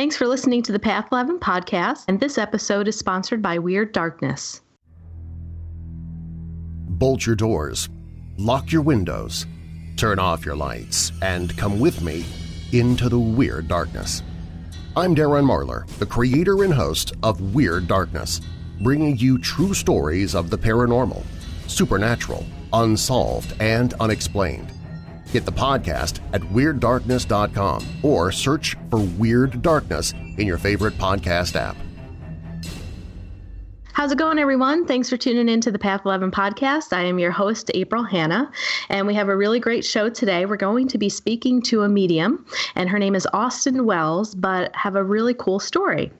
Thanks 0.00 0.16
for 0.16 0.26
listening 0.26 0.62
to 0.62 0.72
the 0.72 0.78
Path 0.78 1.08
11 1.12 1.40
podcast, 1.40 2.06
and 2.08 2.18
this 2.18 2.38
episode 2.38 2.88
is 2.88 2.98
sponsored 2.98 3.42
by 3.42 3.58
Weird 3.58 3.92
Darkness. 3.92 4.62
Bolt 6.88 7.26
your 7.26 7.36
doors, 7.36 7.90
lock 8.38 8.72
your 8.72 8.80
windows, 8.80 9.44
turn 9.98 10.18
off 10.18 10.46
your 10.46 10.56
lights, 10.56 11.12
and 11.20 11.54
come 11.58 11.78
with 11.78 12.00
me 12.00 12.24
into 12.72 13.10
the 13.10 13.18
Weird 13.18 13.68
Darkness. 13.68 14.22
I'm 14.96 15.14
Darren 15.14 15.44
Marlar, 15.44 15.86
the 15.98 16.06
creator 16.06 16.64
and 16.64 16.72
host 16.72 17.12
of 17.22 17.54
Weird 17.54 17.86
Darkness, 17.86 18.40
bringing 18.80 19.18
you 19.18 19.36
true 19.36 19.74
stories 19.74 20.34
of 20.34 20.48
the 20.48 20.56
paranormal, 20.56 21.22
supernatural, 21.66 22.46
unsolved, 22.72 23.54
and 23.60 23.92
unexplained. 24.00 24.72
Get 25.32 25.44
the 25.44 25.52
podcast 25.52 26.20
at 26.32 26.40
WeirdDarkness.com 26.40 27.86
or 28.02 28.32
search 28.32 28.76
for 28.90 29.00
Weird 29.00 29.62
Darkness 29.62 30.12
in 30.12 30.46
your 30.46 30.58
favorite 30.58 30.94
podcast 30.94 31.56
app. 31.56 31.76
How's 33.92 34.12
it 34.12 34.18
going, 34.18 34.38
everyone? 34.38 34.86
Thanks 34.86 35.10
for 35.10 35.18
tuning 35.18 35.48
in 35.48 35.60
to 35.60 35.70
the 35.70 35.78
Path 35.78 36.02
11 36.06 36.30
podcast. 36.30 36.96
I 36.96 37.02
am 37.02 37.18
your 37.18 37.32
host, 37.32 37.70
April 37.74 38.02
Hanna, 38.02 38.50
and 38.88 39.06
we 39.06 39.14
have 39.14 39.28
a 39.28 39.36
really 39.36 39.60
great 39.60 39.84
show 39.84 40.08
today. 40.08 40.46
We're 40.46 40.56
going 40.56 40.88
to 40.88 40.96
be 40.96 41.10
speaking 41.10 41.60
to 41.62 41.82
a 41.82 41.88
medium, 41.88 42.46
and 42.76 42.88
her 42.88 42.98
name 42.98 43.14
is 43.14 43.26
Austyn 43.34 43.84
Wells, 43.84 44.34
but 44.34 44.74
have 44.74 44.96
a 44.96 45.04
really 45.04 45.34
cool 45.34 45.60
story. 45.60 46.10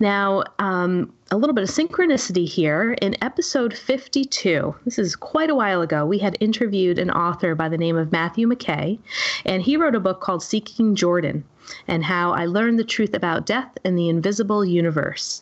Now, 0.00 0.44
um, 0.58 1.12
a 1.30 1.36
little 1.36 1.54
bit 1.54 1.64
of 1.64 1.70
synchronicity 1.70 2.48
here. 2.48 2.92
In 3.02 3.22
episode 3.22 3.76
52, 3.76 4.74
this 4.84 4.98
is 4.98 5.14
quite 5.14 5.50
a 5.50 5.54
while 5.54 5.82
ago, 5.82 6.06
we 6.06 6.18
had 6.18 6.38
interviewed 6.40 6.98
an 6.98 7.10
author 7.10 7.54
by 7.54 7.68
the 7.68 7.76
name 7.76 7.96
of 7.96 8.12
Matthew 8.12 8.48
McKay, 8.48 8.98
and 9.44 9.62
he 9.62 9.76
wrote 9.76 9.94
a 9.94 10.00
book 10.00 10.20
called 10.20 10.42
Seeking 10.42 10.94
Jordan 10.94 11.44
and 11.86 12.04
how 12.04 12.32
I 12.32 12.46
learned 12.46 12.78
the 12.78 12.84
truth 12.84 13.14
about 13.14 13.46
death 13.46 13.76
and 13.84 13.98
the 13.98 14.08
invisible 14.08 14.64
universe. 14.64 15.40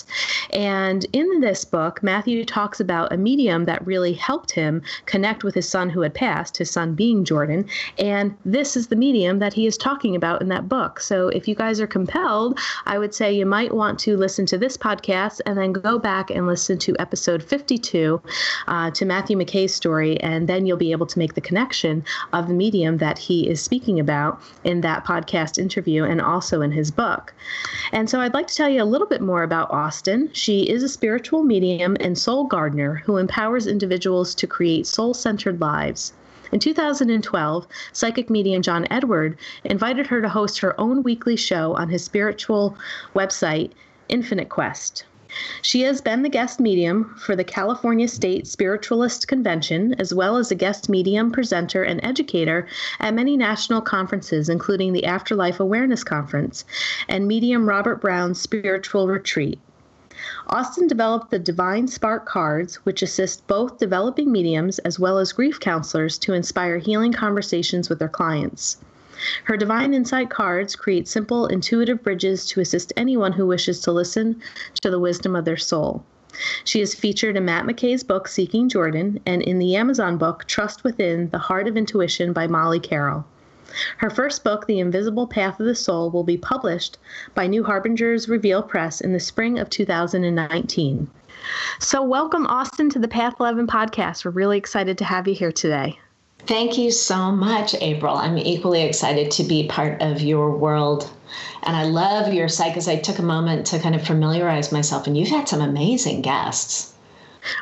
And 0.51 1.07
in 1.12 1.41
this 1.41 1.65
book, 1.65 2.03
Matthew 2.03 2.45
talks 2.45 2.81
about 2.81 3.12
a 3.12 3.17
medium 3.17 3.65
that 3.65 3.87
really 3.87 4.12
helped 4.12 4.53
him 4.53 4.83
connect 5.06 5.45
with 5.45 5.55
his 5.55 5.69
son 5.69 5.91
who 5.91 6.00
had 6.00 6.15
passed, 6.15 6.56
his 6.56 6.71
son 6.71 6.95
being 6.95 7.25
Jordan. 7.25 7.67
And 7.98 8.37
this 8.45 8.77
is 8.77 8.89
the 8.89 8.97
medium 8.97 9.39
that 9.39 9.53
he 9.53 9.67
is 9.67 9.77
talking 9.77 10.17
about 10.17 10.41
in 10.41 10.48
that 10.48 10.69
book. 10.69 11.00
So 11.00 11.28
if 11.28 11.48
you 11.48 11.55
guys 11.55 11.81
are 11.81 11.87
compelled, 11.87 12.59
I 12.87 12.98
would 12.98 13.15
say 13.15 13.33
you 13.33 13.47
might 13.47 13.75
want 13.75 13.98
to 14.00 14.17
listen 14.17 14.47
to 14.47 14.59
this 14.59 14.77
podcast 14.77 15.41
and 15.47 15.59
then 15.59 15.73
go 15.80 15.98
back 15.98 16.30
and 16.30 16.46
listen 16.46 16.78
to 16.78 16.94
episode 16.98 17.42
52 17.42 18.20
uh, 18.69 18.91
to 18.91 19.05
Matthew 19.05 19.36
McKay's 19.36 19.74
story, 19.74 20.20
and 20.20 20.48
then 20.48 20.66
you'll 20.66 20.77
be 20.77 20.92
able 20.92 21.06
to 21.06 21.19
make 21.19 21.34
the 21.34 21.41
connection 21.41 22.05
of 22.32 22.48
the 22.48 22.55
medium 22.55 22.98
that 22.98 23.19
he 23.19 23.48
is 23.48 23.62
speaking 23.62 23.98
about 23.98 24.41
in 24.64 24.82
that 24.82 25.04
podcast 25.04 25.58
interview. 25.58 26.04
And 26.04 26.20
also 26.27 26.60
in 26.60 26.72
his 26.72 26.91
book. 26.91 27.32
And 27.92 28.10
so 28.10 28.20
I'd 28.20 28.34
like 28.34 28.48
to 28.48 28.54
tell 28.54 28.69
you 28.69 28.82
a 28.82 28.84
little 28.84 29.06
bit 29.06 29.22
more 29.22 29.42
about 29.42 29.70
Austyn. 29.70 30.28
She 30.32 30.69
is 30.69 30.82
a 30.82 30.88
spiritual 30.88 31.42
medium 31.42 31.97
and 32.00 32.19
soul 32.19 32.44
gardener 32.44 33.02
who 33.04 33.16
empowers 33.16 33.66
individuals 33.66 34.34
to 34.34 34.47
create 34.47 34.86
soul 34.86 35.14
centered 35.14 35.60
lives. 35.60 36.12
In 36.52 36.60
2012, 36.60 37.66
psychic 37.92 38.30
medium 38.30 38.62
John 38.62 38.86
Edward 38.91 39.36
invited 39.64 40.06
her 40.08 40.20
to 40.20 40.28
host 40.28 40.60
her 40.60 40.78
own 40.80 41.02
weekly 41.02 41.36
show 41.36 41.74
on 41.74 41.88
his 41.88 42.04
spiritual 42.04 42.77
website, 43.14 43.72
Infinite 44.08 44.48
Quest. 44.48 45.04
She 45.61 45.83
has 45.83 46.01
been 46.01 46.23
the 46.23 46.31
guest 46.31 46.61
medium 46.61 47.15
for 47.19 47.37
the 47.37 47.45
California 47.45 48.09
State 48.09 48.47
Spiritualist 48.47 49.29
Convention, 49.29 49.95
as 49.98 50.15
well 50.15 50.39
as 50.39 50.51
a 50.51 50.55
guest 50.55 50.89
medium, 50.89 51.31
presenter, 51.31 51.83
and 51.83 52.03
educator 52.03 52.67
at 53.01 53.12
many 53.12 53.37
national 53.37 53.83
conferences, 53.83 54.48
including 54.48 54.95
the 54.95 55.05
Afterlife 55.05 55.61
Awareness 55.61 56.03
Conference 56.03 56.65
and 57.06 57.28
medium 57.28 57.69
Robert 57.69 58.01
Brown's 58.01 58.41
Spiritual 58.41 59.09
Retreat. 59.09 59.59
Austyn 60.48 60.89
developed 60.89 61.31
the 61.31 61.39
Divine 61.39 61.87
Spark 61.87 62.25
cards, 62.25 62.77
which 62.87 63.03
assist 63.03 63.47
both 63.47 63.78
developing 63.78 64.33
mediums 64.33 64.78
as 64.78 64.98
well 64.98 65.19
as 65.19 65.33
grief 65.33 65.61
counselors 65.61 66.16
to 66.19 66.33
inspire 66.33 66.78
healing 66.78 67.12
conversations 67.12 67.91
with 67.91 67.99
their 67.99 68.09
clients. 68.09 68.78
Her 69.44 69.56
Divine 69.56 69.94
Insight 69.94 70.31
cards 70.31 70.77
create 70.77 71.09
simple, 71.09 71.47
intuitive 71.47 72.03
bridges 72.03 72.47
to 72.47 72.60
assist 72.60 72.93
anyone 72.97 73.32
who 73.32 73.47
wishes 73.47 73.81
to 73.81 73.93
listen 73.93 74.43
to 74.82 74.91
the 74.91 75.00
wisdom 75.00 75.34
of 75.34 75.44
their 75.44 75.56
soul. 75.56 76.04
She 76.65 76.82
is 76.82 76.94
featured 76.94 77.37
in 77.37 77.47
Matt 77.47 77.65
McKay's 77.65 78.04
book 78.04 78.28
Seeking 78.28 78.69
Jordan 78.69 79.21
and 79.25 79.41
in 79.41 79.59
the 79.59 79.75
Amazon 79.75 80.19
book 80.19 80.44
Trust 80.47 80.84
Within 80.84 81.31
The 81.31 81.38
Heart 81.38 81.66
of 81.66 81.77
Intuition 81.77 82.34
by 82.34 82.47
Molly 82.47 82.78
Carroll. 82.78 83.25
Her 83.99 84.10
first 84.10 84.44
book, 84.44 84.66
The 84.66 84.78
Invisible 84.78 85.27
Path 85.27 85.59
of 85.60 85.66
the 85.66 85.75
Soul, 85.75 86.10
will 86.10 86.25
be 86.25 86.37
published 86.37 86.98
by 87.34 87.47
New 87.47 87.65
Harbinger's 87.65 88.28
Reveal 88.28 88.62
Press 88.62 89.00
in 89.00 89.12
the 89.12 89.21
spring 89.21 89.59
of 89.59 89.71
2019. 89.71 91.09
So, 91.78 92.03
welcome, 92.03 92.47
Austyn, 92.47 92.91
to 92.91 92.98
the 92.98 93.09
Path 93.09 93.34
11 93.41 93.66
podcast. 93.66 94.25
We're 94.25 94.31
really 94.31 94.59
excited 94.59 94.98
to 94.98 95.04
have 95.04 95.27
you 95.27 95.34
here 95.34 95.53
today. 95.53 95.98
Thank 96.47 96.79
you 96.79 96.93
so 96.93 97.33
much, 97.33 97.75
April. 97.81 98.15
I'm 98.17 98.39
equally 98.39 98.83
excited 98.83 99.33
to 99.33 99.43
be 99.43 99.67
part 99.67 100.01
of 100.01 100.21
your 100.21 100.53
world. 100.57 101.11
And 101.65 101.77
I 101.77 101.83
love 101.83 102.33
your 102.33 102.49
site 102.49 102.71
because 102.71 102.87
I 102.87 102.97
took 102.97 103.19
a 103.19 103.23
moment 103.23 103.67
to 103.69 103.81
kind 103.81 103.97
of 103.97 104.07
familiarize 104.07 104.71
myself, 104.71 105.09
and 105.09 105.19
you've 105.19 105.29
had 105.29 105.49
some 105.49 105.61
amazing 105.61 106.23
guests. 106.23 106.93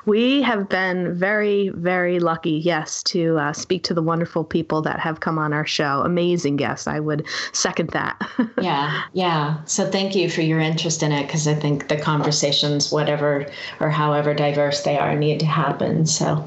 We 0.06 0.42
have 0.42 0.68
been 0.68 1.14
very, 1.14 1.70
very 1.70 2.20
lucky, 2.20 2.52
yes, 2.52 3.02
to 3.04 3.38
uh, 3.38 3.52
speak 3.52 3.82
to 3.84 3.94
the 3.94 4.02
wonderful 4.02 4.44
people 4.44 4.82
that 4.82 5.00
have 5.00 5.20
come 5.20 5.38
on 5.38 5.52
our 5.52 5.66
show. 5.66 6.02
Amazing 6.04 6.56
guests. 6.56 6.86
I 6.86 7.00
would 7.00 7.26
second 7.52 7.90
that. 7.90 8.20
yeah, 8.60 9.02
yeah. 9.12 9.62
So 9.64 9.90
thank 9.90 10.14
you 10.14 10.30
for 10.30 10.42
your 10.42 10.60
interest 10.60 11.02
in 11.02 11.12
it 11.12 11.26
because 11.26 11.46
I 11.46 11.54
think 11.54 11.88
the 11.88 11.96
conversations, 11.96 12.90
whatever 12.90 13.46
or 13.80 13.90
however 13.90 14.34
diverse 14.34 14.82
they 14.82 14.98
are, 14.98 15.14
need 15.14 15.40
to 15.40 15.46
happen. 15.46 16.06
So 16.06 16.46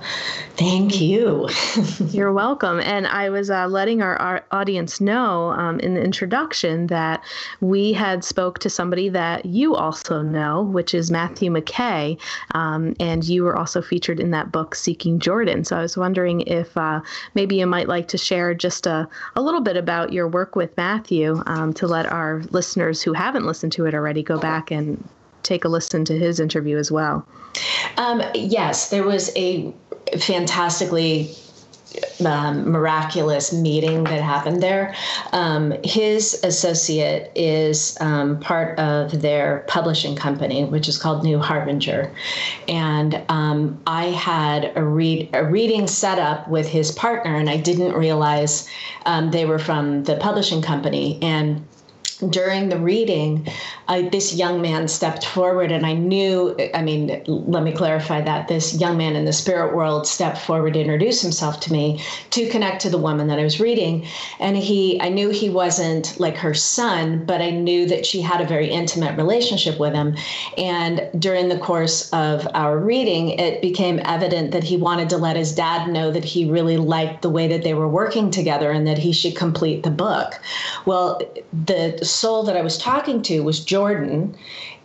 thank 0.56 1.00
you. 1.00 1.50
You're 2.10 2.34
welcome. 2.34 2.80
And 2.80 3.08
I 3.08 3.30
was 3.30 3.50
uh, 3.50 3.68
letting 3.68 4.02
our, 4.02 4.18
our, 4.18 4.46
audience 4.52 5.02
know 5.02 5.50
um, 5.52 5.80
in 5.82 5.94
the 5.94 6.02
introduction 6.02 6.88
that 6.88 7.22
we 7.60 7.92
had 7.92 8.24
spoke 8.24 8.60
to 8.60 8.70
somebody 8.70 9.10
that 9.10 9.46
you 9.46 9.76
also 9.76 10.22
know, 10.22 10.62
which 10.62 10.94
is 10.94 11.12
Matthew 11.12 11.52
McKay. 11.52 12.20
Um, 12.52 12.96
and 13.00 13.27
you 13.30 13.44
were 13.44 13.56
also 13.56 13.82
featured 13.82 14.20
in 14.20 14.32
that 14.32 14.52
book, 14.52 14.76
Seeking 14.76 15.20
Jordan. 15.20 15.64
So 15.64 15.78
I 15.78 15.82
was 15.82 15.98
wondering 15.98 16.42
if 16.42 16.76
uh, 16.78 17.02
maybe 17.34 17.58
you 17.58 17.68
might 17.68 17.88
like 17.88 18.08
to 18.10 18.18
share 18.18 18.54
just 18.54 18.88
a, 18.88 19.08
a 19.36 19.42
little 19.42 19.62
bit 19.62 19.78
about 19.78 20.14
your 20.14 20.28
work 20.28 20.56
with 20.56 20.76
Matthew 20.78 21.42
um, 21.46 21.74
to 21.74 21.88
let 21.88 22.06
our 22.12 22.44
listeners 22.50 23.02
who 23.02 23.14
haven't 23.14 23.46
listened 23.46 23.72
to 23.74 23.86
it 23.86 23.94
already 23.94 24.24
go 24.24 24.40
back 24.40 24.72
and 24.72 25.04
take 25.44 25.64
a 25.64 25.70
listen 25.70 26.04
to 26.06 26.18
his 26.18 26.40
interview 26.40 26.78
as 26.78 26.92
well. 26.92 27.26
Um, 27.98 28.22
yes, 28.34 28.90
there 28.90 29.04
was 29.04 29.32
a 29.36 29.74
fantastically 30.20 31.34
um, 32.26 32.70
miraculous 32.70 33.54
meeting 33.54 34.04
that 34.06 34.22
happened 34.22 34.62
there. 34.62 34.96
Um, 35.34 35.74
his 35.84 36.40
associate 36.44 37.32
is 37.36 37.98
um, 38.00 38.40
part 38.40 38.78
of 38.80 39.22
their 39.22 39.66
publishing 39.68 40.16
company, 40.16 40.66
which 40.66 40.88
is 40.88 40.98
called 40.98 41.24
New 41.24 41.40
Harbinger. 41.40 42.12
And 42.68 43.22
um, 43.30 43.82
I 43.86 44.06
had 44.06 44.72
a, 44.76 44.84
read, 44.84 45.30
a 45.34 45.44
reading 45.44 45.88
set 45.88 46.20
up 46.20 46.48
with 46.48 46.68
his 46.68 46.92
partner, 46.92 47.36
and 47.36 47.50
I 47.50 47.58
didn't 47.58 47.94
realize 47.94 48.68
um, 49.06 49.32
they 49.32 49.46
were 49.46 49.60
from 49.60 50.04
the 50.04 50.16
publishing 50.16 50.62
company. 50.62 51.20
And 51.22 51.67
during 52.30 52.70
the 52.70 52.80
reading, 52.80 53.48
uh, 53.88 54.02
this 54.10 54.34
young 54.34 54.62
man 54.62 54.88
stepped 54.88 55.26
forward, 55.26 55.72
and 55.72 55.86
I 55.86 55.94
knew, 55.94 56.56
I 56.74 56.82
mean, 56.82 57.24
let 57.28 57.64
me 57.64 57.72
clarify 57.72 58.22
that 58.22 58.48
this 58.48 58.80
young 58.80 58.98
man 58.98 59.16
in 59.16 59.26
the 59.26 59.34
spirit 59.34 59.76
world 59.76 60.08
stepped 60.08 60.40
forward 60.40 60.74
to 60.74 60.82
introduce 60.82 61.22
himself 61.22 61.60
to 61.62 61.72
me 61.72 62.02
to 62.32 62.50
connect 62.50 62.82
to 62.82 62.90
the 62.90 62.98
woman 62.98 63.28
that 63.28 63.40
I 63.40 63.44
was 63.44 63.60
reading. 63.60 64.08
And 64.40 64.58
he, 64.58 65.00
I 65.00 65.10
knew 65.10 65.30
he 65.30 65.50
wasn't 65.50 66.20
like 66.20 66.38
her 66.38 66.56
son, 66.56 67.24
but 67.26 67.42
I 67.42 67.52
knew 67.52 67.86
that 67.86 68.06
she 68.06 68.22
had 68.22 68.42
a 68.42 68.48
very 68.48 68.70
intimate 68.70 69.16
relationship 69.16 69.80
with 69.80 69.94
him. 69.94 70.16
And 70.58 71.08
during 71.20 71.50
the 71.50 71.60
course 71.60 72.10
of 72.14 72.48
our 72.56 72.80
reading, 72.80 73.30
it 73.30 73.62
became 73.62 74.02
evident 74.06 74.52
that 74.52 74.64
he 74.64 74.76
wanted 74.78 75.10
to 75.10 75.18
let 75.18 75.36
his 75.36 75.54
dad 75.54 75.88
know 75.88 76.12
that 76.12 76.26
he 76.26 76.50
really 76.50 76.78
liked 76.78 77.22
the 77.22 77.30
way 77.30 77.48
that 77.48 77.64
they 77.64 77.76
were 77.76 77.88
working 77.88 78.32
together 78.32 78.72
and 78.72 78.88
that 78.88 78.98
he 78.98 79.12
should 79.12 79.36
complete 79.36 79.84
the 79.84 79.92
book. 79.92 80.40
Well, 80.86 81.22
the 81.66 82.07
soul 82.08 82.44
that 82.44 82.58
I 82.58 82.62
was 82.62 82.78
talking 82.78 83.22
to 83.24 83.42
was 83.42 83.60
Jordan, 83.60 84.36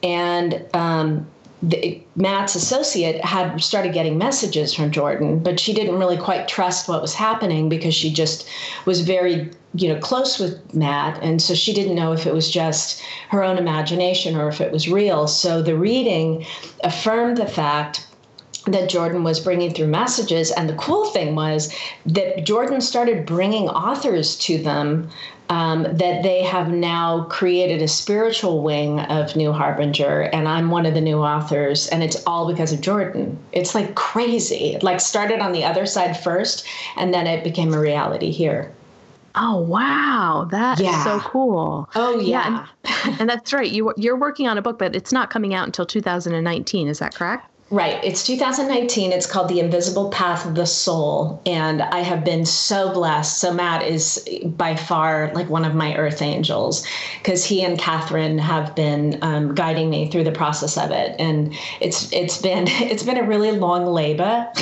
and 0.03 0.65
um, 0.75 1.27
the, 1.63 2.03
Matt's 2.17 2.55
associate 2.57 3.25
had 3.25 3.63
started 3.63 3.93
getting 3.93 4.19
messages 4.19 4.75
from 4.75 4.91
Jordan, 4.91 5.39
but 5.39 5.61
she 5.61 5.73
didn't 5.73 5.99
really 5.99 6.17
quite 6.17 6.49
trust 6.49 6.89
what 6.89 7.01
was 7.01 7.15
happening 7.15 7.69
because 7.69 7.95
she 7.95 8.13
just 8.13 8.49
was 8.85 9.03
very, 9.03 9.51
you 9.75 9.89
know, 9.89 9.99
close 10.01 10.39
with 10.39 10.75
Matt, 10.75 11.23
and 11.23 11.41
so 11.41 11.55
she 11.55 11.73
didn't 11.73 11.95
know 11.95 12.13
if 12.13 12.27
it 12.27 12.35
was 12.35 12.51
just 12.51 13.01
her 13.29 13.45
own 13.45 13.59
imagination 13.59 14.37
or 14.37 14.49
if 14.49 14.61
it 14.61 14.73
was 14.73 14.89
real. 14.89 15.29
So 15.29 15.63
the 15.63 15.77
reading 15.77 16.45
affirmed 16.83 17.37
the 17.37 17.47
fact 17.47 18.07
that 18.67 18.89
Jordan 18.89 19.25
was 19.25 19.41
bringing 19.41 19.73
through 19.73 19.89
messages. 19.89 20.51
And 20.53 20.69
the 20.69 20.75
cool 20.75 21.07
thing 21.07 21.35
was 21.35 21.75
that 22.07 22.45
Jordan 22.45 22.81
started 22.81 23.27
bringing 23.27 23.69
authors 23.69 24.37
to 24.39 24.59
them 24.59 25.11
um, 25.49 25.83
that 25.83 26.23
they 26.23 26.43
have 26.45 26.71
now 26.71 27.25
created 27.25 27.83
a 27.83 27.89
spiritual 27.89 28.63
wing 28.63 29.01
of 29.01 29.37
New 29.37 29.53
Harbinger, 29.53 30.23
and 30.33 30.49
I'm 30.49 30.71
one 30.71 30.87
of 30.87 30.95
the 30.95 31.01
new 31.01 31.19
authors, 31.19 31.89
and 31.89 32.03
it's 32.03 32.23
all 32.27 32.51
because 32.51 32.73
of 32.73 32.81
Jordan. 32.81 33.39
It's 33.53 33.75
like 33.75 33.95
crazy. 33.95 34.75
It 34.75 34.83
like 34.83 34.99
started 34.99 35.41
on 35.41 35.53
the 35.53 35.65
other 35.65 35.85
side 35.85 36.15
first, 36.19 36.67
and 36.97 37.13
then 37.13 37.27
it 37.27 37.45
became 37.45 37.75
a 37.75 37.81
reality 37.81 38.31
here. 38.31 38.73
Oh 39.35 39.61
wow, 39.61 40.49
that 40.51 40.81
yeah. 40.81 40.97
is 40.97 41.05
so 41.05 41.21
cool. 41.21 41.89
Oh 41.95 42.19
yeah, 42.19 42.67
yeah 42.85 43.03
and, 43.05 43.17
and, 43.21 43.29
that's 43.29 43.53
right. 43.53 43.71
You 43.71 43.93
you're 43.99 44.17
working 44.17 44.49
on 44.49 44.57
a 44.57 44.63
book, 44.63 44.79
but 44.79 44.97
it's 44.97 45.13
not 45.13 45.29
coming 45.29 45.53
out 45.53 45.67
until 45.67 45.85
2019. 45.85 46.89
Is 46.89 46.99
that 47.01 47.15
correct? 47.15 47.52
Right. 47.73 48.05
It's 48.05 48.23
2019. 48.27 49.13
It's 49.13 49.25
called 49.25 49.49
The 49.49 49.59
Invisible 49.59 50.11
Path 50.11 50.45
of 50.45 50.55
the 50.55 50.67
Soul. 50.67 51.41
And 51.47 51.81
I 51.81 52.01
have 52.01 52.23
been 52.23 52.45
so 52.45 52.93
blessed. 52.93 53.39
So, 53.39 53.51
Matt 53.51 53.83
is 53.83 54.23
by 54.45 54.77
far 54.77 55.33
like 55.33 55.49
one 55.49 55.65
of 55.65 55.75
my 55.75 55.97
earth 55.97 56.21
angels 56.21 56.87
because 57.17 57.47
he 57.47 57.65
and 57.65 57.79
Catherine 57.79 58.37
have 58.37 58.75
been 58.75 59.19
um, 59.23 59.55
guiding 59.55 59.89
me 59.89 60.11
through 60.11 60.25
the 60.25 60.33
process 60.33 60.77
of 60.77 60.91
it. 60.91 61.17
And 61.19 61.57
it's 61.81 62.13
it's 62.13 62.37
been 62.37 62.67
it's 62.69 63.05
been 63.05 63.17
a 63.17 63.27
really 63.27 63.53
long 63.53 63.87
labor. 63.87 64.51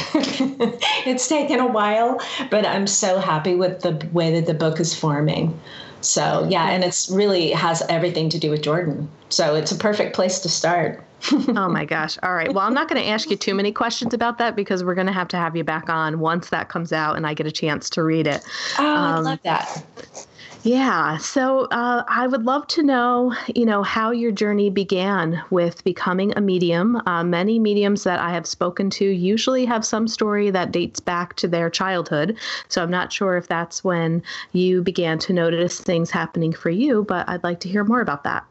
it's 1.05 1.27
taken 1.27 1.59
a 1.59 1.67
while, 1.67 2.21
but 2.49 2.65
I'm 2.65 2.87
so 2.87 3.19
happy 3.19 3.57
with 3.57 3.81
the 3.81 4.09
way 4.13 4.35
that 4.35 4.47
the 4.47 4.55
book 4.55 4.79
is 4.79 4.95
forming. 4.95 5.61
So, 6.01 6.47
yeah, 6.49 6.71
and 6.71 6.85
it's 6.85 7.11
really 7.11 7.51
has 7.51 7.83
everything 7.89 8.29
to 8.29 8.39
do 8.39 8.51
with 8.51 8.63
Jordan. 8.63 9.11
So, 9.31 9.57
it's 9.57 9.73
a 9.73 9.77
perfect 9.77 10.15
place 10.15 10.39
to 10.41 10.49
start 10.49 11.05
oh 11.33 11.69
my 11.69 11.85
gosh. 11.85 12.19
All 12.23 12.35
right. 12.35 12.53
Well, 12.53 12.67
I'm 12.67 12.75
not 12.75 12.89
going 12.89 13.01
to 13.03 13.09
ask 13.09 13.31
you 13.31 13.37
too 13.37 13.55
many 13.55 13.73
questions 13.73 14.15
about 14.15 14.39
that 14.39 14.57
because 14.57 14.83
we're 14.85 14.95
going 14.95 15.07
to 15.07 15.13
have 15.13 15.29
to 15.29 15.37
have 15.37 15.57
you 15.57 15.65
back 15.65 15.89
on 15.89 16.21
once 16.21 16.51
that 16.51 16.69
comes 16.69 16.93
out 16.93 17.17
and 17.17 17.27
I 17.27 17.35
get 17.35 17.47
a 17.47 17.53
chance 17.53 17.91
to 17.91 18.03
read 18.03 18.27
it. 18.27 18.43
Oh, 18.79 18.87
um, 18.87 18.97
I 18.97 19.19
love 19.19 19.39
that. 19.45 19.85
Yeah. 20.63 21.17
So 21.17 21.65
uh, 21.67 22.05
I 22.07 22.27
would 22.27 22.45
love 22.45 22.67
to 22.69 22.83
know, 22.83 23.35
you 23.55 23.65
know, 23.65 23.83
how 23.83 24.11
your 24.11 24.31
journey 24.31 24.69
began 24.69 25.43
with 25.49 25.83
becoming 25.85 26.35
a 26.37 26.41
medium. 26.41 27.01
Uh, 27.07 27.25
many 27.25 27.59
mediums 27.59 28.05
that 28.05 28.21
I 28.21 28.31
have 28.31 28.47
spoken 28.47 28.91
to 28.91 29.07
usually 29.07 29.65
have 29.65 29.87
some 29.87 30.07
story 30.07 30.51
that 30.51 30.71
dates 30.71 31.01
back 31.01 31.35
to 31.37 31.49
their 31.49 31.71
childhood. 31.71 32.37
So 32.69 32.83
I'm 32.83 32.91
not 32.91 33.11
sure 33.11 33.39
if 33.39 33.49
that's 33.49 33.83
when 33.83 34.23
you 34.53 34.83
began 34.83 35.19
to 35.21 35.33
notice 35.33 35.81
things 35.81 36.11
happening 36.11 36.53
for 36.53 36.71
you, 36.71 37.05
but 37.05 37.27
I'd 37.29 37.43
like 37.43 37.61
to 37.61 37.69
hear 37.69 37.85
more 37.85 38.03
about 38.03 38.25
that. 38.25 38.45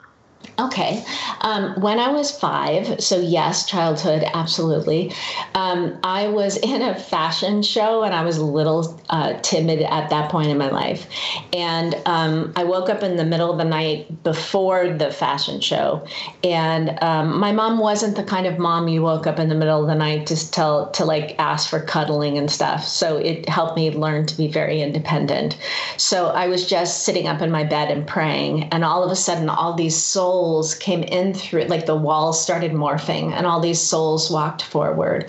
Okay. 0.59 1.05
Um, 1.39 1.79
when 1.79 1.99
I 1.99 2.09
was 2.09 2.37
five, 2.37 3.01
so 3.01 3.17
yes, 3.17 3.65
childhood, 3.65 4.25
absolutely. 4.33 5.13
Um, 5.55 5.97
I 6.03 6.27
was 6.27 6.57
in 6.63 6.81
a 6.81 6.99
fashion 6.99 7.63
show 7.63 8.03
and 8.03 8.13
I 8.13 8.23
was 8.23 8.37
a 8.37 8.45
little 8.45 9.01
uh, 9.09 9.39
timid 9.41 9.81
at 9.81 10.09
that 10.09 10.29
point 10.29 10.49
in 10.49 10.57
my 10.57 10.69
life. 10.69 11.07
And 11.53 11.95
um, 12.05 12.51
I 12.57 12.65
woke 12.65 12.89
up 12.89 13.03
in 13.03 13.15
the 13.15 13.23
middle 13.23 13.51
of 13.51 13.57
the 13.57 13.63
night 13.63 14.23
before 14.23 14.91
the 14.91 15.11
fashion 15.11 15.61
show. 15.61 16.05
And 16.43 17.01
um, 17.01 17.39
my 17.39 17.53
mom 17.53 17.79
wasn't 17.79 18.17
the 18.17 18.23
kind 18.23 18.45
of 18.45 18.59
mom 18.59 18.89
you 18.89 19.01
woke 19.01 19.27
up 19.27 19.39
in 19.39 19.47
the 19.47 19.55
middle 19.55 19.81
of 19.81 19.87
the 19.87 19.95
night 19.95 20.27
to 20.27 20.51
tell, 20.51 20.91
to 20.91 21.05
like 21.05 21.39
ask 21.39 21.69
for 21.69 21.79
cuddling 21.79 22.37
and 22.37 22.51
stuff. 22.51 22.85
So 22.85 23.17
it 23.17 23.47
helped 23.47 23.77
me 23.77 23.91
learn 23.91 24.25
to 24.25 24.35
be 24.35 24.49
very 24.49 24.81
independent. 24.81 25.57
So 25.95 26.27
I 26.27 26.47
was 26.47 26.69
just 26.69 27.05
sitting 27.05 27.27
up 27.27 27.41
in 27.41 27.49
my 27.49 27.63
bed 27.63 27.89
and 27.91 28.05
praying. 28.05 28.63
And 28.73 28.83
all 28.83 29.03
of 29.03 29.11
a 29.11 29.15
sudden, 29.15 29.47
all 29.47 29.73
these 29.73 29.95
souls 29.95 30.28
souls 30.29 30.75
came 30.75 31.01
in 31.01 31.33
through 31.33 31.63
like 31.63 31.87
the 31.87 31.95
walls 31.95 32.39
started 32.39 32.71
morphing 32.71 33.31
and 33.31 33.47
all 33.47 33.59
these 33.59 33.81
souls 33.81 34.29
walked 34.29 34.61
forward. 34.61 35.27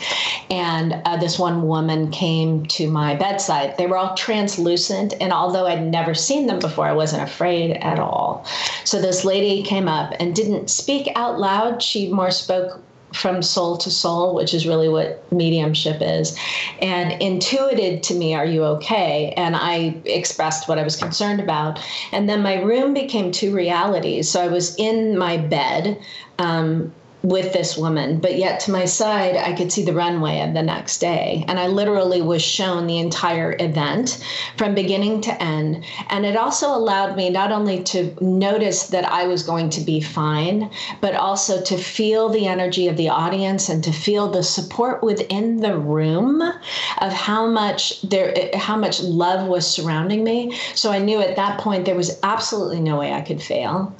And 0.51 1.01
uh, 1.07 1.17
this 1.17 1.39
one 1.39 1.67
woman 1.67 2.11
came 2.11 2.67
to 2.77 2.91
my 2.91 3.15
bedside. 3.15 3.79
They 3.79 3.87
were 3.87 3.97
all 3.97 4.15
translucent 4.15 5.15
and 5.19 5.33
although 5.33 5.67
i'd 5.67 5.87
never 5.87 6.15
seen 6.15 6.47
them 6.47 6.59
before 6.59 6.87
i 6.87 6.93
wasn't 6.93 7.23
afraid 7.23 7.79
at 7.79 7.99
all. 7.99 8.45
So 8.85 9.01
this 9.01 9.25
lady 9.25 9.63
came 9.63 9.89
up 9.89 10.13
and 10.21 10.35
didn't 10.35 10.69
speak 10.69 11.09
out 11.17 11.39
loud. 11.39 11.83
She 11.83 12.13
more 12.13 12.31
spoke 12.31 12.83
from 13.13 13.43
soul 13.43 13.77
to 13.79 13.91
soul, 13.91 14.35
which 14.35 14.55
is 14.55 14.67
really 14.67 14.89
what 14.89 15.25
mediumship 15.33 15.99
is, 16.01 16.39
and 16.81 17.21
intuited 17.21 18.03
to 18.05 18.15
me, 18.15 18.35
Are 18.35 18.45
you 18.45 18.65
okay? 18.65 19.33
And 19.37 19.57
I 19.57 20.01
expressed 20.05 20.69
what 20.69 20.79
I 20.79 20.83
was 20.83 20.97
concerned 20.97 21.41
about. 21.41 21.81
And 22.13 22.29
then 22.29 22.43
my 22.43 22.61
room 22.61 22.95
became 22.95 23.33
two 23.33 23.55
realities. 23.55 24.31
So 24.31 24.41
I 24.41 24.49
was 24.49 24.77
in 24.77 25.19
my 25.19 25.37
bed. 25.37 26.01
Um, 26.39 26.93
with 27.23 27.53
this 27.53 27.77
woman, 27.77 28.19
but 28.19 28.37
yet 28.37 28.61
to 28.61 28.71
my 28.71 28.85
side, 28.87 29.37
I 29.37 29.53
could 29.53 29.71
see 29.71 29.85
the 29.85 29.93
runway 29.93 30.41
of 30.41 30.55
the 30.55 30.63
next 30.63 30.99
day. 30.99 31.45
And 31.49 31.59
I 31.59 31.67
literally 31.67 32.23
was 32.23 32.43
shown 32.43 32.87
the 32.87 32.99
entire 32.99 33.57
event 33.61 34.25
from 34.57 34.75
beginning 34.75 35.21
to 35.23 35.43
end. 35.43 35.85
And 36.09 36.25
it 36.25 36.37
also 36.37 36.69
allowed 36.69 37.17
me 37.17 37.29
not 37.29 37.53
only 37.53 37.83
to 37.85 38.17
notice 38.23 38.87
that 38.89 39.05
I 39.05 39.27
was 39.27 39.43
going 39.43 39.69
to 39.71 39.81
be 39.83 40.01
fine, 40.01 40.71
but 41.01 41.15
also 41.15 41.63
to 41.63 41.77
feel 41.77 42.31
the 42.31 42.47
energy 42.47 42.89
of 42.89 42.97
the 42.97 43.11
audience 43.11 43.69
and 43.69 43.85
to 43.85 43.93
feel 43.93 44.31
the 44.31 44.43
support 44.43 45.03
within 45.03 45.59
the 45.59 45.77
room 45.77 46.41
of 46.41 47.13
how 47.13 47.47
much 47.47 48.01
there, 48.03 48.35
how 48.55 48.77
much 48.77 49.03
love 49.03 49.47
was 49.47 49.67
surrounding 49.67 50.25
me. 50.25 50.57
So 50.75 50.91
I 50.91 50.99
knew 50.99 51.21
at 51.21 51.37
that 51.37 51.61
point 51.61 51.85
there 51.85 51.95
was 51.95 52.19
absolutely 52.23 52.81
no 52.81 52.99
way 52.99 53.13
I 53.13 53.21
could 53.21 53.43
fail. 53.43 53.95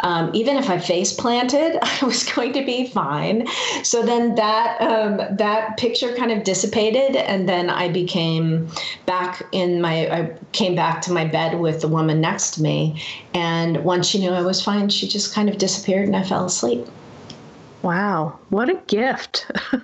Um, 0.00 0.30
even 0.34 0.56
if 0.56 0.68
I 0.68 0.78
face 0.78 1.12
planted, 1.12 1.78
I 1.82 2.04
was 2.04 2.24
going 2.24 2.52
to 2.52 2.64
be 2.66 2.86
fine. 2.88 3.46
So 3.82 4.02
then 4.02 4.34
that 4.34 4.80
um, 4.80 5.36
that 5.36 5.76
picture 5.76 6.14
kind 6.14 6.30
of 6.30 6.44
dissipated, 6.44 7.16
and 7.16 7.48
then 7.48 7.70
I 7.70 7.88
became 7.88 8.68
back 9.06 9.42
in 9.52 9.80
my. 9.80 10.08
I 10.08 10.36
came 10.52 10.74
back 10.74 11.00
to 11.02 11.12
my 11.12 11.24
bed 11.24 11.58
with 11.58 11.80
the 11.80 11.88
woman 11.88 12.20
next 12.20 12.52
to 12.52 12.62
me, 12.62 13.02
and 13.32 13.84
once 13.84 14.06
she 14.06 14.18
knew 14.18 14.30
I 14.30 14.42
was 14.42 14.62
fine, 14.62 14.88
she 14.88 15.08
just 15.08 15.32
kind 15.32 15.48
of 15.48 15.58
disappeared, 15.58 16.06
and 16.06 16.16
I 16.16 16.22
fell 16.22 16.44
asleep. 16.44 16.86
Wow, 17.82 18.38
what 18.48 18.68
a 18.68 18.74
gift 18.88 19.46
for 19.70 19.80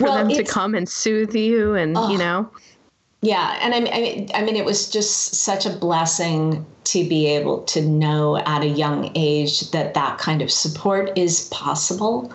well, 0.00 0.16
them 0.16 0.28
to 0.28 0.44
come 0.44 0.74
and 0.74 0.88
soothe 0.88 1.34
you, 1.34 1.74
and 1.74 1.96
you 2.10 2.18
know. 2.18 2.50
Yeah, 3.22 3.58
and 3.60 3.74
I 3.74 3.80
mean, 3.80 4.30
I 4.32 4.42
mean, 4.42 4.56
it 4.56 4.64
was 4.64 4.88
just 4.88 5.34
such 5.34 5.66
a 5.66 5.70
blessing 5.70 6.64
to 6.84 7.08
be 7.08 7.26
able 7.26 7.62
to 7.62 7.82
know 7.82 8.36
at 8.38 8.62
a 8.62 8.68
young 8.68 9.12
age 9.14 9.70
that 9.70 9.94
that 9.94 10.18
kind 10.18 10.42
of 10.42 10.50
support 10.50 11.16
is 11.16 11.48
possible. 11.50 12.32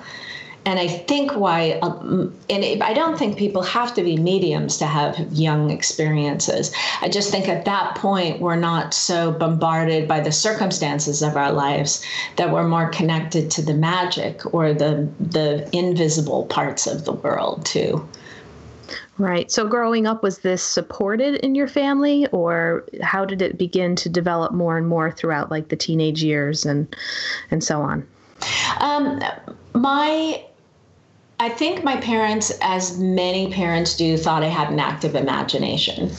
And 0.68 0.80
I 0.80 0.88
think 0.88 1.36
why, 1.36 1.74
um, 1.84 2.34
and 2.50 2.84
I 2.84 2.94
don't 2.94 3.20
think 3.20 3.38
people 3.38 3.62
have 3.62 3.94
to 3.94 4.04
be 4.04 4.18
mediums 4.18 4.80
to 4.80 4.88
have 4.88 5.20
young 5.32 5.70
experiences. 5.70 6.74
I 7.02 7.10
just 7.10 7.30
think 7.30 7.48
at 7.48 7.66
that 7.66 7.96
point, 7.96 8.42
we're 8.42 8.56
not 8.56 8.92
so 8.94 9.32
bombarded 9.32 10.08
by 10.08 10.22
the 10.22 10.32
circumstances 10.32 11.22
of 11.22 11.38
our 11.38 11.52
lives 11.52 12.04
that 12.38 12.52
we're 12.52 12.68
more 12.68 12.90
connected 12.90 13.52
to 13.52 13.62
the 13.62 13.76
magic 13.76 14.42
or 14.56 14.74
the, 14.74 15.08
the 15.20 15.70
invisible 15.72 16.48
parts 16.48 16.88
of 16.88 17.06
the 17.06 17.14
world, 17.14 17.64
too. 17.64 18.08
Right. 19.18 19.50
So 19.50 19.66
growing 19.66 20.08
up, 20.08 20.24
was 20.24 20.40
this 20.40 20.62
supported 20.62 21.36
in 21.36 21.56
your 21.56 21.68
family, 21.68 22.28
or 22.34 22.84
how 23.02 23.24
did 23.24 23.42
it 23.42 23.58
begin 23.58 23.96
to 23.98 24.10
develop 24.10 24.52
more 24.52 24.78
and 24.78 24.88
more 24.88 25.10
throughout 25.10 25.50
like 25.50 25.70
the 25.70 25.78
teenage 25.78 26.22
years 26.22 26.66
and 26.66 26.94
and 27.50 27.64
so 27.64 27.82
on? 27.82 28.06
Um, 28.80 29.24
my 29.74 30.44
I 31.40 31.50
think 31.50 31.84
my 31.84 31.98
parents, 31.98 32.52
as 32.62 32.98
many 32.98 33.52
parents 33.52 33.96
do, 33.96 34.18
thought 34.18 34.44
I 34.44 34.48
had 34.48 34.70
an 34.70 34.80
active 34.80 35.16
imagination, 35.16 36.12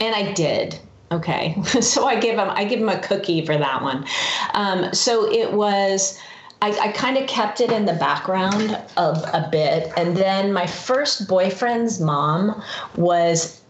and 0.00 0.14
I 0.14 0.32
did. 0.32 0.78
Okay, 1.12 1.56
so 1.80 2.06
I 2.06 2.20
give 2.20 2.36
them 2.36 2.50
I 2.50 2.64
give 2.64 2.80
them 2.80 2.90
a 2.90 2.98
cookie 2.98 3.46
for 3.46 3.56
that 3.56 3.82
one. 3.82 4.04
Um, 4.52 4.92
so 4.92 5.30
it 5.32 5.52
was 5.52 6.18
I, 6.62 6.70
I 6.70 6.92
kind 6.92 7.18
of 7.18 7.28
kept 7.28 7.60
it 7.60 7.70
in 7.70 7.84
the 7.84 7.92
background 7.92 8.78
of 8.96 9.18
a 9.34 9.48
bit. 9.52 9.92
And 9.96 10.16
then 10.16 10.52
my 10.52 10.66
first 10.66 11.28
boyfriend's 11.28 12.00
mom 12.00 12.62
was 12.96 13.60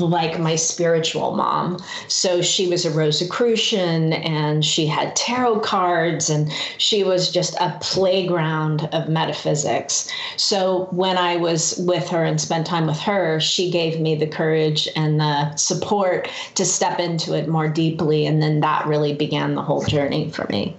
like 0.00 0.40
my 0.40 0.56
spiritual 0.56 1.36
mom. 1.36 1.78
So 2.08 2.42
she 2.42 2.66
was 2.66 2.84
a 2.84 2.90
Rosicrucian 2.90 4.12
and 4.12 4.64
she 4.64 4.86
had 4.86 5.14
tarot 5.14 5.60
cards 5.60 6.30
and 6.30 6.50
she 6.78 7.04
was 7.04 7.30
just 7.30 7.54
a 7.60 7.78
playground 7.80 8.88
of 8.92 9.08
metaphysics. 9.08 10.10
So 10.36 10.88
when 10.90 11.18
I 11.18 11.36
was 11.36 11.76
with 11.78 12.08
her 12.08 12.24
and 12.24 12.40
spent 12.40 12.66
time 12.66 12.86
with 12.86 12.98
her, 12.98 13.38
she 13.38 13.70
gave 13.70 14.00
me 14.00 14.16
the 14.16 14.26
courage 14.26 14.88
and 14.96 15.20
the 15.20 15.54
support 15.54 16.28
to 16.56 16.64
step 16.64 16.98
into 16.98 17.34
it 17.34 17.46
more 17.46 17.68
deeply. 17.68 18.26
And 18.26 18.42
then 18.42 18.60
that 18.60 18.86
really 18.86 19.14
began 19.14 19.54
the 19.54 19.62
whole 19.62 19.84
journey 19.84 20.30
for 20.30 20.46
me. 20.50 20.76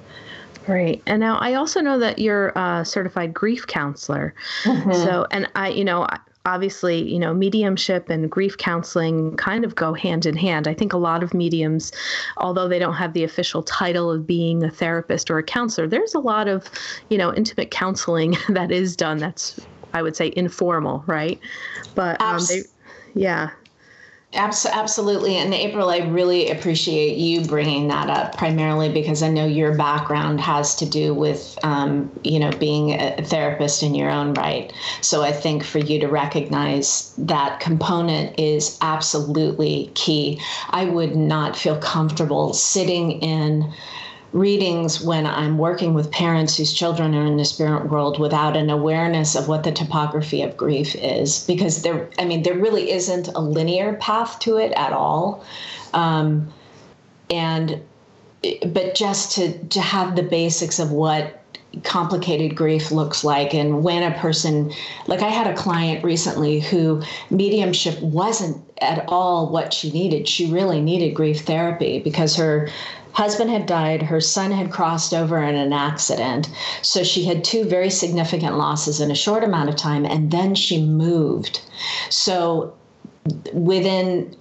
Right. 0.68 1.02
And 1.06 1.20
now 1.20 1.38
I 1.38 1.56
also 1.56 1.82
know 1.82 2.00
that 2.00 2.20
you're 2.20 2.50
a 2.50 2.84
certified 2.86 3.34
grief 3.34 3.68
counselor. 3.68 4.34
Mm-hmm. 4.64 4.94
So, 4.94 5.28
and 5.32 5.50
I, 5.56 5.70
you 5.70 5.84
know, 5.84 6.08
obviously, 6.46 7.02
you 7.10 7.20
know, 7.20 7.34
mediumship 7.34 8.10
and 8.10 8.30
grief 8.30 8.58
counseling 8.58 9.36
kind 9.38 9.64
of 9.64 9.76
go 9.76 9.94
hand 9.94 10.26
in 10.26 10.36
hand. 10.36 10.68
I 10.68 10.74
think 10.74 10.94
a 10.94 10.98
lot 10.98 11.24
of 11.24 11.34
mediums, 11.34 11.92
although 12.38 12.68
they 12.68 12.80
don't 12.80 12.96
have 12.96 13.14
the 13.14 13.24
official 13.24 13.64
title 13.64 14.12
of 14.12 14.28
being 14.28 14.64
a 14.64 14.70
therapist 14.70 15.32
or 15.32 15.38
a 15.38 15.44
counselor, 15.44 15.88
there's 15.88 16.14
a 16.14 16.20
lot 16.20 16.48
of, 16.48 16.70
you 17.10 17.18
know, 17.18 17.34
intimate 17.34 17.72
counseling 17.72 18.38
that 18.50 18.72
is 18.72 18.96
done 18.96 19.18
that's 19.18 19.60
I 19.94 20.02
would 20.02 20.16
say 20.16 20.34
informal, 20.36 21.04
right? 21.06 21.40
But 21.94 22.20
um, 22.20 22.42
they, 22.50 22.64
yeah. 23.14 23.52
Absolutely. 24.36 25.36
And 25.36 25.54
April, 25.54 25.90
I 25.90 26.00
really 26.00 26.50
appreciate 26.50 27.18
you 27.18 27.42
bringing 27.42 27.88
that 27.90 28.10
up 28.10 28.36
primarily 28.36 28.90
because 28.92 29.22
I 29.22 29.30
know 29.30 29.46
your 29.46 29.76
background 29.76 30.42
has 30.42 30.76
to 30.78 30.88
do 30.88 31.14
with, 31.14 31.58
um, 31.64 32.12
you 32.24 32.40
know, 32.40 32.50
being 32.52 33.00
a 33.00 33.24
therapist 33.24 33.84
in 33.84 33.94
your 33.94 34.10
own 34.10 34.34
right. 34.34 34.74
So 35.02 35.22
I 35.22 35.32
think 35.32 35.64
for 35.64 35.78
you 35.78 36.00
to 36.00 36.08
recognize 36.08 37.14
that 37.18 37.60
component 37.60 38.40
is 38.40 38.78
absolutely 38.82 39.92
key. 39.94 40.42
I 40.70 40.86
would 40.86 41.16
not 41.16 41.56
feel 41.56 41.78
comfortable 41.78 42.54
sitting 42.54 43.22
in 43.22 43.72
readings 44.34 45.00
when 45.00 45.28
I'm 45.28 45.60
working 45.60 45.94
with 45.94 46.12
parents 46.12 46.58
whose 46.58 46.74
children 46.74 47.14
are 47.14 47.26
in 47.26 47.38
the 47.38 47.46
spirit 47.46 47.90
world 47.90 48.20
without 48.20 48.58
an 48.58 48.70
awareness 48.72 49.36
of 49.36 49.48
what 49.48 49.64
the 49.64 49.72
topography 49.72 50.42
of 50.42 50.58
grief 50.58 50.96
is, 50.96 51.46
because 51.46 51.84
there, 51.84 52.10
I 52.18 52.26
mean, 52.26 52.42
there 52.42 52.58
really 52.58 52.92
isn't 52.92 53.28
a 53.30 53.40
linear 53.40 53.94
path 53.94 54.40
to 54.40 54.58
it 54.58 54.72
at 54.74 54.92
all. 54.92 55.46
Um, 55.94 56.52
and, 57.30 57.80
but 58.66 58.96
just 58.96 59.34
to, 59.36 59.58
to 59.66 59.80
have 59.80 60.16
the 60.16 60.24
basics 60.24 60.80
of 60.80 60.92
what 60.92 61.40
complicated 61.84 62.56
grief 62.56 62.92
looks 62.92 63.24
like 63.24 63.56
and 63.56 63.84
when 63.84 64.04
a 64.04 64.16
person 64.20 64.72
like 65.08 65.22
i 65.24 65.30
had 65.30 65.48
a 65.48 65.56
client 65.56 66.04
recently 66.04 66.60
who 66.60 67.02
mediumship 67.32 68.00
wasn't 68.00 68.56
at 68.80 69.04
all 69.08 69.50
what 69.50 69.74
she 69.74 69.92
needed 69.92 70.28
she 70.28 70.52
really 70.52 70.80
needed 70.80 71.16
grief 71.16 71.42
therapy 71.42 72.00
because 72.00 72.36
her 72.36 72.70
husband 73.14 73.50
had 73.50 73.66
died, 73.66 74.04
her 74.04 74.20
son 74.20 74.52
had 74.52 74.72
crossed 74.72 75.14
over 75.14 75.42
in 75.42 75.56
an 75.56 75.74
accident. 75.74 76.50
So 76.82 77.04
she 77.04 77.24
had 77.24 77.44
two 77.44 77.64
very 77.64 77.90
significant 77.90 78.58
losses 78.58 79.00
in 79.00 79.12
a 79.12 79.16
short 79.16 79.44
amount 79.44 79.70
of 79.70 79.76
time, 79.76 80.06
and 80.06 80.32
then 80.32 80.56
she 80.56 80.84
moved. 80.84 81.62
So 82.10 82.74
within 83.54 84.36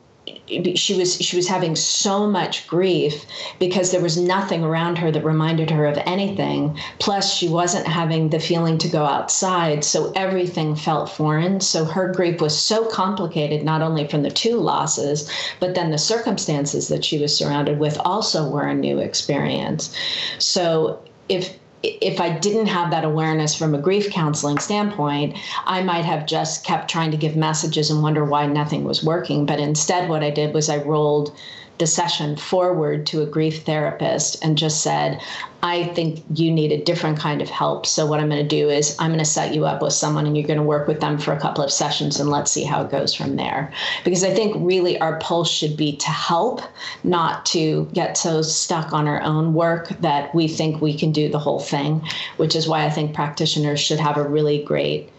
she 0.76 0.94
was 0.96 1.16
she 1.16 1.36
was 1.36 1.48
having 1.48 1.74
so 1.74 2.28
much 2.28 2.68
grief 2.68 3.26
because 3.58 3.90
there 3.90 4.00
was 4.00 4.16
nothing 4.16 4.62
around 4.62 4.96
her 4.98 5.10
that 5.10 5.24
reminded 5.24 5.70
her 5.70 5.84
of 5.86 5.98
anything. 6.06 6.78
Plus 7.00 7.34
she 7.34 7.48
wasn't 7.48 7.86
having 7.86 8.28
the 8.28 8.38
feeling 8.38 8.78
to 8.78 8.88
go 8.88 9.04
outside 9.04 9.82
so 9.82 10.12
everything 10.14 10.76
felt 10.76 11.10
foreign. 11.10 11.60
So 11.60 11.84
her 11.84 12.12
grief 12.12 12.40
was 12.40 12.56
so 12.56 12.84
complicated 12.86 13.64
not 13.64 13.82
only 13.82 14.06
from 14.06 14.22
the 14.22 14.30
two 14.30 14.58
losses 14.58 15.28
but 15.58 15.74
then 15.74 15.90
the 15.90 15.98
circumstances 15.98 16.88
that 16.88 17.04
she 17.04 17.18
was 17.18 17.36
surrounded 17.36 17.80
with 17.80 17.98
also 18.04 18.48
were 18.48 18.66
a 18.66 18.74
new 18.74 18.98
experience. 18.98 19.94
So 20.38 21.00
if 21.28 21.58
if 21.82 22.20
I 22.20 22.30
didn't 22.38 22.66
have 22.66 22.90
that 22.90 23.04
awareness 23.04 23.54
from 23.54 23.74
a 23.74 23.78
grief 23.80 24.10
counseling 24.10 24.58
standpoint, 24.58 25.36
I 25.64 25.82
might 25.82 26.04
have 26.04 26.26
just 26.26 26.64
kept 26.64 26.90
trying 26.90 27.10
to 27.10 27.16
give 27.16 27.36
messages 27.36 27.90
and 27.90 28.02
wonder 28.02 28.24
why 28.24 28.46
nothing 28.46 28.84
was 28.84 29.04
working. 29.04 29.46
But 29.46 29.58
instead, 29.58 30.08
what 30.08 30.22
I 30.22 30.30
did 30.30 30.54
was 30.54 30.68
I 30.68 30.78
rolled 30.78 31.34
the 31.82 31.86
session 31.88 32.36
forward 32.36 33.04
to 33.06 33.22
a 33.22 33.26
grief 33.26 33.64
therapist 33.64 34.40
and 34.44 34.56
just 34.56 34.82
said, 34.82 35.20
I 35.64 35.82
think 35.82 36.22
you 36.32 36.52
need 36.52 36.70
a 36.70 36.84
different 36.84 37.18
kind 37.18 37.42
of 37.42 37.50
help. 37.50 37.86
So, 37.86 38.06
what 38.06 38.20
I'm 38.20 38.28
going 38.28 38.40
to 38.40 38.48
do 38.48 38.70
is 38.70 38.94
I'm 39.00 39.10
going 39.10 39.18
to 39.18 39.24
set 39.24 39.52
you 39.52 39.66
up 39.66 39.82
with 39.82 39.92
someone 39.92 40.24
and 40.24 40.36
you're 40.36 40.46
going 40.46 40.60
to 40.60 40.64
work 40.64 40.86
with 40.86 41.00
them 41.00 41.18
for 41.18 41.32
a 41.32 41.40
couple 41.40 41.64
of 41.64 41.72
sessions 41.72 42.20
and 42.20 42.30
let's 42.30 42.52
see 42.52 42.62
how 42.62 42.82
it 42.82 42.90
goes 42.92 43.12
from 43.12 43.34
there. 43.34 43.72
Because 44.04 44.22
I 44.22 44.32
think 44.32 44.54
really 44.58 44.96
our 45.00 45.18
pulse 45.18 45.50
should 45.50 45.76
be 45.76 45.96
to 45.96 46.08
help, 46.08 46.60
not 47.02 47.44
to 47.46 47.88
get 47.92 48.16
so 48.16 48.42
stuck 48.42 48.92
on 48.92 49.08
our 49.08 49.22
own 49.22 49.54
work 49.54 49.88
that 50.00 50.32
we 50.36 50.46
think 50.46 50.80
we 50.80 50.96
can 50.96 51.10
do 51.10 51.28
the 51.28 51.40
whole 51.40 51.60
thing, 51.60 52.00
which 52.36 52.54
is 52.54 52.68
why 52.68 52.84
I 52.84 52.90
think 52.90 53.12
practitioners 53.12 53.80
should 53.80 53.98
have 53.98 54.16
a 54.16 54.28
really 54.28 54.62
great 54.62 55.11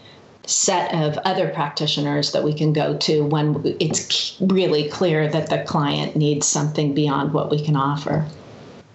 set 0.46 0.94
of 0.94 1.16
other 1.18 1.48
practitioners 1.48 2.32
that 2.32 2.44
we 2.44 2.52
can 2.52 2.72
go 2.72 2.96
to 2.98 3.24
when 3.24 3.76
it's 3.80 4.36
really 4.40 4.88
clear 4.88 5.28
that 5.28 5.50
the 5.50 5.62
client 5.64 6.16
needs 6.16 6.46
something 6.46 6.94
beyond 6.94 7.32
what 7.32 7.50
we 7.50 7.64
can 7.64 7.76
offer. 7.76 8.26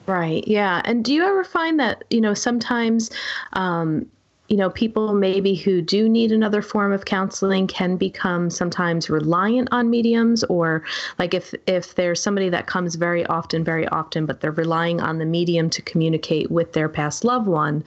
Right. 0.06 0.48
Yeah. 0.48 0.82
And 0.86 1.06
do 1.06 1.14
you 1.14 1.24
ever 1.24 1.44
find 1.44 1.80
that, 1.80 2.04
you 2.10 2.20
know, 2.20 2.34
sometimes 2.34 3.12
um, 3.54 4.08
you 4.50 4.58
know, 4.58 4.70
people 4.72 5.14
maybe 5.14 5.54
who 5.54 5.82
do 5.82 6.10
need 6.10 6.32
another 6.32 6.62
form 6.62 6.92
of 6.92 7.06
counseling 7.06 7.68
can 7.68 7.98
become 7.98 8.50
sometimes 8.50 9.10
reliant 9.10 9.70
on 9.72 9.90
mediums 9.90 10.44
or 10.46 10.84
like 11.20 11.36
if 11.36 11.54
if 11.68 11.94
there's 11.96 12.22
somebody 12.22 12.50
that 12.50 12.66
comes 12.66 12.96
very 12.96 13.26
often, 13.28 13.64
very 13.64 13.88
often, 13.90 14.26
but 14.26 14.42
they're 14.42 14.52
relying 14.52 15.00
on 15.02 15.20
the 15.20 15.26
medium 15.26 15.70
to 15.70 15.84
communicate 15.84 16.50
with 16.50 16.74
their 16.74 16.90
past 16.90 17.24
loved 17.24 17.48
one. 17.48 17.84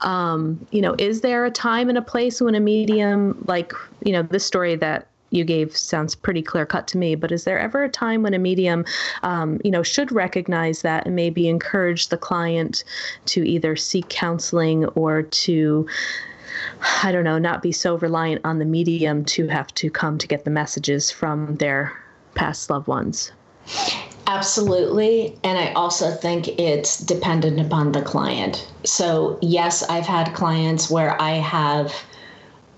Um, 0.00 0.66
you 0.72 0.82
know, 0.82 0.96
is 0.98 1.20
there 1.20 1.44
a 1.44 1.50
time 1.50 1.88
and 1.88 1.96
a 1.96 2.02
place 2.02 2.40
when 2.40 2.56
a 2.56 2.60
medium 2.60 3.42
like, 3.46 3.72
you 4.04 4.12
know, 4.12 4.22
this 4.22 4.44
story 4.44 4.74
that 4.76 5.06
you 5.30 5.44
gave 5.44 5.76
sounds 5.76 6.14
pretty 6.14 6.42
clear 6.42 6.66
cut 6.66 6.86
to 6.88 6.98
me. 6.98 7.14
But 7.14 7.32
is 7.32 7.44
there 7.44 7.58
ever 7.58 7.82
a 7.82 7.88
time 7.88 8.22
when 8.22 8.34
a 8.34 8.38
medium, 8.38 8.84
um, 9.22 9.60
you 9.64 9.70
know, 9.70 9.82
should 9.82 10.12
recognize 10.12 10.82
that 10.82 11.06
and 11.06 11.16
maybe 11.16 11.48
encourage 11.48 12.08
the 12.08 12.18
client 12.18 12.84
to 13.26 13.46
either 13.48 13.76
seek 13.76 14.08
counseling 14.08 14.86
or 14.86 15.22
to 15.22 15.86
I 17.02 17.12
don't 17.12 17.24
know, 17.24 17.38
not 17.38 17.62
be 17.62 17.72
so 17.72 17.96
reliant 17.98 18.42
on 18.44 18.58
the 18.58 18.64
medium 18.64 19.24
to 19.26 19.46
have 19.48 19.72
to 19.74 19.90
come 19.90 20.18
to 20.18 20.26
get 20.26 20.44
the 20.44 20.50
messages 20.50 21.10
from 21.10 21.56
their 21.56 21.92
past 22.34 22.70
loved 22.70 22.86
ones. 22.86 23.32
Absolutely. 24.26 25.36
And 25.42 25.58
I 25.58 25.72
also 25.72 26.12
think 26.12 26.48
it's 26.60 26.98
dependent 26.98 27.60
upon 27.60 27.92
the 27.92 28.02
client. 28.02 28.70
So, 28.84 29.38
yes, 29.42 29.82
I've 29.82 30.06
had 30.06 30.32
clients 30.34 30.90
where 30.90 31.20
I 31.20 31.32
have 31.32 31.94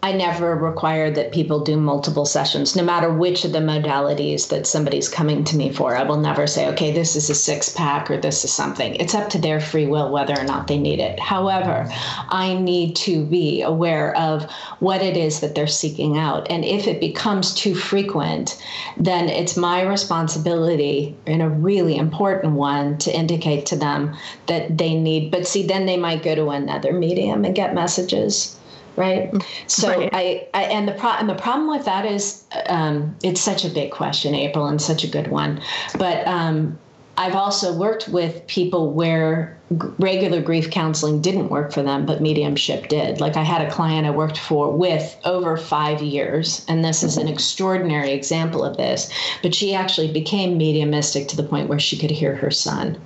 I 0.04 0.10
never 0.10 0.56
require 0.56 1.12
that 1.12 1.30
people 1.30 1.60
do 1.60 1.76
multiple 1.76 2.24
sessions, 2.24 2.74
no 2.74 2.82
matter 2.82 3.08
which 3.08 3.44
of 3.44 3.52
the 3.52 3.60
modalities 3.60 4.48
that 4.48 4.66
somebody's 4.66 5.08
coming 5.08 5.44
to 5.44 5.56
me 5.56 5.70
for. 5.70 5.94
I 5.94 6.02
will 6.02 6.16
never 6.16 6.48
say, 6.48 6.66
okay, 6.70 6.90
this 6.90 7.14
is 7.14 7.30
a 7.30 7.36
six 7.36 7.68
pack 7.68 8.10
or 8.10 8.16
this 8.16 8.44
is 8.44 8.52
something. 8.52 8.96
It's 8.96 9.14
up 9.14 9.30
to 9.30 9.38
their 9.38 9.60
free 9.60 9.86
will 9.86 10.10
whether 10.10 10.36
or 10.36 10.42
not 10.42 10.66
they 10.66 10.76
need 10.76 10.98
it. 10.98 11.20
However, 11.20 11.86
I 12.28 12.54
need 12.54 12.96
to 12.96 13.24
be 13.24 13.62
aware 13.62 14.16
of 14.16 14.50
what 14.80 15.02
it 15.02 15.16
is 15.16 15.38
that 15.38 15.54
they're 15.54 15.68
seeking 15.68 16.18
out. 16.18 16.50
And 16.50 16.64
if 16.64 16.88
it 16.88 16.98
becomes 16.98 17.54
too 17.54 17.76
frequent, 17.76 18.60
then 18.96 19.28
it's 19.28 19.56
my 19.56 19.82
responsibility 19.82 21.16
and 21.28 21.42
a 21.42 21.48
really 21.48 21.96
important 21.96 22.54
one 22.54 22.98
to 22.98 23.16
indicate 23.16 23.66
to 23.66 23.76
them 23.76 24.16
that 24.48 24.78
they 24.78 24.96
need. 24.96 25.30
But 25.30 25.46
see, 25.46 25.64
then 25.64 25.86
they 25.86 25.96
might 25.96 26.24
go 26.24 26.34
to 26.34 26.48
another 26.48 26.92
medium 26.92 27.44
and 27.44 27.54
get 27.54 27.72
messages 27.72 28.58
right? 28.96 29.32
So 29.66 29.88
right. 29.88 30.10
I, 30.12 30.48
I, 30.54 30.64
and 30.64 30.86
the 30.86 30.92
pro 30.92 31.10
and 31.10 31.28
the 31.28 31.34
problem 31.34 31.68
with 31.68 31.84
that 31.84 32.04
is 32.04 32.44
um, 32.66 33.16
it's 33.22 33.40
such 33.40 33.64
a 33.64 33.68
big 33.68 33.90
question 33.90 34.34
april 34.34 34.66
and 34.66 34.80
such 34.80 35.04
a 35.04 35.08
good 35.08 35.28
one. 35.28 35.60
But 35.98 36.26
um, 36.26 36.78
i've 37.18 37.34
also 37.34 37.76
worked 37.76 38.08
with 38.08 38.46
people 38.46 38.90
where 38.90 39.58
regular 39.98 40.40
grief 40.40 40.70
counseling 40.70 41.20
didn't 41.20 41.50
work 41.50 41.70
for 41.70 41.82
them 41.82 42.06
but 42.06 42.22
mediumship 42.22 42.88
did. 42.88 43.20
Like 43.20 43.36
i 43.36 43.42
had 43.42 43.66
a 43.66 43.70
client 43.70 44.06
i 44.06 44.10
worked 44.10 44.38
for 44.38 44.70
with 44.70 45.18
over 45.24 45.56
five 45.56 46.02
years 46.02 46.64
and 46.68 46.84
this 46.84 47.02
is 47.02 47.16
an 47.16 47.28
extraordinary 47.28 48.12
example 48.12 48.64
of 48.64 48.76
this. 48.76 49.10
But 49.42 49.54
she 49.54 49.74
actually 49.74 50.12
became 50.12 50.56
mediumistic 50.56 51.28
to 51.28 51.36
the 51.36 51.42
point 51.42 51.68
where 51.68 51.80
she 51.80 51.98
could 51.98 52.10
hear 52.10 52.34
her 52.36 52.50
son 52.50 52.98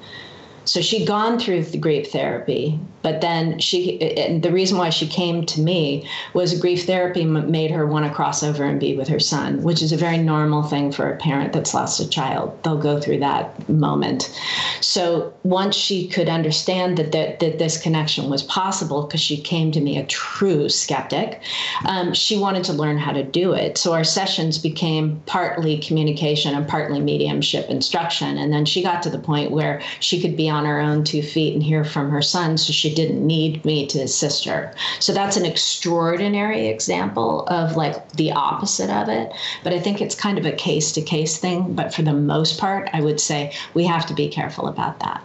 so 0.67 0.81
she'd 0.81 1.07
gone 1.07 1.39
through 1.39 1.63
the 1.63 1.79
grief 1.79 2.11
therapy, 2.11 2.79
but 3.03 3.21
then 3.21 3.61
she, 3.61 4.01
and 4.01 4.43
the 4.43 4.51
reason 4.51 4.77
why 4.77 4.91
she 4.91 5.07
came 5.07 5.47
to 5.47 5.61
me 5.61 6.09
was 6.35 6.59
grief 6.59 6.87
therapy 6.87 7.25
made 7.25 7.71
her 7.71 7.87
want 7.87 8.05
to 8.05 8.13
cross 8.13 8.43
over 8.43 8.65
and 8.65 8.81
be 8.81 8.97
with 8.97 9.07
her 9.07 9.21
son, 9.21 9.63
which 9.63 9.81
is 9.81 9.93
a 9.93 9.97
very 9.97 10.19
normal 10.19 10.65
thing 10.65 10.91
for 10.91 11.09
a 11.09 11.17
parent 11.17 11.53
that's 11.53 11.73
lost 11.73 12.01
a 12.01 12.09
child. 12.09 12.59
They'll 12.65 12.77
go 12.77 13.01
through 13.01 13.21
that 13.21 13.69
moment. 13.69 14.37
So 14.81 15.33
once 15.45 15.77
she 15.77 16.09
could 16.09 16.29
understand 16.29 16.99
that 16.99 17.13
that, 17.13 17.39
that 17.39 17.61
this 17.61 17.81
connection 17.81 18.29
was 18.29 18.43
possible, 18.43 19.03
because 19.03 19.21
she 19.21 19.37
came 19.37 19.71
to 19.71 19.81
me 19.81 19.99
a 19.99 20.07
true 20.07 20.69
skeptic, 20.69 21.43
um, 21.85 22.13
she 22.13 22.37
wanted 22.37 22.65
to 22.65 22.73
learn 22.73 22.99
how 22.99 23.13
to 23.13 23.23
do 23.23 23.53
it. 23.53 23.79
So 23.79 23.93
our 23.93 24.03
sessions 24.03 24.59
became 24.59 25.23
partly 25.27 25.79
communication 25.79 26.57
and 26.57 26.67
partly 26.67 26.99
mediumship 26.99 27.71
instruction. 27.71 28.37
And 28.37 28.53
then 28.53 28.65
she 28.65 28.83
got 28.83 29.01
to 29.03 29.11
the 29.11 29.19
point 29.19 29.53
where 29.53 29.81
she 30.01 30.21
could 30.21 30.37
be 30.37 30.49
on 30.49 30.56
her 30.65 30.81
own 30.81 31.05
two 31.05 31.23
feet 31.23 31.55
and 31.55 31.63
hear 31.63 31.85
from 31.85 32.11
her 32.11 32.23
son, 32.23 32.57
so 32.57 32.73
she 32.73 32.95
didn't 32.95 33.25
need 33.27 33.65
me 33.65 33.87
to 33.87 34.01
assist 34.01 34.45
her. 34.45 34.75
So 35.01 35.13
that's 35.13 35.37
an 35.37 35.45
extraordinary 35.45 36.69
example 36.69 37.47
of 37.49 37.77
like 37.77 38.13
the 38.13 38.33
opposite 38.33 38.91
of 38.91 39.09
it. 39.09 39.33
But 39.63 39.73
I 39.73 39.81
think 39.81 40.01
it's 40.01 40.15
kind 40.15 40.39
of 40.39 40.47
a 40.47 40.53
case 40.53 40.93
to 40.93 41.03
case 41.03 41.39
thing. 41.39 41.75
But 41.75 41.93
for 41.95 42.03
the 42.03 42.13
most 42.13 42.59
part, 42.59 42.89
I 42.93 43.01
would 43.01 43.21
say 43.21 43.53
we 43.75 43.85
have 43.85 44.07
to 44.07 44.15
be 44.15 44.29
careful 44.29 44.69
about 44.69 45.01
that. 45.01 45.23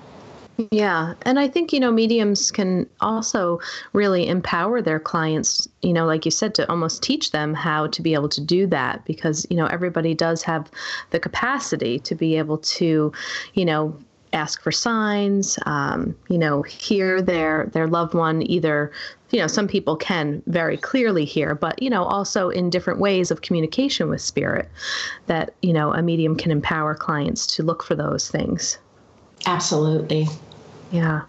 Yeah. 0.70 1.14
And 1.24 1.40
I 1.40 1.48
think, 1.48 1.74
you 1.74 1.80
know, 1.80 1.92
mediums 1.92 2.52
can 2.52 2.88
also 3.00 3.60
really 3.94 4.28
empower 4.28 4.82
their 4.82 5.00
clients, 5.00 5.68
you 5.82 5.94
know, 5.94 6.06
like 6.06 6.26
you 6.26 6.32
said, 6.32 6.54
to 6.56 6.70
almost 6.70 7.02
teach 7.02 7.32
them 7.32 7.54
how 7.54 7.88
to 7.88 8.02
be 8.02 8.14
able 8.14 8.30
to 8.30 8.42
do 8.42 8.68
that 8.68 9.04
because, 9.06 9.48
you 9.50 9.58
know, 9.58 9.66
everybody 9.68 10.14
does 10.14 10.44
have 10.44 10.70
the 11.10 11.20
capacity 11.20 11.98
to 12.00 12.14
be 12.14 12.38
able 12.38 12.60
to, 12.60 13.12
you 13.54 13.66
know, 13.66 13.98
ask 14.34 14.62
for 14.62 14.72
signs, 14.72 15.60
um, 15.66 16.16
you 16.30 16.38
know, 16.38 16.62
hear 16.62 17.22
their 17.22 17.70
their 17.74 17.88
loved 17.88 18.14
one 18.14 18.50
either. 18.50 18.92
You 19.32 19.40
know, 19.40 19.48
some 19.48 19.68
people 19.68 19.96
can 19.96 20.44
very 20.48 20.78
clearly 20.78 21.26
hear, 21.26 21.56
but 21.56 21.82
you 21.82 21.90
know, 21.90 22.04
also 22.04 22.50
in 22.50 22.70
different 22.70 23.00
ways 23.00 23.32
of 23.32 23.42
communication 23.42 24.10
with 24.10 24.22
spirit, 24.22 24.70
that 25.28 25.54
you 25.62 25.74
know, 25.74 25.94
a 25.94 26.02
medium 26.02 26.36
can 26.36 26.52
empower 26.52 26.96
clients 26.96 27.48
to 27.56 27.64
look 27.64 27.84
for 27.84 27.96
those 27.96 28.30
things. 28.30 28.78
Absolutely. 29.46 30.28
Yeah. 30.92 31.22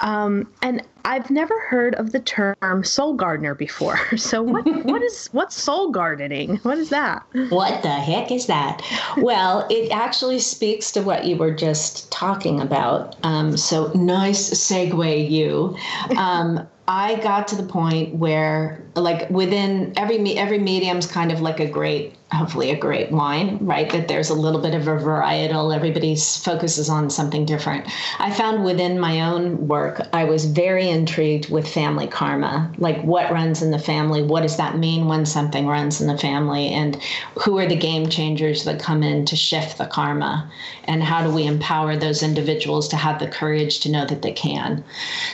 Um, 0.00 0.48
and 0.62 0.82
I've 1.04 1.30
never 1.30 1.58
heard 1.60 1.94
of 1.96 2.12
the 2.12 2.20
term 2.20 2.84
soul 2.84 3.14
gardener 3.14 3.54
before. 3.54 3.98
So 4.22 4.42
what 4.42 4.64
what 4.84 5.02
is 5.02 5.28
what's 5.32 5.60
soul 5.60 5.90
gardening? 5.90 6.56
What 6.58 6.78
is 6.78 6.90
that? 6.90 7.24
What 7.48 7.82
the 7.82 7.90
heck 7.90 8.30
is 8.30 8.46
that? 8.46 8.82
well, 9.16 9.66
it 9.68 9.90
actually 9.90 10.38
speaks 10.38 10.92
to 10.92 11.02
what 11.02 11.24
you 11.24 11.36
were 11.36 11.52
just 11.52 12.10
talking 12.12 12.60
about. 12.60 13.16
Um, 13.24 13.56
so 13.56 13.90
nice 13.94 14.50
segue, 14.50 15.30
you. 15.30 15.76
Um, 16.16 16.68
I 16.88 17.16
got 17.16 17.48
to 17.48 17.56
the 17.56 17.62
point 17.62 18.14
where, 18.16 18.84
like, 18.96 19.30
within 19.30 19.92
every 19.96 20.36
every 20.36 20.58
medium's 20.58 21.06
kind 21.06 21.32
of 21.32 21.40
like 21.40 21.60
a 21.60 21.66
great, 21.66 22.14
hopefully 22.32 22.70
a 22.70 22.76
great 22.76 23.10
wine, 23.10 23.58
right? 23.60 23.90
That 23.90 24.08
there's 24.08 24.30
a 24.30 24.34
little 24.34 24.60
bit 24.60 24.74
of 24.74 24.88
a 24.88 24.96
varietal. 24.96 25.74
Everybody 25.74 26.16
focuses 26.16 26.88
on 26.88 27.10
something 27.10 27.44
different. 27.44 27.86
I 28.18 28.32
found 28.32 28.64
within 28.64 28.98
my 28.98 29.20
own 29.20 29.68
work, 29.68 30.00
I 30.12 30.24
was 30.24 30.46
very 30.46 30.88
intrigued 30.88 31.50
with 31.50 31.68
family 31.68 32.06
karma, 32.06 32.72
like 32.78 33.02
what 33.02 33.30
runs 33.30 33.62
in 33.62 33.70
the 33.70 33.78
family. 33.78 34.22
What 34.22 34.42
does 34.42 34.56
that 34.56 34.78
mean 34.78 35.08
when 35.08 35.26
something 35.26 35.66
runs 35.66 36.00
in 36.00 36.06
the 36.06 36.18
family, 36.18 36.68
and 36.68 37.00
who 37.42 37.58
are 37.58 37.66
the 37.66 37.76
game 37.76 38.08
changers 38.08 38.64
that 38.64 38.80
come 38.80 39.02
in 39.02 39.24
to 39.26 39.36
shift 39.36 39.78
the 39.78 39.86
karma, 39.86 40.50
and 40.84 41.02
how 41.02 41.22
do 41.22 41.30
we 41.30 41.46
empower 41.46 41.96
those 41.96 42.22
individuals 42.22 42.88
to 42.88 42.96
have 42.96 43.18
the 43.18 43.28
courage 43.28 43.80
to 43.80 43.90
know 43.90 44.06
that 44.06 44.22
they 44.22 44.32
can? 44.32 44.84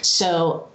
So 0.02 0.68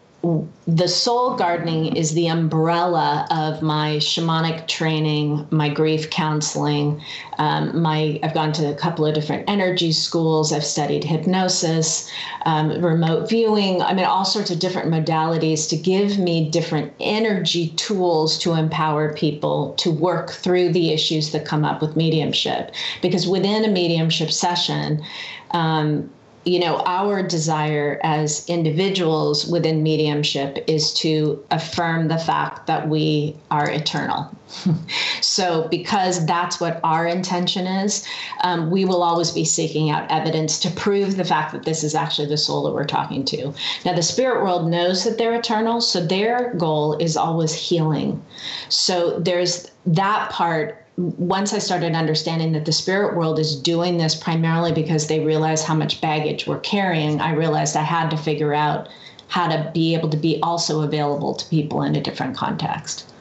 the 0.67 0.87
soul 0.87 1.35
gardening 1.35 1.97
is 1.97 2.13
the 2.13 2.27
umbrella 2.27 3.27
of 3.29 3.61
my 3.61 3.97
shamanic 3.97 4.69
training, 4.69 5.45
my 5.51 5.67
grief 5.67 6.09
counseling. 6.11 7.01
Um, 7.39 7.81
my 7.81 8.21
I've 8.23 8.33
gone 8.33 8.53
to 8.53 8.71
a 8.71 8.73
couple 8.73 9.05
of 9.05 9.13
different 9.13 9.49
energy 9.49 9.91
schools. 9.91 10.53
I've 10.53 10.63
studied 10.63 11.03
hypnosis, 11.03 12.09
um, 12.45 12.81
remote 12.81 13.27
viewing. 13.27 13.81
I 13.81 13.93
mean, 13.93 14.05
all 14.05 14.23
sorts 14.23 14.49
of 14.49 14.59
different 14.59 14.89
modalities 14.89 15.67
to 15.69 15.75
give 15.75 16.17
me 16.17 16.49
different 16.49 16.93
energy 17.01 17.69
tools 17.71 18.37
to 18.39 18.53
empower 18.53 19.13
people 19.13 19.73
to 19.79 19.91
work 19.91 20.31
through 20.31 20.71
the 20.71 20.93
issues 20.93 21.33
that 21.33 21.43
come 21.45 21.65
up 21.65 21.81
with 21.81 21.97
mediumship. 21.97 22.71
Because 23.01 23.27
within 23.27 23.65
a 23.65 23.69
mediumship 23.69 24.31
session. 24.31 25.03
Um, 25.51 26.09
you 26.45 26.59
know, 26.59 26.77
our 26.85 27.23
desire 27.23 27.99
as 28.03 28.47
individuals 28.49 29.47
within 29.47 29.81
mediumship 29.81 30.63
is 30.67 30.93
to 30.93 31.43
affirm 31.51 32.09
the 32.09 32.17
fact 32.17 32.67
that 32.67 32.89
we 32.89 33.35
are 33.49 33.69
eternal. 33.69 34.29
so, 35.21 35.67
because 35.69 36.25
that's 36.25 36.59
what 36.59 36.79
our 36.83 37.07
intention 37.07 37.65
is, 37.65 38.05
um, 38.41 38.69
we 38.69 38.83
will 38.83 39.03
always 39.03 39.31
be 39.31 39.45
seeking 39.45 39.89
out 39.89 40.09
evidence 40.11 40.59
to 40.59 40.69
prove 40.71 41.15
the 41.15 41.25
fact 41.25 41.53
that 41.53 41.63
this 41.63 41.83
is 41.83 41.95
actually 41.95 42.27
the 42.27 42.37
soul 42.37 42.63
that 42.63 42.73
we're 42.73 42.83
talking 42.83 43.23
to. 43.25 43.53
Now, 43.85 43.93
the 43.93 44.03
spirit 44.03 44.43
world 44.43 44.69
knows 44.69 45.05
that 45.05 45.17
they're 45.17 45.33
eternal, 45.33 45.79
so 45.79 46.05
their 46.05 46.53
goal 46.55 46.93
is 46.97 47.15
always 47.15 47.53
healing. 47.53 48.23
So, 48.69 49.19
there's 49.19 49.71
that 49.85 50.29
part 50.29 50.82
once 50.97 51.53
I 51.53 51.57
started 51.57 51.95
understanding 51.95 52.51
that 52.51 52.65
the 52.65 52.71
spirit 52.71 53.15
world 53.15 53.39
is 53.39 53.55
doing 53.55 53.97
this 53.97 54.15
primarily 54.15 54.71
because 54.71 55.07
they 55.07 55.19
realize 55.19 55.63
how 55.63 55.73
much 55.73 56.01
baggage 56.01 56.45
we're 56.45 56.59
carrying, 56.59 57.19
I 57.19 57.33
realized 57.33 57.75
I 57.75 57.81
had 57.81 58.09
to 58.11 58.17
figure 58.17 58.53
out 58.53 58.89
how 59.27 59.47
to 59.47 59.71
be 59.73 59.95
able 59.95 60.09
to 60.09 60.17
be 60.17 60.39
also 60.43 60.81
available 60.81 61.33
to 61.33 61.49
people 61.49 61.81
in 61.81 61.95
a 61.95 62.01
different 62.01 62.37
context. 62.37 63.11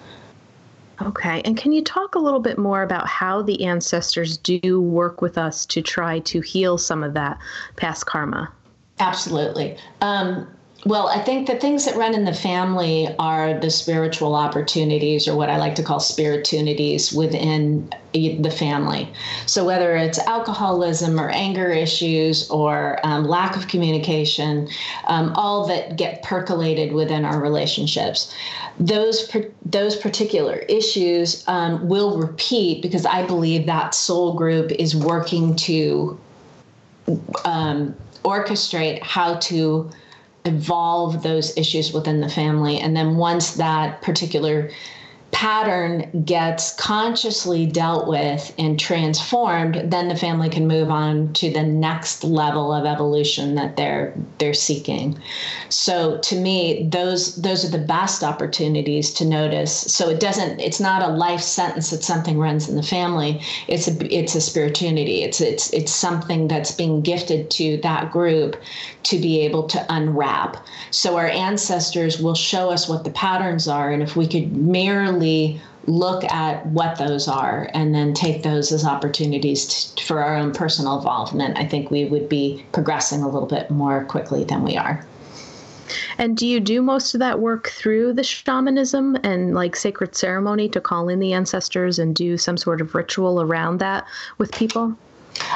Okay. 1.00 1.40
And 1.44 1.56
can 1.56 1.72
you 1.72 1.82
talk 1.82 2.14
a 2.14 2.18
little 2.18 2.40
bit 2.40 2.58
more 2.58 2.82
about 2.82 3.06
how 3.06 3.40
the 3.42 3.64
ancestors 3.64 4.36
do 4.36 4.80
work 4.80 5.22
with 5.22 5.38
us 5.38 5.64
to 5.66 5.80
try 5.80 6.18
to 6.20 6.40
heal 6.40 6.76
some 6.76 7.02
of 7.02 7.14
that 7.14 7.38
past 7.76 8.04
karma? 8.04 8.52
Absolutely. 8.98 9.76
Um, 10.02 10.46
well, 10.84 11.06
I 11.06 11.20
think 11.20 11.46
the 11.46 11.54
things 11.54 11.84
that 11.84 11.94
run 11.94 12.12
in 12.12 12.24
the 12.24 12.34
family 12.34 13.14
are 13.20 13.58
the 13.60 13.70
spiritual 13.70 14.34
opportunities, 14.34 15.28
or 15.28 15.36
what 15.36 15.48
I 15.48 15.56
like 15.56 15.76
to 15.76 15.82
call 15.82 16.00
spiritunities 16.00 17.16
within 17.16 17.88
the 18.12 18.50
family. 18.50 19.08
So, 19.46 19.64
whether 19.64 19.94
it's 19.94 20.18
alcoholism 20.18 21.20
or 21.20 21.30
anger 21.30 21.70
issues 21.70 22.50
or 22.50 22.98
um, 23.04 23.28
lack 23.28 23.56
of 23.56 23.68
communication, 23.68 24.68
um, 25.06 25.32
all 25.36 25.68
that 25.68 25.96
get 25.96 26.24
percolated 26.24 26.92
within 26.92 27.24
our 27.24 27.40
relationships, 27.40 28.34
those 28.80 29.30
those 29.64 29.94
particular 29.94 30.56
issues 30.68 31.44
um, 31.46 31.86
will 31.86 32.18
repeat 32.18 32.82
because 32.82 33.06
I 33.06 33.24
believe 33.24 33.66
that 33.66 33.94
soul 33.94 34.34
group 34.34 34.72
is 34.72 34.96
working 34.96 35.54
to 35.56 36.18
um, 37.44 37.94
orchestrate 38.24 39.00
how 39.02 39.36
to 39.36 39.88
evolve 40.44 41.22
those 41.22 41.56
issues 41.56 41.92
within 41.92 42.20
the 42.20 42.28
family. 42.28 42.78
And 42.78 42.96
then 42.96 43.16
once 43.16 43.54
that 43.54 44.02
particular 44.02 44.70
pattern 45.32 46.24
gets 46.24 46.74
consciously 46.74 47.64
dealt 47.64 48.06
with 48.06 48.54
and 48.58 48.78
transformed, 48.78 49.82
then 49.86 50.08
the 50.08 50.16
family 50.16 50.48
can 50.48 50.68
move 50.68 50.90
on 50.90 51.32
to 51.32 51.50
the 51.50 51.62
next 51.62 52.22
level 52.22 52.70
of 52.72 52.84
evolution 52.84 53.54
that 53.54 53.76
they're 53.76 54.14
they're 54.38 54.54
seeking. 54.54 55.18
So 55.70 56.18
to 56.18 56.36
me, 56.36 56.86
those 56.86 57.36
those 57.36 57.64
are 57.64 57.70
the 57.70 57.84
best 57.84 58.22
opportunities 58.22 59.10
to 59.14 59.24
notice. 59.24 59.72
So 59.72 60.10
it 60.10 60.20
doesn't 60.20 60.60
it's 60.60 60.80
not 60.80 61.02
a 61.02 61.08
life 61.08 61.40
sentence 61.40 61.90
that 61.90 62.04
something 62.04 62.38
runs 62.38 62.68
in 62.68 62.76
the 62.76 62.82
family. 62.82 63.40
It's 63.68 63.88
a 63.88 64.14
it's 64.14 64.34
a 64.34 64.40
spiritunity. 64.40 65.22
It's 65.24 65.40
it's 65.40 65.72
it's 65.72 65.92
something 65.92 66.46
that's 66.46 66.72
being 66.72 67.00
gifted 67.00 67.50
to 67.52 67.78
that 67.78 68.12
group 68.12 68.62
to 69.04 69.18
be 69.18 69.40
able 69.40 69.66
to 69.68 69.84
unwrap. 69.88 70.56
So 70.90 71.16
our 71.16 71.28
ancestors 71.28 72.20
will 72.20 72.34
show 72.34 72.70
us 72.70 72.88
what 72.88 73.04
the 73.04 73.10
patterns 73.10 73.68
are 73.68 73.90
and 73.90 74.02
if 74.02 74.16
we 74.16 74.26
could 74.26 74.52
merely 74.56 75.60
look 75.86 76.24
at 76.24 76.64
what 76.66 76.98
those 76.98 77.26
are 77.26 77.68
and 77.74 77.94
then 77.94 78.14
take 78.14 78.42
those 78.42 78.70
as 78.70 78.84
opportunities 78.84 79.92
to, 79.94 80.04
for 80.04 80.22
our 80.22 80.36
own 80.36 80.52
personal 80.52 80.96
involvement, 80.98 81.58
I 81.58 81.66
think 81.66 81.90
we 81.90 82.04
would 82.04 82.28
be 82.28 82.64
progressing 82.72 83.22
a 83.22 83.28
little 83.28 83.48
bit 83.48 83.70
more 83.70 84.04
quickly 84.04 84.44
than 84.44 84.62
we 84.62 84.76
are. 84.76 85.04
And 86.18 86.36
do 86.36 86.46
you 86.46 86.60
do 86.60 86.80
most 86.80 87.14
of 87.14 87.20
that 87.20 87.40
work 87.40 87.68
through 87.68 88.14
the 88.14 88.22
shamanism 88.22 89.16
and 89.24 89.54
like 89.54 89.76
sacred 89.76 90.14
ceremony 90.14 90.68
to 90.70 90.80
call 90.80 91.08
in 91.08 91.18
the 91.18 91.32
ancestors 91.32 91.98
and 91.98 92.14
do 92.14 92.38
some 92.38 92.56
sort 92.56 92.80
of 92.80 92.94
ritual 92.94 93.42
around 93.42 93.78
that 93.78 94.06
with 94.38 94.52
people? 94.52 94.96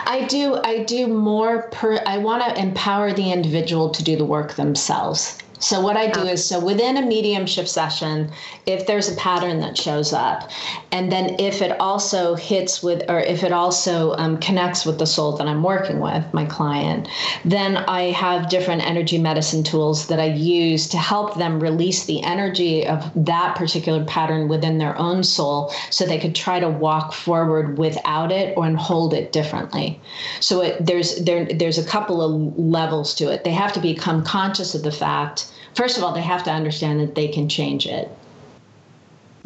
I 0.06 0.26
do. 0.28 0.58
I 0.62 0.84
do 0.84 1.06
more 1.06 1.62
per. 1.70 2.00
I 2.06 2.18
want 2.18 2.42
to 2.42 2.60
empower 2.60 3.12
the 3.12 3.32
individual 3.32 3.90
to 3.90 4.02
do 4.02 4.16
the 4.16 4.24
work 4.24 4.54
themselves. 4.54 5.38
So 5.58 5.80
what 5.80 5.96
I 5.96 6.08
do 6.08 6.20
is 6.20 6.46
so 6.46 6.60
within 6.60 6.96
a 6.98 7.02
mediumship 7.02 7.66
session, 7.66 8.30
if 8.66 8.86
there's 8.86 9.10
a 9.10 9.16
pattern 9.16 9.60
that 9.60 9.78
shows 9.78 10.12
up, 10.12 10.50
and 10.92 11.10
then 11.10 11.36
if 11.40 11.62
it 11.62 11.80
also 11.80 12.34
hits 12.34 12.82
with 12.82 13.08
or 13.08 13.20
if 13.20 13.42
it 13.42 13.52
also 13.52 14.14
um, 14.16 14.36
connects 14.38 14.84
with 14.84 14.98
the 14.98 15.06
soul 15.06 15.36
that 15.36 15.46
I'm 15.46 15.62
working 15.62 16.00
with, 16.00 16.24
my 16.34 16.44
client, 16.44 17.08
then 17.44 17.78
I 17.78 18.10
have 18.10 18.50
different 18.50 18.86
energy 18.86 19.18
medicine 19.18 19.62
tools 19.62 20.08
that 20.08 20.20
I 20.20 20.26
use 20.26 20.88
to 20.88 20.98
help 20.98 21.36
them 21.36 21.58
release 21.58 22.04
the 22.04 22.22
energy 22.22 22.86
of 22.86 23.10
that 23.24 23.56
particular 23.56 24.04
pattern 24.04 24.48
within 24.48 24.78
their 24.78 24.96
own 24.98 25.24
soul, 25.24 25.72
so 25.90 26.04
they 26.04 26.18
could 26.18 26.34
try 26.34 26.60
to 26.60 26.68
walk 26.68 27.14
forward 27.14 27.78
without 27.78 28.30
it 28.30 28.56
or 28.56 28.66
and 28.66 28.76
hold 28.76 29.14
it 29.14 29.32
differently. 29.32 30.00
So 30.40 30.60
it, 30.60 30.84
there's 30.84 31.16
there 31.24 31.46
there's 31.46 31.78
a 31.78 31.84
couple 31.84 32.20
of 32.20 32.58
levels 32.58 33.14
to 33.14 33.32
it. 33.32 33.44
They 33.44 33.52
have 33.52 33.72
to 33.74 33.80
become 33.80 34.22
conscious 34.22 34.74
of 34.74 34.82
the 34.82 34.92
fact 34.92 35.45
first 35.74 35.96
of 35.96 36.04
all, 36.04 36.12
they 36.12 36.22
have 36.22 36.44
to 36.44 36.50
understand 36.50 37.00
that 37.00 37.14
they 37.14 37.28
can 37.28 37.48
change 37.48 37.86
it. 37.86 38.10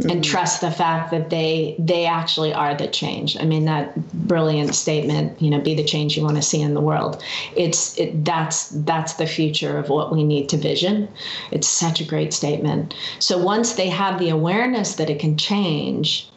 Mm-hmm. 0.00 0.10
and 0.10 0.24
trust 0.24 0.62
the 0.62 0.70
fact 0.70 1.10
that 1.10 1.28
they 1.28 1.74
they 1.78 2.06
actually 2.06 2.54
are 2.54 2.74
the 2.74 2.86
change. 2.86 3.36
I 3.36 3.44
mean 3.44 3.66
that 3.66 3.94
brilliant 4.26 4.74
statement, 4.74 5.40
you 5.42 5.50
know, 5.50 5.60
be 5.60 5.74
the 5.74 5.84
change 5.84 6.16
you 6.16 6.22
want 6.22 6.36
to 6.36 6.42
see 6.42 6.62
in 6.62 6.72
the 6.72 6.80
world. 6.80 7.22
It's 7.54 7.98
it, 7.98 8.24
that's 8.24 8.70
that's 8.70 9.14
the 9.14 9.26
future 9.26 9.76
of 9.76 9.90
what 9.90 10.10
we 10.10 10.24
need 10.24 10.48
to 10.50 10.56
vision. 10.56 11.06
It's 11.50 11.68
such 11.68 12.00
a 12.00 12.04
great 12.04 12.32
statement. 12.32 12.94
So 13.18 13.36
once 13.36 13.74
they 13.74 13.90
have 13.90 14.18
the 14.18 14.30
awareness 14.30 14.94
that 14.94 15.10
it 15.10 15.18
can 15.18 15.36
change, 15.36 16.30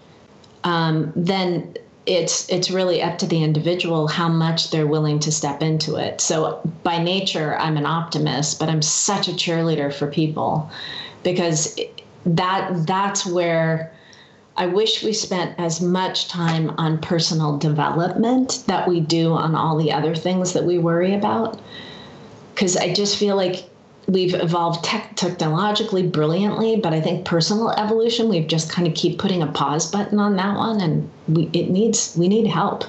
um, 0.65 1.13
then 1.15 1.77
it's 2.05 2.49
it's 2.49 2.69
really 2.69 3.01
up 3.01 3.17
to 3.19 3.25
the 3.25 3.43
individual 3.43 4.07
how 4.07 4.27
much 4.27 4.71
they're 4.71 4.87
willing 4.87 5.19
to 5.19 5.31
step 5.31 5.61
into 5.61 5.95
it. 5.95 6.19
So 6.19 6.61
by 6.83 7.01
nature, 7.01 7.57
I'm 7.57 7.77
an 7.77 7.85
optimist, 7.85 8.59
but 8.59 8.69
I'm 8.69 8.81
such 8.81 9.27
a 9.27 9.31
cheerleader 9.31 9.93
for 9.93 10.07
people 10.07 10.69
because 11.23 11.79
that 12.25 12.85
that's 12.85 13.25
where 13.25 13.93
I 14.55 14.67
wish 14.67 15.03
we 15.03 15.13
spent 15.13 15.57
as 15.57 15.81
much 15.81 16.27
time 16.27 16.71
on 16.77 16.99
personal 16.99 17.57
development 17.57 18.63
that 18.67 18.87
we 18.87 18.99
do 18.99 19.33
on 19.33 19.55
all 19.55 19.77
the 19.77 19.91
other 19.91 20.13
things 20.13 20.53
that 20.53 20.63
we 20.63 20.77
worry 20.77 21.15
about. 21.15 21.59
Because 22.53 22.77
I 22.77 22.93
just 22.93 23.17
feel 23.17 23.35
like 23.35 23.67
we've 24.07 24.35
evolved 24.35 24.83
tech- 24.83 25.15
technologically 25.15 26.05
brilliantly, 26.05 26.75
but 26.75 26.93
I 26.93 27.01
think 27.01 27.25
personal 27.25 27.71
evolution, 27.71 28.29
we've 28.29 28.47
just 28.47 28.69
kind 28.69 28.87
of 28.87 28.93
keep 28.93 29.17
putting 29.17 29.41
a 29.41 29.47
pause 29.47 29.89
button 29.89 30.19
on 30.19 30.35
that 30.35 30.55
one, 30.55 30.81
and 30.81 31.09
we 31.27 31.49
it 31.53 31.69
needs 31.69 32.15
we 32.17 32.27
need 32.27 32.47
help. 32.47 32.83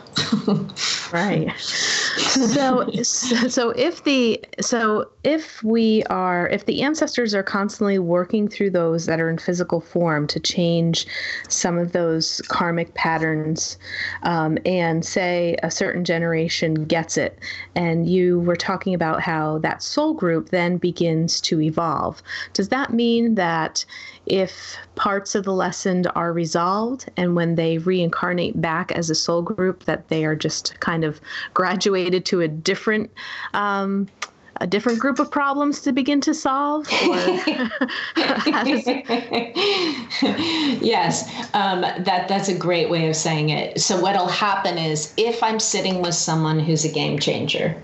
right. 1.12 1.52
So 1.58 2.90
so 2.92 3.70
if 3.70 4.02
the 4.04 4.44
so 4.60 5.08
if 5.22 5.62
we 5.62 6.02
are 6.04 6.48
if 6.48 6.66
the 6.66 6.82
ancestors 6.82 7.34
are 7.34 7.42
constantly 7.42 7.98
working 7.98 8.48
through 8.48 8.70
those 8.70 9.06
that 9.06 9.20
are 9.20 9.30
in 9.30 9.38
physical 9.38 9.80
form 9.80 10.26
to 10.28 10.40
change 10.40 11.06
some 11.48 11.78
of 11.78 11.92
those 11.92 12.42
karmic 12.48 12.94
patterns, 12.94 13.78
um, 14.24 14.58
and 14.66 15.04
say 15.04 15.56
a 15.62 15.70
certain 15.70 16.04
generation 16.04 16.84
gets 16.84 17.16
it, 17.16 17.38
and 17.76 18.08
you 18.08 18.40
were 18.40 18.56
talking 18.56 18.94
about 18.94 19.20
how 19.20 19.58
that 19.58 19.82
soul 19.82 20.12
group 20.12 20.50
then 20.50 20.76
begins 20.76 21.40
to 21.42 21.60
evolve. 21.60 22.22
Does 22.52 22.68
that 22.70 22.92
mean 22.92 23.36
that 23.36 23.84
if 24.26 24.76
parts 24.94 25.34
of 25.34 25.44
the 25.44 25.52
lesson 25.52 26.06
are 26.14 26.32
resolved 26.32 27.10
and 27.16 27.36
when 27.36 27.56
they 27.56 27.78
reincarnate 27.78 28.23
back 28.54 28.92
as 28.92 29.10
a 29.10 29.14
soul 29.14 29.42
group 29.42 29.84
that 29.84 30.08
they 30.08 30.24
are 30.24 30.36
just 30.36 30.78
kind 30.80 31.04
of 31.04 31.20
graduated 31.54 32.24
to 32.26 32.40
a 32.40 32.48
different 32.48 33.10
um, 33.52 34.08
a 34.60 34.66
different 34.66 34.98
group 34.98 35.18
of 35.18 35.30
problems 35.30 35.80
to 35.82 35.92
begin 35.92 36.20
to 36.20 36.34
solve? 36.34 36.86
yes, 40.80 41.28
um, 41.54 41.80
that 41.82 42.26
that's 42.28 42.48
a 42.48 42.56
great 42.56 42.88
way 42.88 43.08
of 43.08 43.16
saying 43.16 43.50
it. 43.50 43.80
So 43.80 44.00
what'll 44.00 44.28
happen 44.28 44.78
is 44.78 45.12
if 45.16 45.42
I'm 45.42 45.58
sitting 45.58 46.02
with 46.02 46.14
someone 46.14 46.60
who's 46.60 46.84
a 46.84 46.92
game 46.92 47.18
changer, 47.18 47.76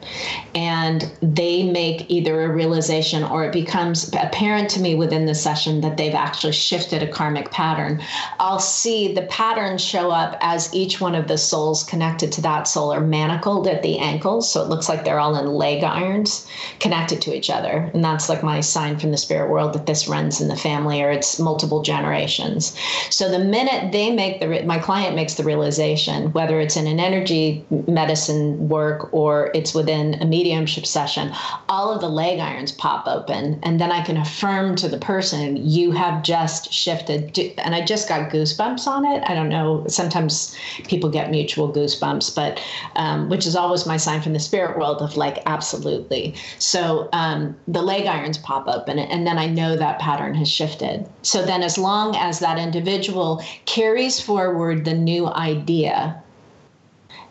and 0.54 1.10
they 1.20 1.70
make 1.70 2.10
either 2.10 2.44
a 2.44 2.54
realization 2.54 3.24
or 3.24 3.44
it 3.44 3.52
becomes 3.52 4.12
apparent 4.14 4.70
to 4.70 4.80
me 4.80 4.94
within 4.94 5.26
the 5.26 5.34
session 5.34 5.80
that 5.80 5.96
they've 5.96 6.14
actually 6.14 6.52
shifted 6.52 7.02
a 7.02 7.08
karmic 7.08 7.50
pattern, 7.50 8.02
I'll 8.38 8.60
see 8.60 9.12
the 9.12 9.22
pattern 9.22 9.78
show 9.78 10.10
up 10.10 10.36
as 10.40 10.72
each 10.74 11.00
one 11.00 11.14
of 11.14 11.28
the 11.28 11.38
souls 11.38 11.84
connected 11.84 12.32
to 12.32 12.40
that 12.42 12.68
soul 12.68 12.92
are 12.92 13.00
manacled 13.00 13.66
at 13.66 13.82
the 13.82 13.98
ankles, 13.98 14.50
so 14.50 14.62
it 14.62 14.68
looks 14.68 14.88
like 14.88 15.04
they're 15.04 15.20
all 15.20 15.36
in 15.36 15.46
leg 15.46 15.82
irons 15.82 16.46
connected 16.78 17.20
to 17.22 17.34
each 17.34 17.50
other. 17.50 17.90
And 17.94 18.04
that's 18.04 18.28
like 18.28 18.42
my 18.42 18.60
sign 18.60 18.98
from 18.98 19.10
the 19.10 19.16
spirit 19.16 19.50
world 19.50 19.72
that 19.74 19.86
this 19.86 20.08
runs 20.08 20.40
in 20.40 20.48
the 20.48 20.56
family 20.56 21.02
or 21.02 21.10
it's 21.10 21.38
multiple 21.38 21.82
generations. 21.82 22.76
So 23.10 23.30
the 23.30 23.38
minute 23.38 23.92
they 23.92 24.10
make 24.10 24.40
the, 24.40 24.62
my 24.62 24.78
client 24.78 25.16
makes 25.16 25.34
the 25.34 25.44
realization, 25.44 26.32
whether 26.32 26.60
it's 26.60 26.76
in 26.76 26.86
an 26.86 27.00
energy 27.00 27.64
medicine 27.86 28.68
work 28.68 29.12
or 29.12 29.50
it's 29.54 29.74
within 29.74 30.14
a 30.22 30.24
mediumship 30.24 30.86
session, 30.86 31.32
all 31.68 31.92
of 31.92 32.00
the 32.00 32.08
leg 32.08 32.38
irons 32.38 32.72
pop 32.72 33.06
open. 33.06 33.58
And 33.62 33.80
then 33.80 33.92
I 33.92 34.02
can 34.02 34.16
affirm 34.16 34.76
to 34.76 34.88
the 34.88 34.98
person, 34.98 35.56
you 35.56 35.92
have 35.92 36.22
just 36.22 36.72
shifted. 36.72 37.38
And 37.58 37.74
I 37.74 37.84
just 37.84 38.08
got 38.08 38.30
goosebumps 38.30 38.86
on 38.86 39.04
it. 39.04 39.22
I 39.26 39.34
don't 39.34 39.48
know. 39.48 39.84
Sometimes 39.88 40.56
people 40.88 41.10
get 41.10 41.30
mutual 41.30 41.72
goosebumps, 41.72 42.34
but 42.34 42.62
um, 42.96 43.28
which 43.28 43.46
is 43.46 43.56
always 43.56 43.86
my 43.86 43.96
sign 43.96 44.20
from 44.22 44.32
the 44.32 44.40
spirit 44.40 44.78
world 44.78 45.02
of 45.02 45.16
like, 45.16 45.42
absolutely. 45.46 46.34
So 46.58 47.08
um, 47.12 47.56
the 47.68 47.82
leg 47.82 48.06
irons 48.06 48.38
pop 48.38 48.68
up, 48.68 48.88
and, 48.88 48.98
and 49.00 49.26
then 49.26 49.38
I 49.38 49.46
know 49.46 49.76
that 49.76 49.98
pattern 49.98 50.34
has 50.34 50.50
shifted. 50.50 51.08
So 51.22 51.44
then, 51.44 51.62
as 51.62 51.78
long 51.78 52.16
as 52.16 52.38
that 52.40 52.58
individual 52.58 53.42
carries 53.66 54.20
forward 54.20 54.84
the 54.84 54.94
new 54.94 55.26
idea 55.26 56.22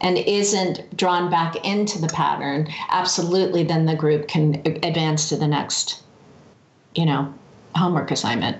and 0.01 0.17
isn't 0.17 0.95
drawn 0.95 1.29
back 1.29 1.55
into 1.65 1.99
the 1.99 2.08
pattern, 2.08 2.67
absolutely, 2.89 3.63
then 3.63 3.86
the 3.86 3.95
group 3.95 4.27
can 4.27 4.62
advance 4.65 5.29
to 5.29 5.36
the 5.36 5.47
next, 5.47 6.01
you 6.95 7.05
know, 7.05 7.34
homework 7.75 8.12
assignment. 8.12 8.58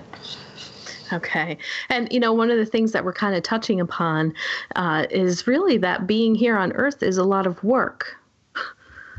Okay. 1.12 1.58
And, 1.88 2.12
you 2.12 2.20
know, 2.20 2.32
one 2.32 2.50
of 2.50 2.58
the 2.58 2.66
things 2.66 2.92
that 2.92 3.04
we're 3.04 3.12
kind 3.12 3.34
of 3.34 3.42
touching 3.42 3.80
upon 3.80 4.32
uh, 4.76 5.06
is 5.10 5.46
really 5.46 5.76
that 5.78 6.06
being 6.06 6.34
here 6.34 6.56
on 6.56 6.72
earth 6.72 7.02
is 7.02 7.18
a 7.18 7.24
lot 7.24 7.46
of 7.46 7.62
work 7.64 8.19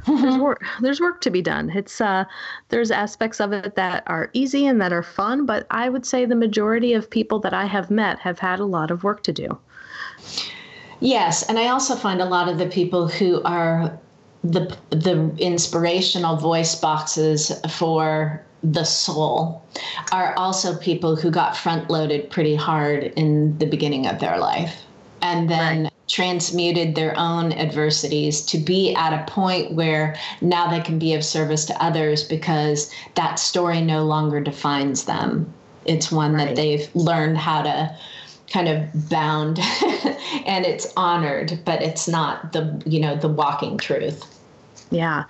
there's 0.08 0.38
work 0.38 0.64
there's 0.82 1.00
work 1.00 1.22
to 1.22 1.30
be 1.30 1.42
done. 1.42 1.70
It's 1.70 2.02
uh 2.02 2.26
there's 2.70 2.92
aspects 2.92 3.40
of 3.40 3.54
it 3.54 3.76
that 3.76 4.04
are 4.08 4.30
easy 4.34 4.66
and 4.66 4.82
that 4.82 4.94
are 4.94 5.04
fun 5.04 5.46
but 5.46 5.68
i 5.70 5.90
would 5.90 6.06
say 6.06 6.26
the 6.26 6.36
majority 6.36 6.94
of 6.94 7.10
people 7.10 7.40
that 7.40 7.54
i 7.54 7.66
have 7.66 7.92
met 7.92 8.20
have 8.20 8.40
had 8.40 8.60
a 8.60 8.66
lot 8.66 8.92
of 8.92 9.04
work 9.04 9.24
to 9.24 9.32
do. 9.32 9.58
Yes 11.00 11.48
and 11.48 11.60
i 11.60 11.68
also 11.68 11.96
find 11.96 12.22
a 12.22 12.26
lot 12.26 12.50
of 12.50 12.58
the 12.58 12.68
people 12.68 13.08
who 13.08 13.42
are 13.44 13.98
the 14.44 14.76
the 14.90 15.32
inspirational 15.38 16.36
voice 16.38 16.76
boxes 16.76 17.52
for 17.70 18.44
the 18.64 18.84
soul 18.84 19.64
are 20.12 20.34
also 20.38 20.76
people 20.78 21.16
who 21.16 21.32
got 21.32 21.58
front 21.58 21.90
loaded 21.90 22.30
pretty 22.30 22.56
hard 22.56 23.04
in 23.16 23.58
the 23.58 23.66
beginning 23.66 24.08
of 24.08 24.20
their 24.20 24.38
life. 24.38 24.84
And 25.22 25.50
then 25.50 25.90
transmuted 26.12 26.93
their 26.93 27.17
own 27.17 27.54
adversities 27.54 28.41
to 28.41 28.58
be 28.58 28.93
at 28.95 29.13
a 29.13 29.32
point 29.32 29.74
where 29.74 30.15
now 30.41 30.69
they 30.69 30.82
can 30.82 31.00
be 31.00 31.13
of 31.13 31.24
service 31.24 31.63
to 31.65 31.84
others 31.84 32.24
because 32.24 32.91
that 33.15 33.39
story 33.39 33.80
no 33.80 34.04
longer 34.04 34.41
defines 34.41 35.06
them. 35.06 35.52
It's 35.86 36.12
one 36.12 36.34
right. 36.34 36.47
that 36.47 36.56
they've 36.58 36.93
learned 36.93 37.38
how 37.38 37.62
to 37.62 37.97
kind 38.52 38.67
of 38.67 39.10
bound 39.10 39.58
and 40.45 40.65
it's 40.65 40.91
honored, 40.97 41.58
but 41.63 41.82
it's 41.82 42.10
not 42.10 42.52
the, 42.52 42.82
you 42.86 43.00
know, 43.00 43.15
the 43.15 43.30
walking 43.30 43.78
truth. 43.78 44.31
Yeah. 44.91 45.23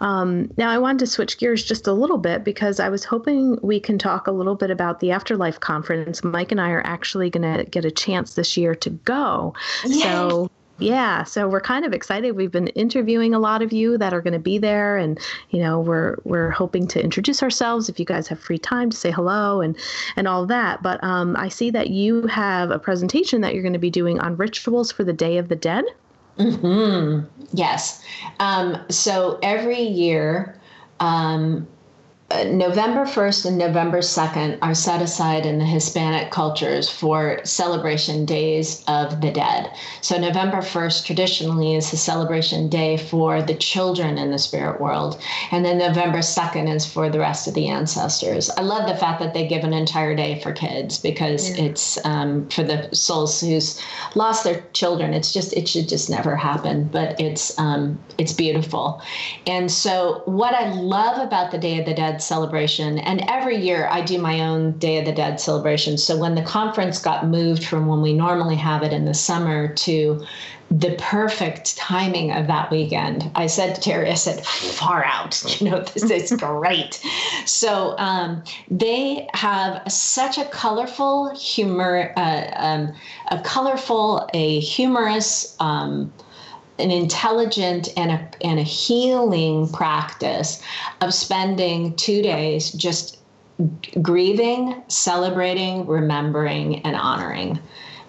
Um, 0.00 0.50
now, 0.58 0.70
I 0.70 0.78
wanted 0.78 1.00
to 1.00 1.06
switch 1.06 1.38
gears 1.38 1.64
just 1.64 1.86
a 1.86 1.92
little 1.92 2.18
bit 2.18 2.44
because 2.44 2.78
I 2.78 2.90
was 2.90 3.04
hoping 3.04 3.58
we 3.62 3.80
can 3.80 3.98
talk 3.98 4.26
a 4.26 4.32
little 4.32 4.54
bit 4.54 4.70
about 4.70 5.00
the 5.00 5.10
Afterlife 5.10 5.58
Conference. 5.60 6.22
Mike 6.22 6.52
and 6.52 6.60
I 6.60 6.70
are 6.70 6.86
actually 6.86 7.30
going 7.30 7.56
to 7.56 7.64
get 7.64 7.86
a 7.86 7.90
chance 7.90 8.34
this 8.34 8.56
year 8.56 8.74
to 8.76 8.90
go. 8.90 9.54
Yay. 9.86 10.00
So, 10.00 10.50
yeah, 10.78 11.24
so 11.24 11.48
we're 11.48 11.60
kind 11.60 11.84
of 11.84 11.92
excited. 11.92 12.36
We've 12.36 12.52
been 12.52 12.68
interviewing 12.68 13.34
a 13.34 13.38
lot 13.40 13.62
of 13.62 13.72
you 13.72 13.98
that 13.98 14.12
are 14.14 14.20
going 14.20 14.34
to 14.34 14.38
be 14.38 14.58
there, 14.58 14.96
and 14.96 15.18
you 15.50 15.58
know 15.58 15.80
we're 15.80 16.16
we're 16.22 16.50
hoping 16.50 16.86
to 16.88 17.02
introduce 17.02 17.42
ourselves 17.42 17.88
if 17.88 17.98
you 17.98 18.04
guys 18.04 18.28
have 18.28 18.38
free 18.38 18.58
time 18.58 18.90
to 18.90 18.96
say 18.96 19.10
hello 19.10 19.60
and 19.60 19.76
and 20.14 20.28
all 20.28 20.46
that. 20.46 20.80
But 20.82 21.02
um, 21.02 21.34
I 21.36 21.48
see 21.48 21.70
that 21.70 21.90
you 21.90 22.28
have 22.28 22.70
a 22.70 22.78
presentation 22.78 23.40
that 23.40 23.54
you're 23.54 23.62
going 23.62 23.72
to 23.72 23.80
be 23.80 23.90
doing 23.90 24.20
on 24.20 24.36
rituals 24.36 24.92
for 24.92 25.02
the 25.02 25.12
Day 25.12 25.38
of 25.38 25.48
the 25.48 25.56
Dead. 25.56 25.84
Mm-hmm. 26.38 27.26
Yes. 27.52 28.02
Um, 28.40 28.78
so 28.90 29.38
every 29.42 29.80
year, 29.80 30.58
um, 31.00 31.66
uh, 32.30 32.44
November 32.44 33.06
1st 33.06 33.46
and 33.46 33.56
November 33.56 34.00
2nd 34.00 34.58
are 34.60 34.74
set 34.74 35.00
aside 35.00 35.46
in 35.46 35.58
the 35.58 35.64
Hispanic 35.64 36.30
cultures 36.30 36.90
for 36.90 37.40
celebration 37.44 38.26
days 38.26 38.84
of 38.86 39.22
the 39.22 39.30
dead. 39.30 39.70
So, 40.02 40.18
November 40.18 40.58
1st 40.58 41.06
traditionally 41.06 41.74
is 41.74 41.90
the 41.90 41.96
celebration 41.96 42.68
day 42.68 42.98
for 42.98 43.40
the 43.40 43.54
children 43.54 44.18
in 44.18 44.30
the 44.30 44.38
spirit 44.38 44.78
world. 44.78 45.18
And 45.52 45.64
then 45.64 45.78
November 45.78 46.18
2nd 46.18 46.74
is 46.74 46.84
for 46.84 47.08
the 47.08 47.18
rest 47.18 47.48
of 47.48 47.54
the 47.54 47.68
ancestors. 47.68 48.50
I 48.50 48.60
love 48.60 48.86
the 48.86 48.96
fact 48.96 49.20
that 49.20 49.32
they 49.32 49.46
give 49.46 49.64
an 49.64 49.72
entire 49.72 50.14
day 50.14 50.38
for 50.42 50.52
kids 50.52 50.98
because 50.98 51.56
yeah. 51.56 51.64
it's 51.64 52.04
um, 52.04 52.46
for 52.50 52.62
the 52.62 52.94
souls 52.94 53.40
who's 53.40 53.80
lost 54.14 54.44
their 54.44 54.60
children. 54.74 55.14
It's 55.14 55.32
just, 55.32 55.54
it 55.54 55.66
should 55.66 55.88
just 55.88 56.10
never 56.10 56.36
happen, 56.36 56.90
but 56.92 57.18
it's, 57.18 57.58
um, 57.58 57.98
it's 58.18 58.34
beautiful. 58.34 59.00
And 59.46 59.70
so, 59.70 60.20
what 60.26 60.52
I 60.52 60.74
love 60.74 61.26
about 61.26 61.52
the 61.52 61.58
Day 61.58 61.78
of 61.80 61.86
the 61.86 61.94
Dead 61.94 62.17
celebration. 62.22 62.98
And 62.98 63.22
every 63.28 63.56
year 63.56 63.88
I 63.90 64.02
do 64.02 64.18
my 64.18 64.40
own 64.40 64.72
Day 64.78 64.98
of 64.98 65.04
the 65.04 65.12
Dead 65.12 65.40
celebration. 65.40 65.98
So 65.98 66.16
when 66.16 66.34
the 66.34 66.42
conference 66.42 66.98
got 66.98 67.26
moved 67.26 67.64
from 67.64 67.86
when 67.86 68.02
we 68.02 68.12
normally 68.12 68.56
have 68.56 68.82
it 68.82 68.92
in 68.92 69.04
the 69.04 69.14
summer 69.14 69.72
to 69.74 70.26
the 70.70 70.94
perfect 70.98 71.76
timing 71.78 72.30
of 72.32 72.46
that 72.46 72.70
weekend. 72.70 73.30
I 73.34 73.46
said 73.46 73.74
to 73.74 73.80
Terry, 73.80 74.10
I 74.10 74.14
said, 74.14 74.44
far 74.44 75.04
out, 75.04 75.42
you 75.60 75.70
know, 75.70 75.80
this 75.80 76.10
is 76.10 76.38
great. 76.38 77.02
so 77.46 77.96
um, 77.98 78.42
they 78.70 79.28
have 79.32 79.90
such 79.90 80.36
a 80.36 80.44
colorful 80.44 81.34
humor, 81.34 82.12
uh, 82.16 82.50
um, 82.56 82.92
a 83.30 83.40
colorful, 83.40 84.28
a 84.34 84.60
humorous, 84.60 85.56
um, 85.58 86.12
an 86.78 86.90
intelligent 86.90 87.88
and 87.96 88.10
a, 88.12 88.28
and 88.42 88.58
a 88.58 88.62
healing 88.62 89.68
practice 89.68 90.62
of 91.00 91.12
spending 91.12 91.94
two 91.96 92.22
days 92.22 92.70
just 92.72 93.18
grieving, 94.00 94.82
celebrating, 94.88 95.86
remembering, 95.86 96.80
and 96.82 96.94
honoring. 96.94 97.58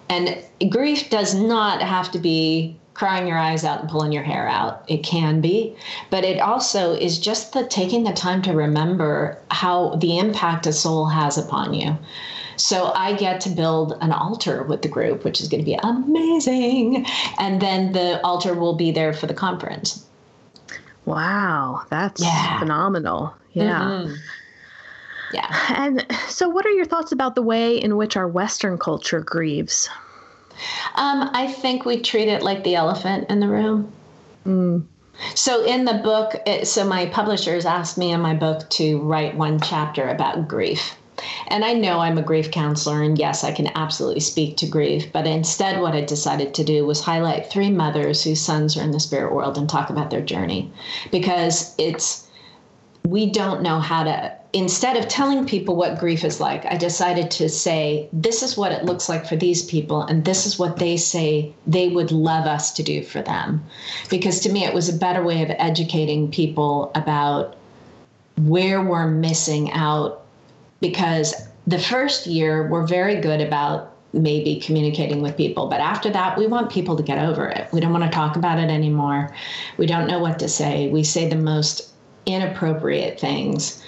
And 0.08 0.42
grief 0.70 1.10
does 1.10 1.34
not 1.34 1.82
have 1.82 2.10
to 2.12 2.18
be 2.18 2.76
crying 2.94 3.26
your 3.26 3.38
eyes 3.38 3.64
out 3.64 3.80
and 3.80 3.88
pulling 3.88 4.12
your 4.12 4.22
hair 4.22 4.46
out. 4.46 4.84
It 4.86 5.02
can 5.02 5.40
be, 5.40 5.74
but 6.10 6.24
it 6.24 6.38
also 6.38 6.92
is 6.92 7.18
just 7.18 7.52
the 7.52 7.66
taking 7.66 8.04
the 8.04 8.12
time 8.12 8.42
to 8.42 8.52
remember 8.52 9.38
how 9.50 9.96
the 9.96 10.18
impact 10.18 10.66
a 10.66 10.72
soul 10.72 11.06
has 11.06 11.38
upon 11.38 11.72
you. 11.72 11.96
So 12.60 12.92
I 12.94 13.14
get 13.14 13.40
to 13.42 13.48
build 13.48 13.96
an 14.02 14.12
altar 14.12 14.62
with 14.62 14.82
the 14.82 14.88
group, 14.88 15.24
which 15.24 15.40
is 15.40 15.48
going 15.48 15.64
to 15.64 15.64
be 15.64 15.78
amazing. 15.82 17.06
And 17.38 17.60
then 17.60 17.92
the 17.92 18.20
altar 18.22 18.54
will 18.54 18.74
be 18.74 18.90
there 18.90 19.14
for 19.14 19.26
the 19.26 19.34
conference. 19.34 20.04
Wow, 21.06 21.86
that's 21.88 22.22
yeah. 22.22 22.58
phenomenal. 22.58 23.34
Yeah. 23.52 23.80
Mm-hmm. 23.80 24.14
Yeah. 25.32 25.74
And 25.76 26.06
so, 26.28 26.48
what 26.48 26.66
are 26.66 26.70
your 26.70 26.84
thoughts 26.84 27.12
about 27.12 27.34
the 27.34 27.42
way 27.42 27.76
in 27.76 27.96
which 27.96 28.16
our 28.16 28.28
Western 28.28 28.76
culture 28.78 29.20
grieves? 29.20 29.88
Um, 30.96 31.30
I 31.32 31.50
think 31.50 31.84
we 31.84 32.02
treat 32.02 32.28
it 32.28 32.42
like 32.42 32.64
the 32.64 32.74
elephant 32.74 33.30
in 33.30 33.40
the 33.40 33.48
room. 33.48 33.92
Mm. 34.46 34.86
So 35.34 35.64
in 35.64 35.84
the 35.84 35.94
book, 35.94 36.34
it, 36.46 36.66
so 36.66 36.84
my 36.84 37.06
publishers 37.06 37.64
asked 37.64 37.96
me 37.96 38.12
in 38.12 38.20
my 38.20 38.34
book 38.34 38.68
to 38.70 39.00
write 39.00 39.36
one 39.36 39.60
chapter 39.60 40.08
about 40.08 40.48
grief. 40.48 40.94
And 41.48 41.64
I 41.64 41.72
know 41.72 42.00
I'm 42.00 42.18
a 42.18 42.22
grief 42.22 42.50
counselor, 42.50 43.02
and 43.02 43.18
yes, 43.18 43.44
I 43.44 43.52
can 43.52 43.70
absolutely 43.74 44.20
speak 44.20 44.56
to 44.58 44.66
grief. 44.66 45.12
But 45.12 45.26
instead, 45.26 45.80
what 45.80 45.94
I 45.94 46.00
decided 46.00 46.54
to 46.54 46.64
do 46.64 46.86
was 46.86 47.00
highlight 47.00 47.50
three 47.50 47.70
mothers 47.70 48.22
whose 48.22 48.40
sons 48.40 48.76
are 48.76 48.82
in 48.82 48.90
the 48.90 49.00
spirit 49.00 49.34
world 49.34 49.58
and 49.58 49.68
talk 49.68 49.90
about 49.90 50.10
their 50.10 50.20
journey 50.20 50.72
because 51.10 51.74
it's, 51.78 52.26
we 53.04 53.30
don't 53.30 53.62
know 53.62 53.80
how 53.80 54.04
to 54.04 54.40
instead 54.52 54.96
of 54.96 55.08
telling 55.08 55.46
people 55.46 55.76
what 55.76 55.98
grief 55.98 56.24
is 56.24 56.40
like, 56.40 56.64
I 56.66 56.76
decided 56.76 57.30
to 57.32 57.48
say, 57.48 58.08
this 58.12 58.42
is 58.42 58.56
what 58.56 58.72
it 58.72 58.84
looks 58.84 59.08
like 59.08 59.26
for 59.26 59.36
these 59.36 59.64
people, 59.64 60.02
and 60.02 60.24
this 60.24 60.46
is 60.46 60.58
what 60.58 60.78
they 60.78 60.96
say 60.96 61.52
they 61.66 61.88
would 61.88 62.10
love 62.10 62.46
us 62.46 62.72
to 62.72 62.82
do 62.82 63.02
for 63.02 63.22
them. 63.22 63.64
Because 64.08 64.40
to 64.40 64.52
me, 64.52 64.64
it 64.64 64.74
was 64.74 64.88
a 64.88 64.96
better 64.96 65.22
way 65.22 65.42
of 65.42 65.50
educating 65.58 66.30
people 66.30 66.90
about 66.94 67.56
where 68.38 68.82
we're 68.82 69.08
missing 69.08 69.70
out. 69.72 70.19
Because 70.80 71.34
the 71.66 71.78
first 71.78 72.26
year, 72.26 72.68
we're 72.68 72.86
very 72.86 73.20
good 73.20 73.40
about 73.40 73.96
maybe 74.12 74.60
communicating 74.60 75.22
with 75.22 75.36
people. 75.36 75.68
But 75.68 75.80
after 75.80 76.10
that, 76.10 76.36
we 76.36 76.46
want 76.46 76.70
people 76.70 76.96
to 76.96 77.02
get 77.02 77.18
over 77.18 77.48
it. 77.48 77.68
We 77.72 77.80
don't 77.80 77.92
want 77.92 78.04
to 78.04 78.10
talk 78.10 78.36
about 78.36 78.58
it 78.58 78.70
anymore. 78.70 79.34
We 79.76 79.86
don't 79.86 80.08
know 80.08 80.18
what 80.18 80.38
to 80.40 80.48
say. 80.48 80.88
We 80.88 81.04
say 81.04 81.28
the 81.28 81.36
most 81.36 81.92
inappropriate 82.26 83.20
things 83.20 83.82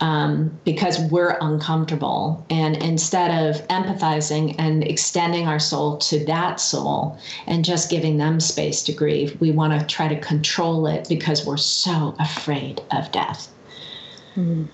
um, 0.00 0.56
because 0.64 0.98
we're 1.10 1.36
uncomfortable. 1.40 2.44
And 2.50 2.76
instead 2.76 3.30
of 3.30 3.66
empathizing 3.68 4.54
and 4.58 4.84
extending 4.84 5.46
our 5.46 5.58
soul 5.58 5.98
to 5.98 6.24
that 6.26 6.60
soul 6.60 7.18
and 7.46 7.64
just 7.64 7.90
giving 7.90 8.16
them 8.16 8.40
space 8.40 8.82
to 8.84 8.92
grieve, 8.92 9.40
we 9.40 9.50
want 9.50 9.78
to 9.78 9.86
try 9.86 10.08
to 10.08 10.18
control 10.20 10.86
it 10.86 11.08
because 11.08 11.44
we're 11.46 11.56
so 11.56 12.14
afraid 12.18 12.80
of 12.90 13.10
death. 13.12 13.48
Mm-hmm. 14.36 14.64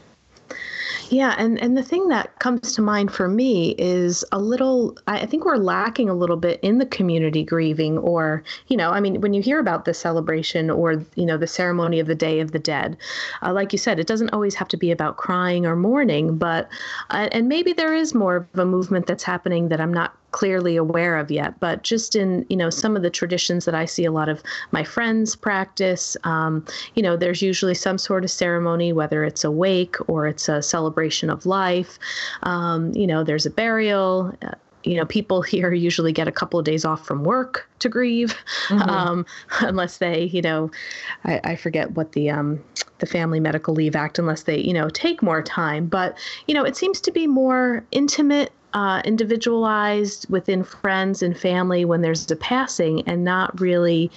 Yeah, 1.14 1.36
and 1.38 1.62
and 1.62 1.76
the 1.76 1.82
thing 1.84 2.08
that 2.08 2.40
comes 2.40 2.74
to 2.74 2.82
mind 2.82 3.12
for 3.12 3.28
me 3.28 3.76
is 3.78 4.24
a 4.32 4.38
little. 4.40 4.98
I 5.06 5.26
think 5.26 5.44
we're 5.44 5.58
lacking 5.58 6.08
a 6.10 6.14
little 6.14 6.36
bit 6.36 6.58
in 6.60 6.78
the 6.78 6.86
community 6.86 7.44
grieving, 7.44 7.98
or 7.98 8.42
you 8.66 8.76
know, 8.76 8.90
I 8.90 8.98
mean, 8.98 9.20
when 9.20 9.32
you 9.32 9.40
hear 9.40 9.60
about 9.60 9.84
the 9.84 9.94
celebration 9.94 10.70
or 10.70 11.04
you 11.14 11.24
know 11.24 11.36
the 11.36 11.46
ceremony 11.46 12.00
of 12.00 12.08
the 12.08 12.16
Day 12.16 12.40
of 12.40 12.50
the 12.50 12.58
Dead, 12.58 12.96
uh, 13.42 13.52
like 13.52 13.72
you 13.72 13.78
said, 13.78 14.00
it 14.00 14.08
doesn't 14.08 14.30
always 14.30 14.56
have 14.56 14.66
to 14.66 14.76
be 14.76 14.90
about 14.90 15.16
crying 15.16 15.66
or 15.66 15.76
mourning, 15.76 16.36
but 16.36 16.68
uh, 17.10 17.28
and 17.30 17.48
maybe 17.48 17.72
there 17.72 17.94
is 17.94 18.12
more 18.12 18.48
of 18.52 18.58
a 18.58 18.64
movement 18.64 19.06
that's 19.06 19.22
happening 19.22 19.68
that 19.68 19.80
I'm 19.80 19.94
not 19.94 20.16
clearly 20.34 20.74
aware 20.76 21.16
of 21.16 21.30
yet 21.30 21.60
but 21.60 21.84
just 21.84 22.16
in 22.16 22.44
you 22.48 22.56
know 22.56 22.68
some 22.68 22.96
of 22.96 23.02
the 23.02 23.08
traditions 23.08 23.66
that 23.66 23.74
i 23.74 23.84
see 23.84 24.04
a 24.04 24.10
lot 24.10 24.28
of 24.28 24.42
my 24.72 24.82
friends 24.82 25.36
practice 25.36 26.16
um, 26.24 26.64
you 26.96 27.02
know 27.04 27.16
there's 27.16 27.40
usually 27.40 27.72
some 27.72 27.96
sort 27.96 28.24
of 28.24 28.30
ceremony 28.30 28.92
whether 28.92 29.22
it's 29.22 29.44
a 29.44 29.50
wake 29.50 29.94
or 30.08 30.26
it's 30.26 30.48
a 30.48 30.60
celebration 30.60 31.30
of 31.30 31.46
life 31.46 32.00
um, 32.42 32.92
you 32.94 33.06
know 33.06 33.22
there's 33.22 33.46
a 33.46 33.50
burial 33.50 34.34
uh, 34.42 34.50
you 34.86 34.96
know, 34.96 35.06
people 35.06 35.40
here 35.54 35.72
usually 35.72 36.12
get 36.12 36.28
a 36.28 36.32
couple 36.32 36.58
of 36.58 36.66
days 36.66 36.84
off 36.84 37.06
from 37.06 37.24
work 37.24 37.66
to 37.78 37.88
grieve, 37.88 38.36
mm-hmm. 38.68 38.82
um, 38.90 39.26
unless 39.60 39.96
they, 39.96 40.24
you 40.24 40.42
know, 40.42 40.70
I, 41.24 41.40
I 41.42 41.56
forget 41.56 41.92
what 41.92 42.12
the 42.12 42.28
um, 42.28 42.62
the 42.98 43.06
Family 43.06 43.40
Medical 43.40 43.72
Leave 43.72 43.96
Act, 43.96 44.18
unless 44.18 44.42
they, 44.42 44.58
you 44.58 44.74
know, 44.74 44.90
take 44.90 45.22
more 45.22 45.42
time. 45.42 45.86
But 45.86 46.18
you 46.46 46.52
know, 46.52 46.64
it 46.64 46.76
seems 46.76 47.00
to 47.00 47.10
be 47.10 47.26
more 47.26 47.82
intimate 47.92 48.52
uh, 48.74 49.00
individualized 49.04 50.28
within 50.28 50.64
friends 50.64 51.22
and 51.22 51.38
family 51.38 51.84
when 51.84 52.02
there's 52.02 52.28
a 52.30 52.36
passing 52.36 53.02
and 53.06 53.24
not 53.24 53.58
really 53.60 54.10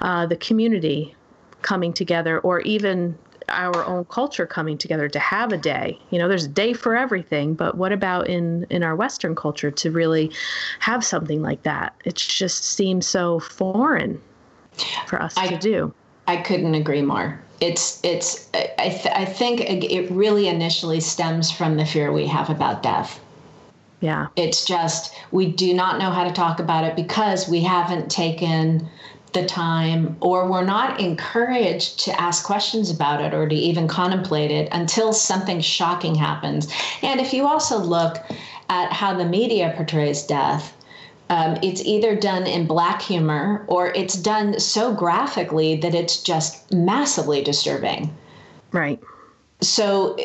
uh, 0.00 0.24
the 0.24 0.36
community 0.36 1.14
coming 1.62 1.92
together 1.92 2.38
or 2.40 2.60
even 2.60 3.18
our 3.48 3.84
own 3.84 4.04
culture 4.06 4.46
coming 4.46 4.78
together 4.78 5.08
to 5.08 5.18
have 5.18 5.52
a 5.52 5.56
day. 5.56 5.98
You 6.10 6.18
know 6.18 6.28
there's 6.28 6.44
a 6.44 6.48
day 6.48 6.72
for 6.72 6.96
everything 6.96 7.54
but 7.54 7.76
what 7.76 7.92
about 7.92 8.28
in 8.28 8.66
in 8.70 8.82
our 8.82 8.96
western 8.96 9.34
culture 9.34 9.70
to 9.70 9.90
really 9.90 10.30
have 10.80 11.04
something 11.04 11.42
like 11.42 11.62
that? 11.64 11.94
It 12.04 12.14
just 12.14 12.64
seems 12.64 13.06
so 13.06 13.40
foreign 13.40 14.20
for 15.06 15.20
us 15.20 15.34
I, 15.36 15.48
to 15.48 15.56
do. 15.58 15.94
I 16.26 16.36
couldn't 16.38 16.74
agree 16.74 17.02
more. 17.02 17.40
It's 17.60 18.00
it's 18.04 18.48
I, 18.54 18.88
th- 18.90 19.14
I 19.14 19.24
think 19.24 19.60
it 19.62 20.10
really 20.10 20.46
initially 20.48 21.00
stems 21.00 21.50
from 21.50 21.76
the 21.76 21.86
fear 21.86 22.12
we 22.12 22.26
have 22.26 22.50
about 22.50 22.82
death 22.82 23.20
yeah. 24.00 24.28
It's 24.36 24.64
just 24.64 25.14
we 25.30 25.50
do 25.50 25.72
not 25.72 25.98
know 25.98 26.10
how 26.10 26.24
to 26.24 26.32
talk 26.32 26.60
about 26.60 26.84
it 26.84 26.96
because 26.96 27.48
we 27.48 27.62
haven't 27.62 28.10
taken 28.10 28.88
the 29.32 29.46
time 29.46 30.16
or 30.20 30.50
we're 30.50 30.64
not 30.64 31.00
encouraged 31.00 32.00
to 32.00 32.20
ask 32.20 32.44
questions 32.44 32.90
about 32.90 33.20
it 33.20 33.34
or 33.34 33.48
to 33.48 33.54
even 33.54 33.88
contemplate 33.88 34.50
it 34.50 34.68
until 34.72 35.12
something 35.12 35.60
shocking 35.60 36.14
happens. 36.14 36.72
And 37.02 37.20
if 37.20 37.32
you 37.32 37.46
also 37.46 37.78
look 37.78 38.16
at 38.68 38.92
how 38.92 39.14
the 39.14 39.26
media 39.26 39.72
portrays 39.76 40.22
death, 40.24 40.74
um, 41.28 41.58
it's 41.62 41.84
either 41.84 42.14
done 42.14 42.46
in 42.46 42.66
black 42.66 43.02
humor 43.02 43.64
or 43.66 43.88
it's 43.88 44.14
done 44.14 44.60
so 44.60 44.94
graphically 44.94 45.76
that 45.76 45.94
it's 45.94 46.22
just 46.22 46.72
massively 46.72 47.42
disturbing. 47.42 48.16
Right 48.72 49.00
so 49.62 50.16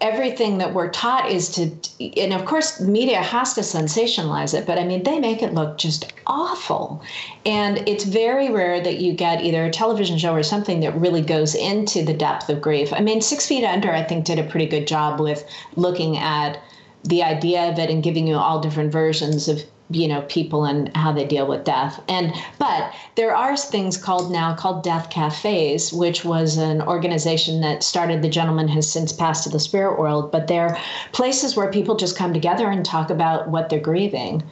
everything 0.00 0.58
that 0.58 0.72
we're 0.72 0.90
taught 0.90 1.28
is 1.28 1.48
to 1.48 1.70
and 2.16 2.32
of 2.32 2.44
course 2.44 2.80
media 2.80 3.20
has 3.20 3.52
to 3.54 3.62
sensationalize 3.62 4.56
it 4.56 4.64
but 4.64 4.78
i 4.78 4.84
mean 4.84 5.02
they 5.02 5.18
make 5.18 5.42
it 5.42 5.54
look 5.54 5.76
just 5.76 6.12
awful. 6.26 7.02
And 7.44 7.78
it's 7.88 8.04
very 8.04 8.50
rare 8.50 8.80
that 8.80 9.00
you 9.00 9.12
get 9.12 9.42
either 9.42 9.64
a 9.64 9.70
television 9.70 10.16
show 10.16 10.32
or 10.32 10.44
something 10.44 10.78
that 10.80 10.94
really 10.94 11.22
goes 11.22 11.56
into 11.56 12.04
the 12.04 12.14
depth 12.14 12.48
of 12.48 12.62
grief. 12.62 12.92
I 12.92 13.00
mean 13.00 13.20
six 13.20 13.46
feet 13.46 13.64
under 13.64 13.92
i 13.92 14.04
think 14.04 14.24
did 14.24 14.38
a 14.38 14.44
pretty 14.44 14.66
good 14.66 14.86
job 14.86 15.18
with 15.18 15.44
looking 15.74 16.16
at 16.16 16.62
the 17.04 17.22
idea 17.22 17.70
of 17.70 17.78
it 17.78 17.90
and 17.90 18.02
giving 18.02 18.28
you 18.28 18.36
all 18.36 18.60
different 18.60 18.92
versions 18.92 19.48
of 19.48 19.62
you 19.90 20.06
know 20.06 20.22
people 20.22 20.64
and 20.64 20.94
how 20.96 21.12
they 21.12 21.24
deal 21.24 21.46
with 21.46 21.64
death. 21.64 22.00
And 22.08 22.32
but 22.58 22.92
there 23.16 23.34
are 23.34 23.56
things 23.56 23.96
called 23.96 24.30
now 24.30 24.54
called 24.54 24.82
death 24.82 25.10
cafes 25.10 25.92
which 25.92 26.24
was 26.24 26.56
an 26.56 26.80
organization 26.82 27.60
that 27.60 27.82
started 27.82 28.22
the 28.22 28.28
gentleman 28.28 28.68
has 28.68 28.90
since 28.90 29.12
passed 29.12 29.44
to 29.44 29.50
the 29.50 29.60
spirit 29.60 29.98
world 29.98 30.30
but 30.30 30.46
they're 30.46 30.78
places 31.12 31.56
where 31.56 31.70
people 31.70 31.96
just 31.96 32.16
come 32.16 32.32
together 32.32 32.70
and 32.70 32.84
talk 32.84 33.10
about 33.10 33.48
what 33.48 33.68
they're 33.68 33.80
grieving. 33.80 34.42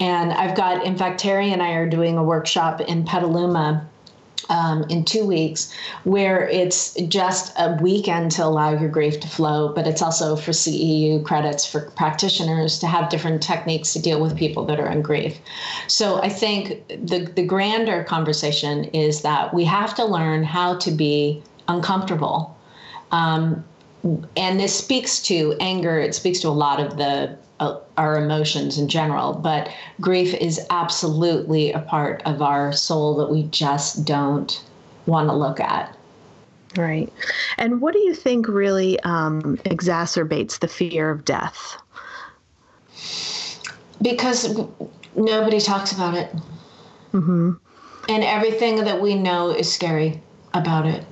And 0.00 0.32
i've 0.32 0.56
got 0.56 0.84
in 0.84 0.96
fact 0.96 1.20
terry 1.20 1.52
and 1.52 1.62
i 1.62 1.70
are 1.72 1.88
doing 1.88 2.18
a 2.18 2.22
workshop 2.22 2.80
in 2.80 3.04
petaluma 3.04 3.88
um, 4.48 4.84
in 4.88 5.04
two 5.04 5.24
weeks, 5.24 5.72
where 6.04 6.48
it's 6.48 6.94
just 7.08 7.52
a 7.58 7.76
weekend 7.80 8.30
to 8.32 8.44
allow 8.44 8.70
your 8.70 8.88
grief 8.88 9.20
to 9.20 9.28
flow, 9.28 9.72
but 9.72 9.86
it's 9.86 10.02
also 10.02 10.36
for 10.36 10.52
CEU 10.52 11.24
credits 11.24 11.66
for 11.66 11.90
practitioners 11.90 12.78
to 12.78 12.86
have 12.86 13.10
different 13.10 13.42
techniques 13.42 13.92
to 13.92 14.00
deal 14.00 14.20
with 14.20 14.36
people 14.36 14.64
that 14.66 14.80
are 14.80 14.88
in 14.88 15.02
grief. 15.02 15.38
So 15.86 16.22
I 16.22 16.28
think 16.28 16.86
the, 16.88 17.30
the 17.34 17.44
grander 17.44 18.04
conversation 18.04 18.84
is 18.84 19.22
that 19.22 19.52
we 19.52 19.64
have 19.64 19.94
to 19.96 20.04
learn 20.04 20.44
how 20.44 20.76
to 20.78 20.90
be 20.90 21.42
uncomfortable. 21.68 22.56
Um, 23.10 23.64
and 24.36 24.60
this 24.60 24.76
speaks 24.76 25.20
to 25.22 25.56
anger, 25.60 25.98
it 25.98 26.14
speaks 26.14 26.40
to 26.40 26.48
a 26.48 26.50
lot 26.50 26.80
of 26.80 26.96
the 26.96 27.36
uh, 27.60 27.78
our 27.96 28.22
emotions 28.22 28.78
in 28.78 28.88
general, 28.88 29.32
but 29.32 29.68
grief 30.00 30.34
is 30.34 30.60
absolutely 30.70 31.72
a 31.72 31.80
part 31.80 32.22
of 32.24 32.42
our 32.42 32.72
soul 32.72 33.16
that 33.16 33.30
we 33.30 33.44
just 33.44 34.04
don't 34.04 34.62
want 35.06 35.28
to 35.28 35.34
look 35.34 35.60
at. 35.60 35.96
Right. 36.76 37.12
And 37.56 37.80
what 37.80 37.94
do 37.94 38.00
you 38.00 38.14
think 38.14 38.46
really 38.46 39.00
um, 39.00 39.56
exacerbates 39.64 40.60
the 40.60 40.68
fear 40.68 41.10
of 41.10 41.24
death? 41.24 41.76
Because 44.00 44.56
nobody 45.16 45.60
talks 45.60 45.92
about 45.92 46.14
it. 46.14 46.32
Mm-hmm. 47.12 47.52
And 48.08 48.24
everything 48.24 48.76
that 48.84 49.00
we 49.00 49.14
know 49.14 49.50
is 49.50 49.72
scary 49.72 50.22
about 50.54 50.86
it. 50.86 51.04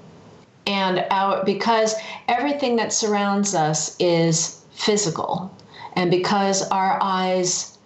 And 0.67 1.05
our 1.11 1.45
because 1.45 1.95
everything 2.29 2.77
that 2.77 2.93
surrounds 2.93 3.55
us 3.55 3.97
is 4.01 4.63
physical 4.73 5.55
and 5.97 6.11
because 6.11 6.69
our 6.69 6.99
eyes 7.03 7.77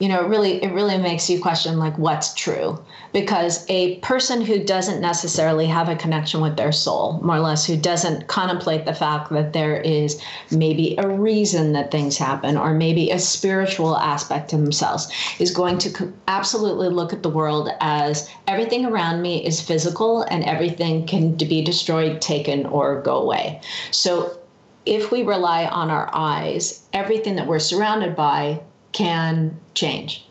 you 0.00 0.08
know, 0.08 0.24
it 0.24 0.28
really 0.28 0.62
it 0.62 0.72
really 0.72 0.98
makes 0.98 1.30
you 1.30 1.40
question 1.40 1.78
like 1.78 1.96
what's 1.96 2.34
true 2.34 2.78
because 3.12 3.64
a 3.68 3.98
person 4.00 4.42
who 4.42 4.62
doesn't 4.62 5.00
necessarily 5.00 5.66
have 5.66 5.88
a 5.88 5.94
connection 5.94 6.40
with 6.40 6.56
their 6.56 6.72
soul, 6.72 7.20
more 7.22 7.36
or 7.36 7.40
less, 7.40 7.64
who 7.64 7.76
doesn't 7.76 8.26
contemplate 8.26 8.84
the 8.86 8.92
fact 8.92 9.30
that 9.30 9.52
there 9.52 9.76
is 9.76 10.20
maybe 10.50 10.96
a 10.98 11.08
reason 11.08 11.72
that 11.72 11.92
things 11.92 12.18
happen 12.18 12.56
or 12.56 12.74
maybe 12.74 13.12
a 13.12 13.18
spiritual 13.20 13.96
aspect 13.96 14.50
to 14.50 14.56
themselves, 14.56 15.12
is 15.38 15.52
going 15.52 15.78
to 15.78 16.12
absolutely 16.26 16.88
look 16.88 17.12
at 17.12 17.22
the 17.22 17.30
world 17.30 17.70
as 17.80 18.28
everything 18.48 18.84
around 18.84 19.22
me 19.22 19.46
is 19.46 19.60
physical 19.60 20.22
and 20.22 20.42
everything 20.44 21.06
can 21.06 21.36
be 21.36 21.62
destroyed, 21.62 22.20
taken, 22.20 22.66
or 22.66 23.00
go 23.00 23.16
away. 23.16 23.60
So 23.92 24.36
if 24.86 25.10
we 25.10 25.22
rely 25.22 25.66
on 25.66 25.90
our 25.90 26.10
eyes, 26.12 26.82
everything 26.92 27.36
that 27.36 27.46
we're 27.46 27.58
surrounded 27.58 28.14
by 28.14 28.60
can 28.92 29.58
change 29.74 30.24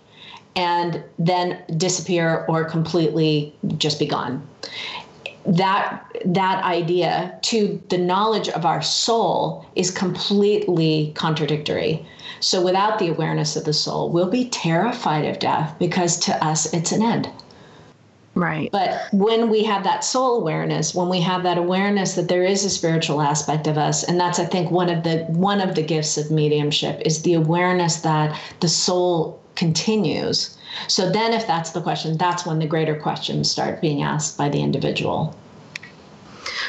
and 0.55 1.03
then 1.17 1.63
disappear 1.77 2.45
or 2.47 2.63
completely 2.63 3.55
just 3.77 3.99
be 3.99 4.05
gone. 4.05 4.47
That 5.45 6.05
that 6.25 6.63
idea 6.63 7.37
to 7.43 7.81
the 7.89 7.97
knowledge 7.97 8.47
of 8.49 8.65
our 8.65 8.81
soul 8.81 9.65
is 9.75 9.91
completely 9.91 11.11
contradictory. 11.15 12.05
So 12.39 12.63
without 12.63 12.99
the 12.99 13.09
awareness 13.09 13.55
of 13.55 13.65
the 13.65 13.73
soul 13.73 14.09
we'll 14.09 14.29
be 14.29 14.49
terrified 14.49 15.25
of 15.25 15.39
death 15.39 15.75
because 15.79 16.17
to 16.19 16.45
us 16.45 16.73
it's 16.73 16.91
an 16.91 17.01
end 17.01 17.29
Right. 18.35 18.71
But 18.71 18.99
when 19.11 19.49
we 19.49 19.63
have 19.63 19.83
that 19.83 20.03
soul 20.03 20.39
awareness, 20.39 20.95
when 20.95 21.07
we 21.07 21.21
have 21.21 21.43
that 21.43 21.59
awareness 21.59 22.15
that 22.15 22.29
there 22.29 22.43
is 22.43 22.65
a 22.65 22.69
spiritual 22.69 23.21
aspect 23.21 23.67
of 23.67 23.77
us, 23.77 24.03
and 24.03 24.19
that's 24.19 24.39
I 24.39 24.45
think 24.45 24.71
one 24.71 24.89
of 24.89 25.03
the 25.03 25.25
one 25.27 25.61
of 25.61 25.75
the 25.75 25.83
gifts 25.83 26.17
of 26.17 26.31
mediumship 26.31 26.99
is 27.05 27.21
the 27.21 27.35
awareness 27.35 27.97
that 27.97 28.39
the 28.59 28.67
soul 28.67 29.39
continues. 29.55 30.57
So 30.87 31.11
then 31.11 31.33
if 31.33 31.45
that's 31.45 31.71
the 31.71 31.81
question, 31.81 32.17
that's 32.17 32.45
when 32.45 32.57
the 32.57 32.65
greater 32.65 32.95
questions 32.95 33.51
start 33.51 33.81
being 33.81 34.01
asked 34.01 34.35
by 34.35 34.49
the 34.49 34.61
individual. 34.61 35.35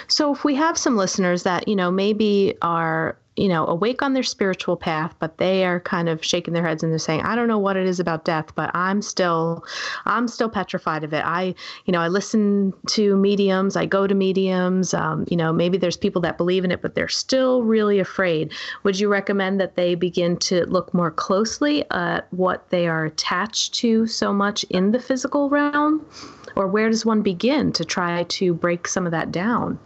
So 0.08 0.34
if 0.34 0.44
we 0.44 0.54
have 0.56 0.76
some 0.76 0.96
listeners 0.96 1.44
that, 1.44 1.66
you 1.66 1.74
know, 1.74 1.90
maybe 1.90 2.54
are 2.60 3.16
you 3.36 3.48
know, 3.48 3.66
awake 3.66 4.00
on 4.00 4.12
their 4.12 4.22
spiritual 4.22 4.76
path, 4.76 5.12
but 5.18 5.38
they 5.38 5.64
are 5.64 5.80
kind 5.80 6.08
of 6.08 6.24
shaking 6.24 6.54
their 6.54 6.64
heads 6.64 6.82
and 6.82 6.92
they're 6.92 6.98
saying, 6.98 7.22
I 7.22 7.34
don't 7.34 7.48
know 7.48 7.58
what 7.58 7.76
it 7.76 7.86
is 7.86 7.98
about 7.98 8.24
death, 8.24 8.54
but 8.54 8.70
I'm 8.74 9.02
still, 9.02 9.64
I'm 10.04 10.28
still 10.28 10.48
petrified 10.48 11.02
of 11.02 11.12
it. 11.12 11.24
I, 11.24 11.54
you 11.84 11.92
know, 11.92 12.00
I 12.00 12.08
listen 12.08 12.72
to 12.90 13.16
mediums, 13.16 13.76
I 13.76 13.86
go 13.86 14.06
to 14.06 14.14
mediums, 14.14 14.94
um, 14.94 15.24
you 15.28 15.36
know, 15.36 15.52
maybe 15.52 15.78
there's 15.78 15.96
people 15.96 16.22
that 16.22 16.38
believe 16.38 16.64
in 16.64 16.70
it, 16.70 16.80
but 16.80 16.94
they're 16.94 17.08
still 17.08 17.64
really 17.64 17.98
afraid. 17.98 18.52
Would 18.84 19.00
you 19.00 19.08
recommend 19.08 19.60
that 19.60 19.74
they 19.74 19.96
begin 19.96 20.36
to 20.38 20.64
look 20.66 20.94
more 20.94 21.10
closely 21.10 21.84
at 21.90 22.32
what 22.32 22.70
they 22.70 22.86
are 22.86 23.04
attached 23.04 23.74
to 23.74 24.06
so 24.06 24.32
much 24.32 24.62
in 24.70 24.92
the 24.92 25.00
physical 25.00 25.48
realm? 25.48 26.06
Or 26.54 26.68
where 26.68 26.88
does 26.88 27.04
one 27.04 27.22
begin 27.22 27.72
to 27.72 27.84
try 27.84 28.22
to 28.22 28.54
break 28.54 28.86
some 28.86 29.06
of 29.06 29.10
that 29.10 29.32
down? 29.32 29.76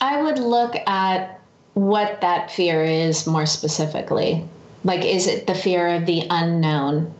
I 0.00 0.22
would 0.22 0.38
look 0.38 0.74
at 0.86 1.39
what 1.74 2.20
that 2.20 2.50
fear 2.50 2.82
is 2.82 3.26
more 3.26 3.46
specifically. 3.46 4.44
Like, 4.84 5.04
is 5.04 5.26
it 5.26 5.46
the 5.46 5.54
fear 5.54 5.88
of 5.88 6.06
the 6.06 6.26
unknown? 6.30 7.14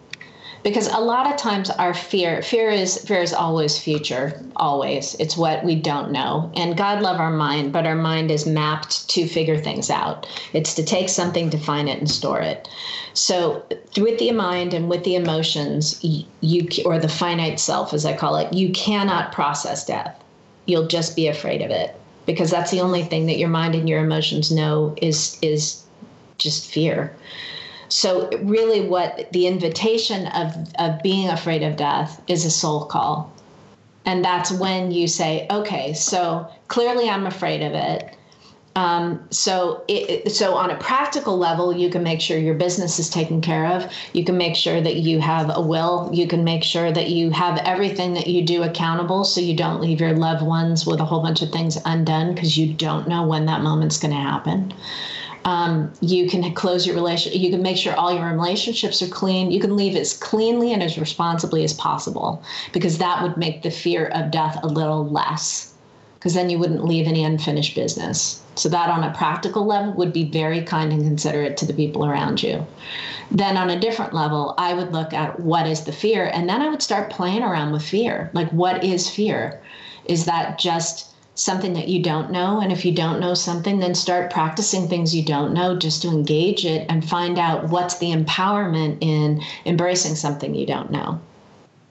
Because 0.63 0.89
a 0.89 0.99
lot 0.99 1.27
of 1.27 1.39
times 1.39 1.71
our 1.71 1.95
fear, 1.95 2.43
fear 2.43 2.69
is 2.69 2.99
fear 3.07 3.23
is 3.23 3.33
always 3.33 3.79
future, 3.79 4.39
always. 4.57 5.15
It's 5.15 5.37
what 5.37 5.65
we 5.65 5.75
don't 5.75 6.13
know. 6.13 6.53
And 6.55 6.77
God 6.77 7.01
love 7.01 7.19
our 7.19 7.31
mind, 7.31 7.73
but 7.73 7.87
our 7.87 7.95
mind 7.95 8.31
is 8.31 8.47
mapped 8.47 9.09
to 9.11 9.27
figure 9.27 9.57
things 9.57 9.89
out. 9.89 10.27
It's 10.53 10.75
to 10.75 10.85
take 10.85 11.09
something, 11.09 11.49
define 11.49 11.89
it, 11.89 11.99
and 11.99 12.11
store 12.11 12.41
it. 12.41 12.69
So 13.15 13.65
with 13.97 14.19
the 14.19 14.33
mind 14.33 14.75
and 14.75 14.91
with 14.91 15.05
the 15.05 15.15
emotions, 15.15 15.99
you 16.03 16.69
or 16.85 16.99
the 16.99 17.09
finite 17.09 17.59
self, 17.59 17.95
as 17.95 18.05
I 18.05 18.15
call 18.15 18.37
it, 18.37 18.53
you 18.53 18.71
cannot 18.73 19.33
process 19.33 19.87
death. 19.87 20.23
You'll 20.67 20.89
just 20.89 21.17
be 21.17 21.27
afraid 21.27 21.63
of 21.63 21.71
it 21.71 21.97
because 22.27 22.51
that's 22.51 22.71
the 22.71 22.81
only 22.81 23.03
thing 23.03 23.27
that 23.27 23.39
your 23.39 23.49
mind 23.49 23.75
and 23.75 23.89
your 23.89 24.05
emotions 24.05 24.51
know 24.51 24.95
is 25.01 25.39
is 25.43 25.83
just 26.39 26.71
fear. 26.71 27.15
So 27.89 28.31
really 28.43 28.81
what 28.87 29.33
the 29.33 29.47
invitation 29.47 30.27
of 30.29 30.55
of 30.79 31.03
being 31.03 31.29
afraid 31.29 31.63
of 31.63 31.77
death 31.77 32.21
is 32.29 32.45
a 32.45 32.51
soul 32.51 32.85
call. 32.85 33.33
And 34.07 34.25
that's 34.25 34.51
when 34.51 34.91
you 34.93 35.07
say, 35.09 35.47
okay, 35.51 35.93
so 35.93 36.49
clearly 36.69 37.09
I'm 37.09 37.27
afraid 37.27 37.63
of 37.63 37.75
it. 37.75 38.17
Um, 38.77 39.27
so, 39.31 39.85
it, 39.89 40.31
so 40.31 40.55
on 40.55 40.71
a 40.71 40.77
practical 40.77 41.37
level, 41.37 41.77
you 41.77 41.91
can 41.91 42.05
make 42.05 42.21
sure 42.21 42.39
your 42.39 42.55
business 42.55 43.01
is 43.01 43.11
taken 43.11 43.41
care 43.41 43.67
of. 43.67 43.91
You 44.13 44.25
can 44.25 44.37
make 44.37 44.55
sure 44.55 44.81
that 44.81 44.97
you 44.97 45.21
have 45.21 45.51
a 45.53 45.61
will. 45.61 46.09
You 46.13 46.29
can 46.29 46.45
make 46.45 46.63
sure 46.63 46.93
that 46.93 47.11
you 47.11 47.31
have 47.31 47.59
everything 47.59 48.15
that 48.15 48.29
you 48.29 48.43
do 48.43 48.63
accountable, 48.63 49.25
so 49.25 49.41
you 49.41 49.57
don't 49.57 49.81
leave 49.81 50.01
your 50.01 50.13
loved 50.13 50.43
ones 50.43 50.87
with 50.87 51.01
a 51.01 51.05
whole 51.05 51.21
bunch 51.21 51.43
of 51.43 51.51
things 51.51 51.79
undone 51.85 52.33
because 52.35 52.57
you 52.57 52.73
don't 52.73 53.09
know 53.09 53.27
when 53.27 53.47
that 53.47 53.63
moment's 53.63 53.99
going 53.99 54.15
to 54.15 54.21
happen. 54.21 54.73
Um, 55.45 55.93
you 56.01 56.29
can 56.29 56.53
close 56.55 56.87
your 56.87 56.95
relation. 56.95 57.33
You 57.33 57.51
can 57.51 57.63
make 57.63 57.77
sure 57.77 57.95
all 57.95 58.13
your 58.13 58.31
relationships 58.31 59.03
are 59.03 59.09
clean. 59.09 59.51
You 59.51 59.59
can 59.59 59.75
leave 59.75 59.97
as 59.97 60.13
cleanly 60.13 60.73
and 60.73 60.83
as 60.83 60.99
responsibly 60.99 61.65
as 61.65 61.73
possible 61.73 62.43
because 62.73 62.99
that 62.99 63.23
would 63.23 63.37
make 63.37 63.63
the 63.63 63.71
fear 63.71 64.07
of 64.07 64.31
death 64.31 64.59
a 64.63 64.67
little 64.67 65.09
less 65.09 65.73
because 66.21 66.35
then 66.35 66.51
you 66.51 66.59
wouldn't 66.59 66.85
leave 66.85 67.07
any 67.07 67.25
unfinished 67.25 67.75
business. 67.75 68.43
So, 68.61 68.69
that 68.69 68.91
on 68.91 69.05
a 69.05 69.15
practical 69.15 69.65
level 69.65 69.95
would 69.95 70.13
be 70.13 70.31
very 70.31 70.61
kind 70.61 70.93
and 70.93 71.03
considerate 71.03 71.57
to 71.57 71.65
the 71.65 71.73
people 71.73 72.05
around 72.05 72.43
you. 72.43 72.67
Then, 73.31 73.57
on 73.57 73.71
a 73.71 73.81
different 73.81 74.13
level, 74.13 74.53
I 74.59 74.75
would 74.75 74.93
look 74.93 75.15
at 75.15 75.41
what 75.41 75.67
is 75.67 75.85
the 75.85 75.93
fear, 75.93 76.27
and 76.27 76.47
then 76.47 76.61
I 76.61 76.69
would 76.69 76.83
start 76.83 77.09
playing 77.09 77.43
around 77.43 77.73
with 77.73 77.83
fear. 77.83 78.31
Like, 78.35 78.51
what 78.51 78.85
is 78.85 79.09
fear? 79.09 79.63
Is 80.05 80.27
that 80.27 80.59
just 80.59 81.07
something 81.35 81.73
that 81.73 81.89
you 81.89 82.03
don't 82.03 82.31
know? 82.31 82.61
And 82.61 82.71
if 82.71 82.85
you 82.85 82.93
don't 82.93 83.19
know 83.19 83.33
something, 83.33 83.79
then 83.79 83.95
start 83.95 84.31
practicing 84.31 84.89
things 84.89 85.17
you 85.17 85.25
don't 85.25 85.55
know 85.55 85.75
just 85.75 86.03
to 86.03 86.09
engage 86.09 86.67
it 86.67 86.85
and 86.91 87.03
find 87.09 87.39
out 87.39 87.71
what's 87.71 87.97
the 87.97 88.13
empowerment 88.13 88.99
in 89.01 89.43
embracing 89.65 90.17
something 90.17 90.55
you 90.55 90.67
don't 90.67 90.91
know. 90.91 91.19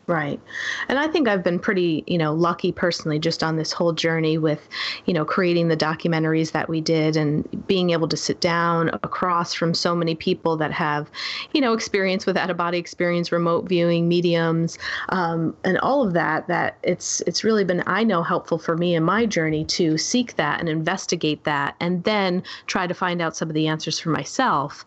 Right. 0.10 0.42
And 0.88 0.98
I 0.98 1.08
think 1.08 1.28
I've 1.28 1.44
been 1.44 1.60
pretty, 1.60 2.04
you 2.08 2.18
know, 2.18 2.34
lucky 2.34 2.72
personally 2.72 3.20
just 3.20 3.44
on 3.44 3.58
this 3.58 3.72
whole 3.72 3.94
journey 3.94 4.40
with, 4.40 4.68
you 5.06 5.14
know, 5.14 5.24
creating 5.24 5.68
the 5.68 5.78
documentaries 5.78 6.52
that 6.52 6.68
we 6.68 6.82
did 6.82 7.16
and 7.16 7.48
being 7.68 7.92
able 7.92 8.08
to 8.08 8.18
sit 8.18 8.42
down 8.42 8.90
across 9.04 9.54
from 9.54 9.76
so 9.76 9.96
many 9.96 10.16
people 10.16 10.58
that 10.58 10.72
have, 10.72 11.12
you 11.54 11.62
know, 11.62 11.74
experience 11.74 12.26
with 12.26 12.38
out 12.38 12.50
of 12.50 12.58
body 12.58 12.80
experience, 12.80 13.32
remote 13.32 13.70
viewing, 13.70 14.08
mediums, 14.08 14.80
um, 15.10 15.56
and 15.64 15.78
all 15.78 16.02
of 16.02 16.14
that, 16.16 16.48
that 16.48 16.80
it's 16.82 17.22
it's 17.28 17.44
really 17.44 17.64
been, 17.64 17.84
I 17.86 18.04
know, 18.04 18.24
helpful 18.24 18.58
for 18.58 18.76
me 18.76 18.96
in 18.96 19.04
my 19.04 19.28
journey 19.28 19.64
to 19.66 19.96
seek 20.00 20.38
that 20.38 20.60
and 20.60 20.68
investigate 20.68 21.44
that 21.44 21.76
and 21.80 22.04
then 22.04 22.42
try 22.66 22.88
to 22.88 22.96
find 22.96 23.22
out 23.22 23.38
some 23.38 23.48
of 23.48 23.54
the 23.54 23.68
answers 23.68 24.00
for 24.00 24.10
myself. 24.10 24.84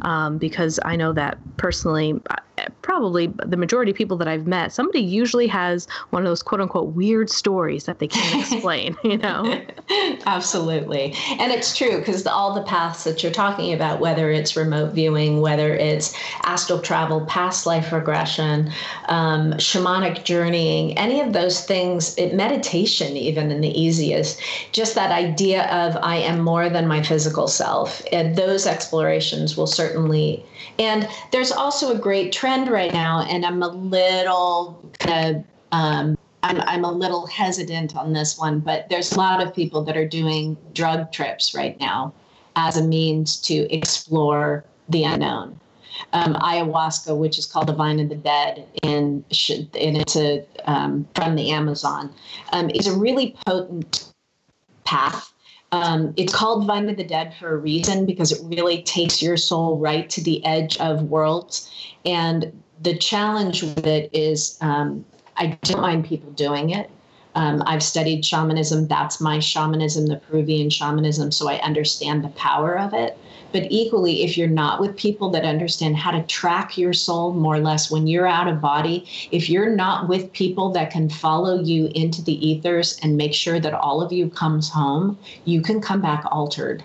Um, 0.00 0.38
because 0.38 0.80
I 0.82 0.96
know 0.96 1.12
that 1.12 1.40
personally, 1.58 2.18
probably 2.82 3.28
the 3.46 3.56
majority 3.56 3.90
of 3.90 3.96
people 3.96 4.16
that 4.18 4.28
I've 4.28 4.46
met, 4.46 4.72
somebody 4.72 5.00
usually 5.00 5.46
has 5.46 5.86
one 6.10 6.22
of 6.22 6.28
those 6.28 6.42
quote 6.42 6.60
unquote 6.60 6.94
weird 6.94 7.30
stories 7.30 7.84
that 7.84 7.98
they 7.98 8.08
can't 8.08 8.40
explain, 8.52 8.96
you 9.04 9.18
know? 9.18 9.62
Absolutely. 10.26 11.14
And 11.38 11.52
it's 11.52 11.76
true 11.76 11.98
because 11.98 12.26
all 12.26 12.54
the 12.54 12.62
paths 12.62 13.04
that 13.04 13.22
you're 13.22 13.32
talking 13.32 13.72
about, 13.72 14.00
whether 14.00 14.30
it's 14.30 14.56
remote 14.56 14.92
viewing, 14.92 15.40
whether 15.40 15.74
it's 15.74 16.14
astral 16.44 16.80
travel, 16.80 17.24
past 17.26 17.66
life 17.66 17.92
regression, 17.92 18.70
um, 19.08 19.52
shamanic 19.54 20.24
journeying, 20.24 20.96
any 20.98 21.20
of 21.20 21.32
those 21.32 21.64
things, 21.64 22.16
it, 22.18 22.34
meditation, 22.34 23.16
even 23.16 23.50
in 23.50 23.60
the 23.60 23.80
easiest, 23.80 24.40
just 24.72 24.94
that 24.94 25.10
idea 25.10 25.64
of 25.70 25.96
I 26.02 26.16
am 26.16 26.40
more 26.40 26.68
than 26.68 26.86
my 26.86 27.02
physical 27.02 27.48
self. 27.48 28.02
And 28.12 28.36
those 28.36 28.66
explorations 28.66 29.56
will 29.56 29.66
certainly 29.66 30.44
and 30.78 31.08
there's 31.30 31.52
also 31.52 31.94
a 31.94 31.98
great 31.98 32.32
trend 32.32 32.51
right 32.60 32.92
now, 32.92 33.22
and 33.22 33.44
I'm 33.44 33.62
a 33.62 33.68
little 33.68 34.90
kind 34.98 35.36
of 35.36 35.44
um, 35.72 36.18
I'm, 36.42 36.60
I'm 36.62 36.84
a 36.84 36.92
little 36.92 37.26
hesitant 37.26 37.96
on 37.96 38.12
this 38.12 38.36
one, 38.36 38.60
but 38.60 38.88
there's 38.88 39.12
a 39.12 39.18
lot 39.18 39.44
of 39.44 39.54
people 39.54 39.82
that 39.84 39.96
are 39.96 40.06
doing 40.06 40.56
drug 40.74 41.12
trips 41.12 41.54
right 41.54 41.78
now 41.80 42.12
as 42.56 42.76
a 42.76 42.82
means 42.82 43.40
to 43.42 43.54
explore 43.74 44.64
the 44.88 45.04
unknown. 45.04 45.58
Um, 46.12 46.34
ayahuasca, 46.34 47.16
which 47.16 47.38
is 47.38 47.46
called 47.46 47.68
the 47.68 47.74
vine 47.74 48.00
of 48.00 48.08
the 48.08 48.16
dead, 48.16 48.66
and, 48.82 49.24
and 49.48 49.96
it's 49.96 50.16
a, 50.16 50.44
um, 50.64 51.06
from 51.14 51.36
the 51.36 51.50
Amazon, 51.50 52.12
um, 52.52 52.70
is 52.70 52.86
a 52.86 52.98
really 52.98 53.36
potent 53.46 54.12
path 54.84 55.31
um, 55.72 56.12
it's 56.18 56.34
called 56.34 56.66
Vine 56.66 56.88
of 56.90 56.96
the 56.96 57.04
Dead 57.04 57.34
for 57.40 57.54
a 57.54 57.56
reason 57.56 58.04
because 58.04 58.30
it 58.30 58.40
really 58.44 58.82
takes 58.82 59.22
your 59.22 59.38
soul 59.38 59.78
right 59.78 60.08
to 60.10 60.22
the 60.22 60.44
edge 60.44 60.76
of 60.78 61.04
worlds. 61.04 61.70
And 62.04 62.62
the 62.82 62.96
challenge 62.96 63.62
with 63.62 63.86
it 63.86 64.10
is 64.12 64.58
um, 64.60 65.04
I 65.36 65.58
don't 65.62 65.80
mind 65.80 66.04
people 66.04 66.30
doing 66.32 66.70
it. 66.70 66.90
Um, 67.34 67.62
I've 67.64 67.82
studied 67.82 68.22
shamanism. 68.24 68.86
That's 68.88 69.18
my 69.18 69.38
shamanism, 69.38 70.06
the 70.06 70.16
Peruvian 70.16 70.68
shamanism. 70.68 71.32
So 71.32 71.48
I 71.48 71.58
understand 71.60 72.22
the 72.22 72.28
power 72.30 72.78
of 72.78 72.92
it. 72.92 73.16
But 73.52 73.66
equally, 73.70 74.24
if 74.24 74.36
you're 74.36 74.48
not 74.48 74.80
with 74.80 74.96
people 74.96 75.30
that 75.30 75.44
understand 75.44 75.96
how 75.96 76.10
to 76.10 76.22
track 76.22 76.78
your 76.78 76.92
soul 76.92 77.32
more 77.32 77.56
or 77.56 77.60
less 77.60 77.90
when 77.90 78.06
you're 78.06 78.26
out 78.26 78.48
of 78.48 78.60
body, 78.60 79.06
if 79.30 79.50
you're 79.50 79.74
not 79.74 80.08
with 80.08 80.32
people 80.32 80.70
that 80.72 80.90
can 80.90 81.08
follow 81.08 81.60
you 81.60 81.90
into 81.94 82.22
the 82.22 82.46
ethers 82.46 82.98
and 83.02 83.16
make 83.16 83.34
sure 83.34 83.60
that 83.60 83.74
all 83.74 84.00
of 84.00 84.12
you 84.12 84.30
comes 84.30 84.68
home, 84.70 85.18
you 85.44 85.60
can 85.60 85.80
come 85.80 86.00
back 86.00 86.24
altered. 86.30 86.82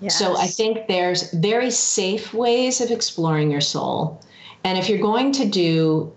Yes. 0.00 0.18
So 0.18 0.36
I 0.36 0.46
think 0.46 0.88
there's 0.88 1.32
very 1.32 1.70
safe 1.70 2.32
ways 2.34 2.80
of 2.80 2.90
exploring 2.90 3.50
your 3.50 3.62
soul. 3.62 4.22
And 4.64 4.78
if 4.78 4.88
you're 4.88 4.98
going 4.98 5.32
to 5.32 5.46
do 5.46 6.12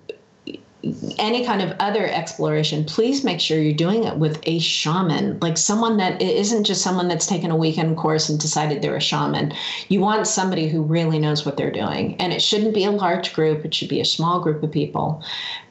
any 1.17 1.45
kind 1.45 1.61
of 1.61 1.75
other 1.79 2.07
exploration, 2.07 2.85
please 2.85 3.23
make 3.23 3.41
sure 3.41 3.59
you're 3.59 3.73
doing 3.73 4.05
it 4.05 4.15
with 4.15 4.39
a 4.43 4.59
shaman, 4.59 5.37
like 5.41 5.57
someone 5.57 5.97
that 5.97 6.21
isn't 6.21 6.63
just 6.63 6.81
someone 6.81 7.09
that's 7.09 7.25
taken 7.25 7.51
a 7.51 7.55
weekend 7.55 7.97
course 7.97 8.29
and 8.29 8.39
decided 8.39 8.81
they're 8.81 8.95
a 8.95 9.01
shaman. 9.01 9.53
You 9.89 9.99
want 9.99 10.25
somebody 10.25 10.69
who 10.69 10.81
really 10.81 11.19
knows 11.19 11.45
what 11.45 11.57
they're 11.57 11.71
doing, 11.71 12.15
and 12.21 12.31
it 12.31 12.41
shouldn't 12.41 12.73
be 12.73 12.85
a 12.85 12.91
large 12.91 13.33
group. 13.33 13.65
It 13.65 13.73
should 13.73 13.89
be 13.89 13.99
a 13.99 14.05
small 14.05 14.39
group 14.39 14.63
of 14.63 14.71
people, 14.71 15.21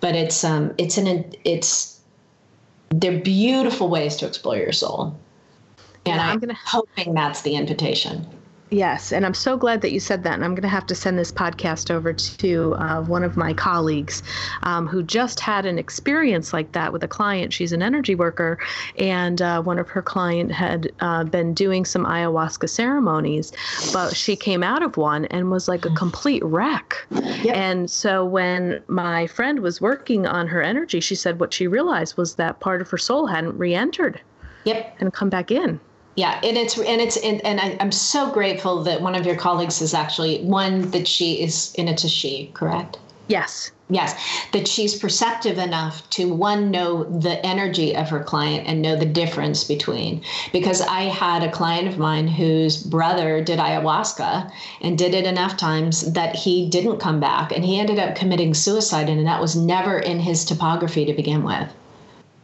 but 0.01 0.15
it's 0.15 0.45
um 0.45 0.75
it's 0.77 0.99
an 0.99 1.33
it's 1.45 2.01
they're 2.91 3.21
beautiful 3.21 3.89
ways 3.89 4.17
to 4.17 4.27
explore 4.27 4.57
your 4.57 4.73
soul, 4.73 5.17
and 6.05 6.17
yeah, 6.17 6.23
I'm, 6.23 6.33
I'm 6.33 6.39
gonna, 6.39 6.55
hoping 6.55 7.15
that's 7.15 7.43
the 7.43 7.55
invitation. 7.55 8.27
Yes, 8.71 9.13
and 9.13 9.25
I'm 9.25 9.35
so 9.35 9.57
glad 9.57 9.81
that 9.81 9.93
you 9.93 10.01
said 10.01 10.23
that. 10.25 10.35
And 10.35 10.45
I'm 10.45 10.55
going 10.55 10.63
to 10.63 10.69
have 10.69 10.87
to 10.87 10.95
send 10.95 11.19
this 11.19 11.33
podcast 11.33 11.91
over 11.91 12.13
to 12.13 12.75
uh, 12.75 13.03
one 13.03 13.25
of 13.25 13.37
my 13.37 13.55
colleagues 13.55 14.23
um, 14.63 14.87
who 14.87 15.03
just 15.03 15.41
had 15.41 15.65
an 15.65 15.79
experience 15.79 16.53
like 16.53 16.73
that 16.73 16.93
with 16.93 17.03
a 17.03 17.09
client. 17.09 17.53
She's 17.53 17.73
an 17.73 17.83
energy 17.83 18.15
worker, 18.15 18.59
and 18.99 19.41
uh, 19.41 19.63
one 19.63 19.79
of 19.79 19.89
her 19.89 20.03
client 20.03 20.53
had 20.53 20.93
uh, 21.01 21.25
been 21.25 21.55
doing 21.55 21.85
some 21.85 22.05
ayahuasca 22.05 22.69
ceremonies, 22.69 23.53
but 23.93 24.15
she 24.15 24.37
came 24.37 24.63
out 24.63 24.83
of 24.83 24.97
one 24.97 25.25
and 25.27 25.51
was 25.51 25.69
like 25.69 25.87
a 25.87 25.91
complete 25.91 26.45
wreck. 26.45 27.07
Yep. 27.11 27.57
And 27.57 27.91
so 27.91 28.25
when 28.25 28.83
my 28.89 29.27
friend 29.29 29.61
was 29.61 29.81
working 29.81 30.27
on 30.27 30.47
her 30.47 30.63
energy, 30.63 31.01
she 31.01 31.15
said 31.15 31.41
what 31.41 31.55
she 31.55 31.67
realized 31.67 32.17
was 32.17 32.35
that 32.35 32.61
part 32.61 32.83
of 32.83 32.91
her 32.91 32.99
soul 32.99 33.27
hadn't 33.27 33.57
re-entered. 33.57 34.21
Yep. 34.65 34.97
And 35.01 35.13
come 35.13 35.31
back 35.31 35.51
in 35.51 35.81
yeah 36.19 36.41
and 36.43 36.57
it's 36.57 36.77
and 36.77 37.01
it's 37.01 37.17
and, 37.19 37.45
and 37.47 37.61
I, 37.61 37.77
am 37.79 37.93
so 37.93 38.31
grateful 38.33 38.83
that 38.83 39.01
one 39.01 39.15
of 39.15 39.25
your 39.25 39.37
colleagues 39.37 39.81
is 39.81 39.95
actually 39.95 40.43
one 40.43 40.91
that 40.91 41.07
she 41.07 41.41
is 41.41 41.73
and 41.79 41.89
it's 41.89 42.03
a 42.03 42.09
she 42.09 42.51
correct? 42.55 42.99
Yes. 43.29 43.71
Yes 43.89 44.19
that 44.53 44.67
she's 44.67 44.99
perceptive 44.99 45.59
enough 45.59 46.09
to 46.11 46.33
one 46.33 46.73
know 46.73 47.05
the 47.05 47.45
energy 47.47 47.95
of 47.95 48.09
her 48.09 48.25
client 48.25 48.67
and 48.67 48.83
know 48.83 48.97
the 48.97 49.07
difference 49.07 49.63
between. 49.63 50.23
Because 50.53 50.81
i 50.81 51.03
had 51.03 51.45
a 51.45 51.53
client 51.53 51.87
of 51.87 51.99
mine 51.99 52.27
whose 52.27 52.83
brother 52.83 53.41
did 53.41 53.61
ayahuasca 53.61 54.51
and 54.81 54.99
did 54.99 55.15
it 55.15 55.25
enough 55.25 55.57
times 55.57 56.13
that 56.15 56.35
he 56.35 56.69
didn't 56.69 56.99
come 56.99 57.21
back 57.21 57.53
and 57.53 57.65
he 57.65 57.79
ended 57.79 58.01
up 58.01 58.17
committing 58.17 58.55
suicide 58.55 59.09
and 59.09 59.25
that 59.25 59.41
was 59.41 59.55
never 59.55 60.01
in 60.01 60.19
his 60.19 60.45
topography 60.45 61.05
to 61.05 61.13
begin 61.13 61.45
with. 61.45 61.69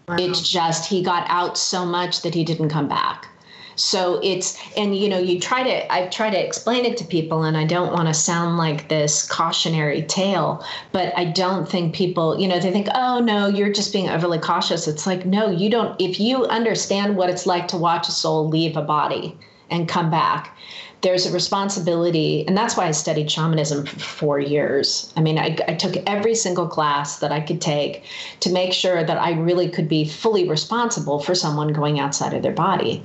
Wow. 0.06 0.16
it's 0.18 0.46
just 0.46 0.88
he 0.88 1.02
got 1.02 1.26
out 1.28 1.56
so 1.58 1.84
much 1.86 2.22
that 2.22 2.34
he 2.34 2.44
didn't 2.44 2.68
come 2.68 2.88
back 2.88 3.30
so 3.76 4.20
it's, 4.22 4.58
and 4.76 4.96
you 4.96 5.08
know, 5.08 5.18
you 5.18 5.40
try 5.40 5.62
to, 5.62 5.92
I 5.92 6.06
try 6.08 6.30
to 6.30 6.46
explain 6.46 6.84
it 6.84 6.96
to 6.98 7.04
people, 7.04 7.42
and 7.42 7.56
I 7.56 7.64
don't 7.64 7.92
want 7.92 8.08
to 8.08 8.14
sound 8.14 8.56
like 8.56 8.88
this 8.88 9.26
cautionary 9.26 10.02
tale, 10.02 10.64
but 10.92 11.16
I 11.16 11.24
don't 11.26 11.68
think 11.68 11.94
people, 11.94 12.38
you 12.38 12.48
know, 12.48 12.60
they 12.60 12.70
think, 12.70 12.88
oh 12.94 13.20
no, 13.20 13.48
you're 13.48 13.72
just 13.72 13.92
being 13.92 14.08
overly 14.08 14.38
cautious. 14.38 14.86
It's 14.86 15.06
like, 15.06 15.26
no, 15.26 15.50
you 15.50 15.70
don't, 15.70 16.00
if 16.00 16.20
you 16.20 16.44
understand 16.46 17.16
what 17.16 17.30
it's 17.30 17.46
like 17.46 17.68
to 17.68 17.76
watch 17.76 18.08
a 18.08 18.12
soul 18.12 18.48
leave 18.48 18.76
a 18.76 18.82
body 18.82 19.36
and 19.70 19.88
come 19.88 20.10
back, 20.10 20.56
there's 21.04 21.26
a 21.26 21.32
responsibility 21.32 22.46
and 22.46 22.56
that's 22.56 22.78
why 22.78 22.86
i 22.86 22.90
studied 22.90 23.30
shamanism 23.30 23.84
for 23.84 23.98
four 23.98 24.40
years 24.40 25.12
i 25.18 25.20
mean 25.20 25.38
I, 25.38 25.54
I, 25.68 25.74
took 25.74 25.96
every 26.06 26.34
single 26.34 26.66
class 26.66 27.18
that 27.18 27.30
i 27.30 27.40
could 27.40 27.60
take 27.60 28.04
to 28.40 28.50
make 28.50 28.72
sure 28.72 29.04
that 29.04 29.18
i 29.18 29.32
really 29.32 29.68
could 29.68 29.86
be 29.86 30.06
fully 30.06 30.48
responsible 30.48 31.18
for 31.18 31.34
someone 31.34 31.74
going 31.74 32.00
outside 32.00 32.32
of 32.32 32.42
their 32.42 32.54
body 32.54 33.04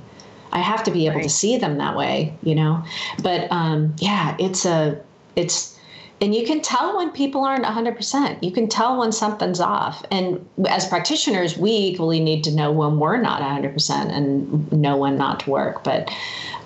I 0.52 0.60
have 0.60 0.82
to 0.84 0.90
be 0.90 1.06
able 1.06 1.16
right. 1.16 1.24
to 1.24 1.30
see 1.30 1.56
them 1.56 1.78
that 1.78 1.96
way, 1.96 2.34
you 2.42 2.54
know. 2.54 2.84
But 3.22 3.50
um, 3.50 3.94
yeah, 3.98 4.36
it's 4.38 4.64
a 4.64 5.00
it's 5.36 5.78
and 6.20 6.34
you 6.34 6.44
can 6.46 6.60
tell 6.60 6.98
when 6.98 7.10
people 7.10 7.44
aren't 7.44 7.64
100%. 7.64 8.42
You 8.42 8.52
can 8.52 8.68
tell 8.68 8.98
when 8.98 9.10
something's 9.10 9.58
off. 9.58 10.04
And 10.10 10.46
as 10.68 10.86
practitioners, 10.86 11.56
we 11.56 11.70
equally 11.70 12.20
need 12.20 12.44
to 12.44 12.50
know 12.50 12.70
when 12.70 12.98
we're 12.98 13.16
not 13.16 13.40
100% 13.40 14.12
and 14.12 14.70
know 14.70 14.98
when 14.98 15.16
not 15.16 15.40
to 15.40 15.50
work. 15.50 15.82
But 15.82 16.10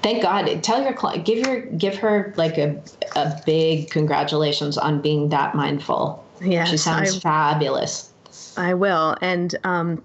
thank 0.03 0.23
God, 0.23 0.47
tell 0.65 0.83
your 0.83 0.93
client, 0.93 1.25
give 1.25 1.39
your 1.39 1.61
give 1.61 1.97
her 1.99 2.35
like 2.37 2.59
a 2.59 2.83
a 3.15 3.41
big 3.47 3.91
congratulations 3.91 4.77
on 4.77 5.01
being 5.01 5.29
that 5.29 5.55
mindful. 5.55 6.25
Yeah, 6.41 6.65
she 6.65 6.77
sounds 6.77 7.19
I, 7.19 7.21
fabulous. 7.21 8.11
I 8.57 8.75
will. 8.75 9.17
And 9.21 9.55
um, 9.63 10.03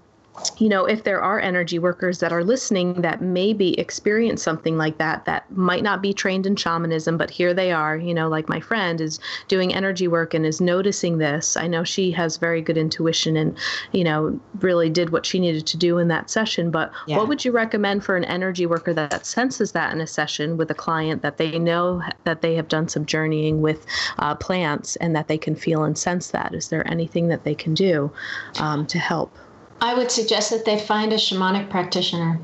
you 0.58 0.68
know, 0.68 0.84
if 0.84 1.04
there 1.04 1.20
are 1.20 1.40
energy 1.40 1.78
workers 1.78 2.18
that 2.20 2.32
are 2.32 2.44
listening 2.44 3.02
that 3.02 3.20
maybe 3.20 3.78
experience 3.78 4.42
something 4.42 4.76
like 4.78 4.98
that, 4.98 5.24
that 5.24 5.50
might 5.50 5.82
not 5.82 6.00
be 6.00 6.12
trained 6.12 6.46
in 6.46 6.56
shamanism, 6.56 7.16
but 7.16 7.30
here 7.30 7.52
they 7.52 7.72
are, 7.72 7.96
you 7.96 8.14
know, 8.14 8.28
like 8.28 8.48
my 8.48 8.60
friend 8.60 9.00
is 9.00 9.18
doing 9.48 9.74
energy 9.74 10.08
work 10.08 10.32
and 10.32 10.46
is 10.46 10.60
noticing 10.60 11.18
this. 11.18 11.56
I 11.56 11.66
know 11.66 11.84
she 11.84 12.10
has 12.12 12.36
very 12.36 12.62
good 12.62 12.78
intuition 12.78 13.36
and, 13.36 13.56
you 13.92 14.04
know, 14.04 14.38
really 14.60 14.88
did 14.88 15.10
what 15.10 15.26
she 15.26 15.40
needed 15.40 15.66
to 15.66 15.76
do 15.76 15.98
in 15.98 16.08
that 16.08 16.30
session. 16.30 16.70
But 16.70 16.92
yeah. 17.06 17.16
what 17.16 17.28
would 17.28 17.44
you 17.44 17.52
recommend 17.52 18.04
for 18.04 18.16
an 18.16 18.24
energy 18.24 18.66
worker 18.66 18.94
that 18.94 19.26
senses 19.26 19.72
that 19.72 19.92
in 19.92 20.00
a 20.00 20.06
session 20.06 20.56
with 20.56 20.70
a 20.70 20.74
client 20.74 21.22
that 21.22 21.38
they 21.38 21.58
know 21.58 22.02
that 22.24 22.40
they 22.40 22.54
have 22.54 22.68
done 22.68 22.88
some 22.88 23.04
journeying 23.04 23.60
with 23.60 23.84
uh, 24.18 24.34
plants 24.34 24.96
and 24.96 25.14
that 25.16 25.28
they 25.28 25.38
can 25.38 25.54
feel 25.54 25.84
and 25.84 25.98
sense 25.98 26.28
that? 26.28 26.54
Is 26.54 26.68
there 26.68 26.86
anything 26.88 27.28
that 27.28 27.44
they 27.44 27.54
can 27.54 27.74
do 27.74 28.12
um, 28.58 28.86
to 28.86 28.98
help? 28.98 29.36
I 29.80 29.94
would 29.94 30.10
suggest 30.10 30.50
that 30.50 30.64
they 30.64 30.78
find 30.78 31.12
a 31.12 31.16
shamanic 31.16 31.70
practitioner. 31.70 32.40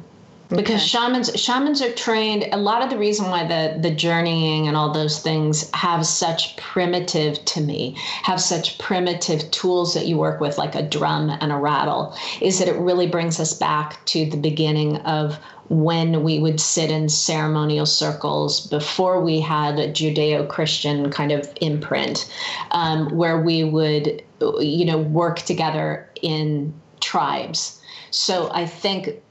Because 0.48 0.80
shamans 0.80 1.34
shamans 1.34 1.82
are 1.82 1.90
trained 1.92 2.46
a 2.52 2.56
lot 2.56 2.80
of 2.80 2.88
the 2.88 2.96
reason 2.96 3.28
why 3.30 3.44
the 3.48 3.80
the 3.80 3.92
journeying 3.92 4.68
and 4.68 4.76
all 4.76 4.92
those 4.92 5.18
things 5.18 5.68
have 5.72 6.06
such 6.06 6.56
primitive 6.56 7.44
to 7.46 7.60
me 7.60 7.96
have 8.22 8.40
such 8.40 8.78
primitive 8.78 9.50
tools 9.50 9.92
that 9.94 10.06
you 10.06 10.16
work 10.16 10.40
with 10.40 10.56
like 10.56 10.76
a 10.76 10.82
drum 10.82 11.30
and 11.40 11.50
a 11.50 11.56
rattle 11.56 12.16
is 12.40 12.60
that 12.60 12.68
it 12.68 12.76
really 12.76 13.08
brings 13.08 13.40
us 13.40 13.54
back 13.54 14.04
to 14.04 14.24
the 14.30 14.36
beginning 14.36 14.98
of 14.98 15.36
when 15.68 16.22
we 16.22 16.38
would 16.38 16.60
sit 16.60 16.92
in 16.92 17.08
ceremonial 17.08 17.86
circles 17.86 18.68
before 18.68 19.20
we 19.20 19.40
had 19.40 19.80
a 19.80 19.90
judeo-christian 19.90 21.10
kind 21.10 21.32
of 21.32 21.48
imprint 21.60 22.32
um, 22.70 23.08
where 23.16 23.40
we 23.40 23.64
would 23.64 24.22
you 24.60 24.84
know 24.84 24.98
work 24.98 25.40
together 25.40 26.08
in 26.22 26.72
tribes. 27.06 27.80
So 28.10 28.50
I 28.52 28.66
think 28.66 29.22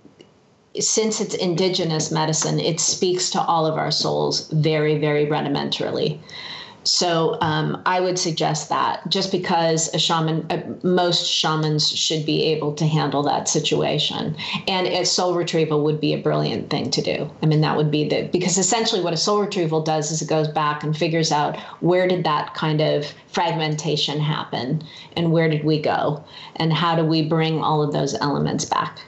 since 0.80 1.22
it's 1.22 1.36
indigenous 1.36 2.12
medicine, 2.12 2.60
it 2.60 2.80
speaks 2.80 3.30
to 3.32 3.42
all 3.42 3.66
of 3.66 3.78
our 3.78 3.92
souls 3.92 4.50
very, 4.52 4.98
very 4.98 5.26
rudimentarily. 5.26 6.20
So 6.86 7.38
um, 7.42 7.82
I 7.86 8.00
would 8.00 8.20
suggest 8.20 8.70
that 8.70 9.08
just 9.10 9.32
because 9.32 9.94
a 9.94 10.00
shaman, 10.00 10.46
uh, 10.52 10.62
most 10.84 11.28
shamans 11.28 11.90
should 11.90 12.26
be 12.26 12.44
able 12.46 12.74
to 12.76 12.86
handle 12.86 13.24
that 13.24 13.50
situation. 13.50 14.36
And 14.68 14.88
a 14.88 15.04
soul 15.04 15.34
retrieval 15.34 15.84
would 15.84 16.00
be 16.00 16.14
a 16.14 16.22
brilliant 16.22 16.70
thing 16.70 16.92
to 16.92 17.02
do. 17.02 17.30
I 17.42 17.48
mean, 17.48 17.62
that 17.62 17.76
would 17.76 17.90
be 17.90 18.08
the, 18.08 18.30
because 18.32 18.58
essentially 18.58 19.02
what 19.02 19.14
a 19.14 19.18
soul 19.18 19.42
retrieval 19.42 19.82
does 19.82 20.12
is 20.12 20.22
it 20.22 20.30
goes 20.30 20.48
back 20.48 20.84
and 20.84 20.96
figures 20.96 21.32
out 21.32 21.58
where 21.82 22.08
did 22.08 22.24
that 22.24 22.54
kind 22.54 22.82
of 22.82 23.12
fragmentation 23.28 24.20
happen 24.20 24.84
and 25.18 25.32
where 25.32 25.50
did 25.50 25.64
we 25.64 25.82
go 25.82 26.24
and 26.58 26.72
how 26.72 26.96
do 26.96 27.04
we 27.04 27.28
bring 27.28 27.62
all 27.62 27.82
of 27.82 27.94
those 27.94 28.14
elements 28.16 28.66
back. 28.66 29.00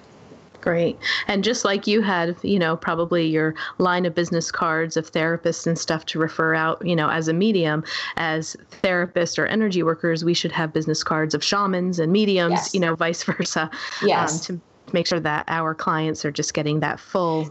Great. 0.68 0.99
And 1.28 1.45
just 1.45 1.63
like 1.63 1.88
you 1.88 2.01
had, 2.01 2.36
you 2.41 2.59
know, 2.59 2.76
probably 2.76 3.26
your 3.26 3.55
line 3.78 4.05
of 4.05 4.13
business 4.13 4.51
cards 4.51 4.97
of 4.97 5.09
therapists 5.09 5.65
and 5.65 5.80
stuff 5.80 6.05
to 6.07 6.20
refer 6.20 6.55
out, 6.55 6.86
you 6.86 6.93
know, 6.93 7.09
as 7.09 7.30
a 7.30 7.34
medium, 7.34 7.86
as 8.18 8.57
therapists 8.84 9.38
or 9.38 9.45
energy 9.45 9.82
workers, 9.82 10.26
we 10.26 10.34
should 10.34 10.51
have 10.51 10.74
business 10.74 11.05
cards 11.05 11.34
of 11.34 11.41
shamans 11.41 11.99
and 11.99 12.11
mediums, 12.11 12.51
yes. 12.51 12.74
you 12.74 12.82
know, 12.82 12.95
vice 12.95 13.24
versa. 13.32 13.72
Yes. 14.03 14.49
Um, 14.49 14.57
to 14.57 14.93
make 14.93 15.07
sure 15.07 15.22
that 15.22 15.45
our 15.47 15.74
clients 15.74 16.26
are 16.26 16.32
just 16.32 16.53
getting 16.53 16.82
that 16.82 16.99
full 16.99 17.49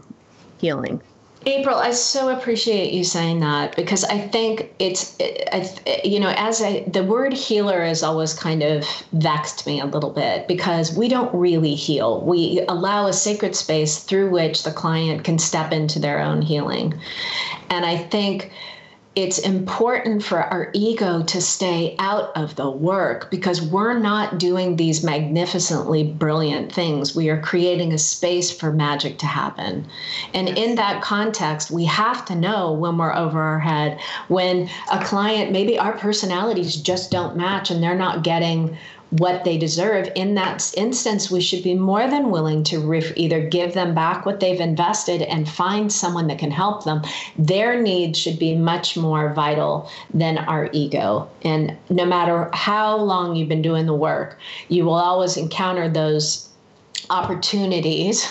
healing. 0.59 1.01
April, 1.47 1.77
I 1.77 1.91
so 1.91 2.27
appreciate 2.27 2.91
you 2.91 3.05
saying 3.05 3.39
that 3.39 3.73
because 3.77 4.03
I 4.03 4.19
think 4.19 4.69
it's, 4.79 5.17
you 6.03 6.19
know, 6.19 6.33
as 6.35 6.61
I, 6.61 6.81
the 6.81 7.05
word 7.05 7.31
healer 7.31 7.85
has 7.85 8.03
always 8.03 8.33
kind 8.33 8.63
of 8.63 8.85
vexed 9.13 9.65
me 9.65 9.79
a 9.79 9.85
little 9.85 10.09
bit 10.09 10.45
because 10.49 10.97
we 10.97 11.07
don't 11.07 11.33
really 11.33 11.73
heal. 11.73 12.19
We 12.19 12.65
allow 12.67 13.07
a 13.07 13.13
sacred 13.13 13.55
space 13.55 13.99
through 13.99 14.29
which 14.29 14.63
the 14.63 14.73
client 14.73 15.23
can 15.23 15.39
step 15.39 15.71
into 15.71 15.99
their 15.99 16.19
own 16.19 16.41
healing. 16.41 16.93
And 17.69 17.85
I 17.85 17.95
think 17.95 18.51
it's 19.17 19.39
important 19.39 20.23
for 20.23 20.43
our 20.43 20.69
ego 20.75 21.23
to 21.23 21.41
stay 21.41 21.95
out 21.97 22.31
of 22.37 22.55
the 22.55 22.69
work 22.69 23.31
because 23.31 23.63
we're 23.63 23.97
not 23.97 24.37
doing 24.37 24.75
these 24.75 25.03
magnificently 25.03 26.03
brilliant 26.03 26.71
things. 26.71 27.15
We 27.15 27.29
are 27.29 27.41
creating 27.41 27.93
a 27.93 27.97
space 27.97 28.51
for 28.51 28.71
magic 28.71 29.17
to 29.17 29.25
happen. 29.25 29.87
And 30.35 30.49
in 30.49 30.75
that 30.75 31.01
context, 31.01 31.71
we 31.71 31.83
have 31.85 32.25
to 32.25 32.35
know 32.35 32.71
when 32.73 32.99
we're 32.99 33.15
over 33.15 33.41
our 33.41 33.59
head, 33.59 33.99
when 34.27 34.69
a 34.91 35.03
client, 35.03 35.51
maybe 35.51 35.79
our 35.79 35.97
personalities 35.97 36.75
just 36.75 37.09
don't 37.09 37.35
match 37.35 37.71
and 37.71 37.81
they're 37.81 37.95
not 37.95 38.23
getting 38.23 38.77
what 39.11 39.43
they 39.43 39.57
deserve. 39.57 40.09
In 40.15 40.35
that 40.35 40.73
instance, 40.75 41.31
we 41.31 41.41
should 41.41 41.63
be 41.63 41.75
more 41.75 42.09
than 42.09 42.29
willing 42.29 42.63
to 42.65 42.79
ref- 42.79 43.15
either 43.15 43.47
give 43.47 43.73
them 43.73 43.95
back 43.95 44.25
what 44.25 44.39
they've 44.39 44.59
invested 44.59 45.21
and 45.21 45.47
find 45.47 45.91
someone 45.91 46.27
that 46.27 46.39
can 46.39 46.51
help 46.51 46.83
them. 46.83 47.01
Their 47.37 47.81
needs 47.81 48.19
should 48.19 48.37
be 48.37 48.55
much 48.55 48.97
more 48.97 49.33
vital 49.33 49.89
than 50.13 50.37
our 50.37 50.69
ego. 50.73 51.29
And 51.43 51.77
no 51.89 52.05
matter 52.05 52.49
how 52.53 52.97
long 52.97 53.35
you've 53.35 53.49
been 53.49 53.61
doing 53.61 53.85
the 53.85 53.93
work, 53.93 54.37
you 54.67 54.85
will 54.85 54.93
always 54.93 55.37
encounter 55.37 55.87
those 55.87 56.49
opportunities 57.09 58.27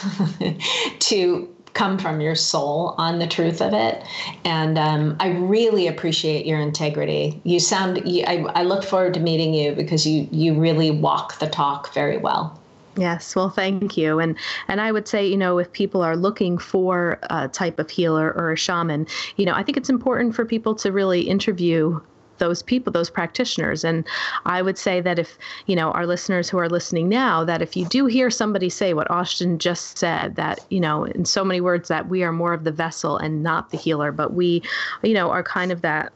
to 0.99 1.56
come 1.77 1.99
from 1.99 2.23
your 2.23 2.35
soul 2.35 2.95
on 2.97 3.19
the 3.19 3.27
truth 3.27 3.61
of 3.61 3.75
it. 3.75 4.03
And 4.45 4.79
um, 4.79 5.17
I 5.21 5.29
really 5.29 5.87
appreciate 5.87 6.47
your 6.47 6.59
integrity. 6.59 7.39
You 7.45 7.61
sound, 7.61 8.03
you, 8.09 8.25
I, 8.27 8.47
I 8.55 8.63
look 8.63 8.83
forward 8.83 9.13
to 9.15 9.21
meeting 9.21 9.53
you 9.53 9.75
because 9.75 10.07
you, 10.07 10.27
you 10.33 10.59
really 10.59 10.91
walk 10.91 11.39
the 11.39 11.49
talk 11.49 11.93
very 11.93 12.17
well. 12.17 12.59
Yes, 12.97 13.37
well, 13.37 13.51
thank 13.51 13.99
you. 13.99 14.21
And 14.21 14.37
and 14.69 14.81
I 14.81 14.91
would 14.91 15.07
say, 15.07 15.27
you 15.27 15.37
know, 15.37 15.59
if 15.59 15.71
people 15.73 16.01
are 16.01 16.17
looking 16.17 16.57
for 16.57 17.19
a 17.25 17.47
type 17.47 17.79
of 17.79 17.91
healer 17.91 18.33
or 18.33 18.53
a 18.53 18.57
shaman, 18.57 19.07
you 19.37 19.45
know, 19.45 19.53
I 19.53 19.63
think 19.63 19.77
it's 19.77 19.91
important 19.91 20.35
for 20.35 20.47
people 20.47 20.75
to 20.77 20.91
really 20.91 21.21
interview 21.21 22.01
those 22.39 22.63
people, 22.63 22.93
those 22.93 23.11
practitioners. 23.11 23.85
And 23.85 24.07
I 24.45 24.63
would 24.63 24.79
say 24.79 25.01
that 25.01 25.19
if, 25.19 25.39
you 25.67 25.77
know, 25.77 25.91
our 25.93 26.07
listeners 26.07 26.49
who 26.49 26.59
are 26.59 26.69
listening 26.69 27.09
now, 27.09 27.45
that 27.45 27.63
if 27.63 27.77
you 27.77 27.87
do 27.87 28.07
hear 28.07 28.31
somebody 28.31 28.69
say 28.69 28.95
what 28.95 29.09
Austyn 29.09 29.59
just 29.59 29.99
said, 29.99 30.37
that, 30.37 30.61
you 30.71 30.81
know, 30.81 31.05
in 31.05 31.25
so 31.25 31.45
many 31.45 31.61
words, 31.61 31.89
that 31.89 32.09
we 32.09 32.23
are 32.23 32.33
more 32.33 32.53
of 32.53 32.65
the 32.65 32.73
vessel 32.73 33.17
and 33.17 33.43
not 33.43 33.71
the 33.71 33.77
healer, 33.77 34.13
but 34.13 34.33
we, 34.35 34.63
you 35.03 35.15
know, 35.15 35.31
are 35.31 35.43
kind 35.43 35.73
of 35.73 35.83
that 35.83 36.13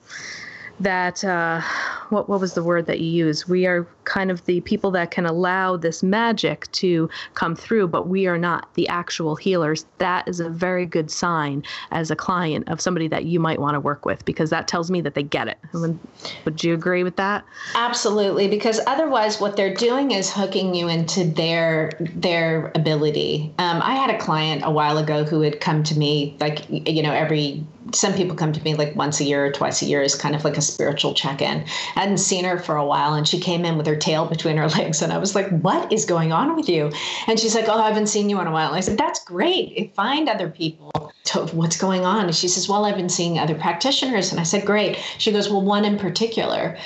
that 0.80 1.22
uh, 1.24 1.60
what 2.08 2.28
what 2.28 2.40
was 2.40 2.54
the 2.54 2.62
word 2.62 2.86
that 2.86 3.00
you 3.00 3.10
use? 3.10 3.48
We 3.48 3.66
are 3.66 3.86
kind 4.04 4.30
of 4.30 4.44
the 4.46 4.60
people 4.62 4.90
that 4.92 5.10
can 5.10 5.26
allow 5.26 5.76
this 5.76 6.02
magic 6.02 6.70
to 6.72 7.08
come 7.34 7.54
through, 7.54 7.88
but 7.88 8.08
we 8.08 8.26
are 8.26 8.38
not 8.38 8.72
the 8.74 8.88
actual 8.88 9.36
healers. 9.36 9.86
That 9.98 10.26
is 10.26 10.40
a 10.40 10.48
very 10.48 10.86
good 10.86 11.10
sign 11.10 11.62
as 11.90 12.10
a 12.10 12.16
client 12.16 12.68
of 12.68 12.80
somebody 12.80 13.08
that 13.08 13.24
you 13.24 13.38
might 13.38 13.60
want 13.60 13.74
to 13.74 13.80
work 13.80 14.04
with 14.04 14.24
because 14.24 14.50
that 14.50 14.66
tells 14.68 14.90
me 14.90 15.00
that 15.02 15.14
they 15.14 15.22
get 15.22 15.48
it. 15.48 15.58
Would 16.44 16.64
you 16.64 16.74
agree 16.74 17.04
with 17.04 17.16
that? 17.16 17.44
Absolutely, 17.74 18.48
because 18.48 18.80
otherwise, 18.86 19.40
what 19.40 19.56
they're 19.56 19.74
doing 19.74 20.10
is 20.10 20.32
hooking 20.32 20.74
you 20.74 20.88
into 20.88 21.24
their 21.24 21.92
their 22.00 22.72
ability. 22.74 23.52
Um, 23.58 23.80
I 23.82 23.94
had 23.94 24.10
a 24.10 24.18
client 24.18 24.62
a 24.64 24.70
while 24.70 24.98
ago 24.98 25.24
who 25.24 25.42
had 25.42 25.60
come 25.60 25.82
to 25.84 25.98
me 25.98 26.36
like 26.40 26.64
you 26.68 27.02
know 27.02 27.12
every 27.12 27.64
some 27.94 28.14
people 28.14 28.36
come 28.36 28.52
to 28.52 28.62
me 28.62 28.74
like 28.74 28.94
once 28.94 29.20
a 29.20 29.24
year 29.24 29.46
or 29.46 29.52
twice 29.52 29.82
a 29.82 29.86
year 29.86 30.02
is 30.02 30.14
kind 30.14 30.34
of 30.34 30.44
like 30.44 30.56
a 30.56 30.62
spiritual 30.62 31.14
check-in. 31.14 31.64
I 31.96 32.00
hadn't 32.00 32.18
seen 32.18 32.44
her 32.44 32.58
for 32.58 32.76
a 32.76 32.84
while 32.84 33.14
and 33.14 33.26
she 33.26 33.40
came 33.40 33.64
in 33.64 33.76
with 33.76 33.86
her 33.86 33.96
tail 33.96 34.26
between 34.26 34.56
her 34.56 34.68
legs 34.78 35.02
and 35.02 35.12
I 35.12 35.18
was 35.18 35.34
like, 35.34 35.48
"What 35.48 35.92
is 35.92 36.04
going 36.04 36.32
on 36.32 36.56
with 36.56 36.68
you?" 36.68 36.92
And 37.26 37.38
she's 37.38 37.54
like, 37.54 37.68
"Oh, 37.68 37.80
I 37.80 37.88
haven't 37.88 38.08
seen 38.08 38.30
you 38.30 38.40
in 38.40 38.46
a 38.46 38.52
while." 38.52 38.68
And 38.68 38.76
I 38.76 38.80
said, 38.80 38.98
"That's 38.98 39.24
great. 39.24 39.92
Find 39.94 40.28
other 40.28 40.48
people 40.48 41.12
to 41.24 41.40
what's 41.56 41.76
going 41.76 42.04
on." 42.04 42.26
And 42.26 42.34
she 42.34 42.48
says, 42.48 42.68
"Well, 42.68 42.84
I've 42.84 42.96
been 42.96 43.08
seeing 43.08 43.38
other 43.38 43.54
practitioners." 43.54 44.30
And 44.30 44.40
I 44.40 44.44
said, 44.44 44.64
"Great." 44.66 44.98
She 45.18 45.32
goes, 45.32 45.48
"Well, 45.48 45.62
one 45.62 45.84
in 45.84 45.98
particular." 45.98 46.76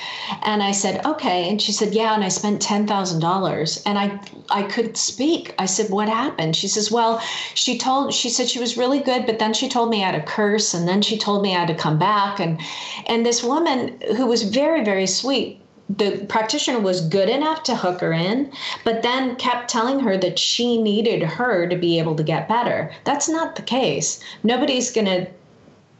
And 0.43 0.63
I 0.63 0.73
said, 0.73 1.05
"Okay." 1.05 1.49
And 1.49 1.61
she 1.61 1.73
said, 1.73 1.95
"Yeah, 1.95 2.15
and 2.15 2.25
I 2.25 2.29
spent 2.29 2.63
$10,000." 2.63 3.83
And 3.87 3.99
I 3.99 4.21
I 4.51 4.63
couldn't 4.63 4.97
speak. 4.97 5.55
I 5.59 5.67
said, 5.67 5.91
"What 5.91 6.09
happened?" 6.09 6.57
She 6.57 6.69
says, 6.69 6.91
"Well, 6.91 7.21
she 7.55 7.79
told 7.79 8.15
she 8.15 8.31
said 8.31 8.49
she 8.49 8.61
was 8.61 8.77
really 8.77 9.01
good, 9.01 9.27
but 9.27 9.39
then 9.39 9.55
she 9.55 9.69
told 9.69 9.91
me 9.91 10.03
I 10.03 10.07
had 10.07 10.15
a 10.15 10.23
curse 10.23 10.73
and 10.75 10.89
then 10.95 11.03
she 11.03 11.19
told 11.19 11.43
me 11.43 11.57
I 11.57 11.59
had 11.59 11.69
to 11.69 11.75
come 11.75 11.99
back. 11.99 12.39
And 12.39 12.61
and 13.07 13.27
this 13.27 13.43
woman 13.43 14.01
who 14.17 14.27
was 14.27 14.45
very, 14.45 14.85
very 14.85 15.07
sweet, 15.07 15.61
the 15.89 16.25
practitioner 16.29 16.79
was 16.79 17.09
good 17.09 17.29
enough 17.29 17.65
to 17.65 17.75
hook 17.75 18.01
her 18.01 18.13
in, 18.13 18.53
but 18.85 19.03
then 19.03 19.35
kept 19.37 19.69
telling 19.69 20.01
her 20.01 20.17
that 20.17 20.39
she 20.39 20.81
needed 20.81 21.23
her 21.23 21.67
to 21.69 21.77
be 21.77 21.99
able 21.99 22.15
to 22.15 22.23
get 22.23 22.49
better. 22.49 22.93
That's 23.03 23.29
not 23.29 23.57
the 23.57 23.63
case. 23.63 24.23
Nobody's 24.45 24.93
to 24.93 25.27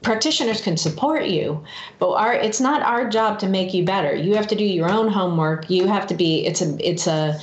practitioners 0.03 0.61
can 0.61 0.77
support 0.77 1.25
you 1.25 1.65
but 1.99 2.13
our 2.13 2.35
it's 2.35 2.61
not 2.61 2.83
our 2.83 3.09
job 3.09 3.39
to 3.39 3.49
make 3.49 3.73
you 3.73 3.83
better 3.83 4.15
you 4.15 4.35
have 4.35 4.47
to 4.47 4.55
do 4.55 4.63
your 4.63 4.91
own 4.91 5.09
homework 5.09 5.71
you 5.71 5.87
have 5.87 6.07
to 6.07 6.15
be 6.15 6.45
it's 6.45 6.61
a 6.61 6.77
it's 6.87 7.07
a 7.07 7.41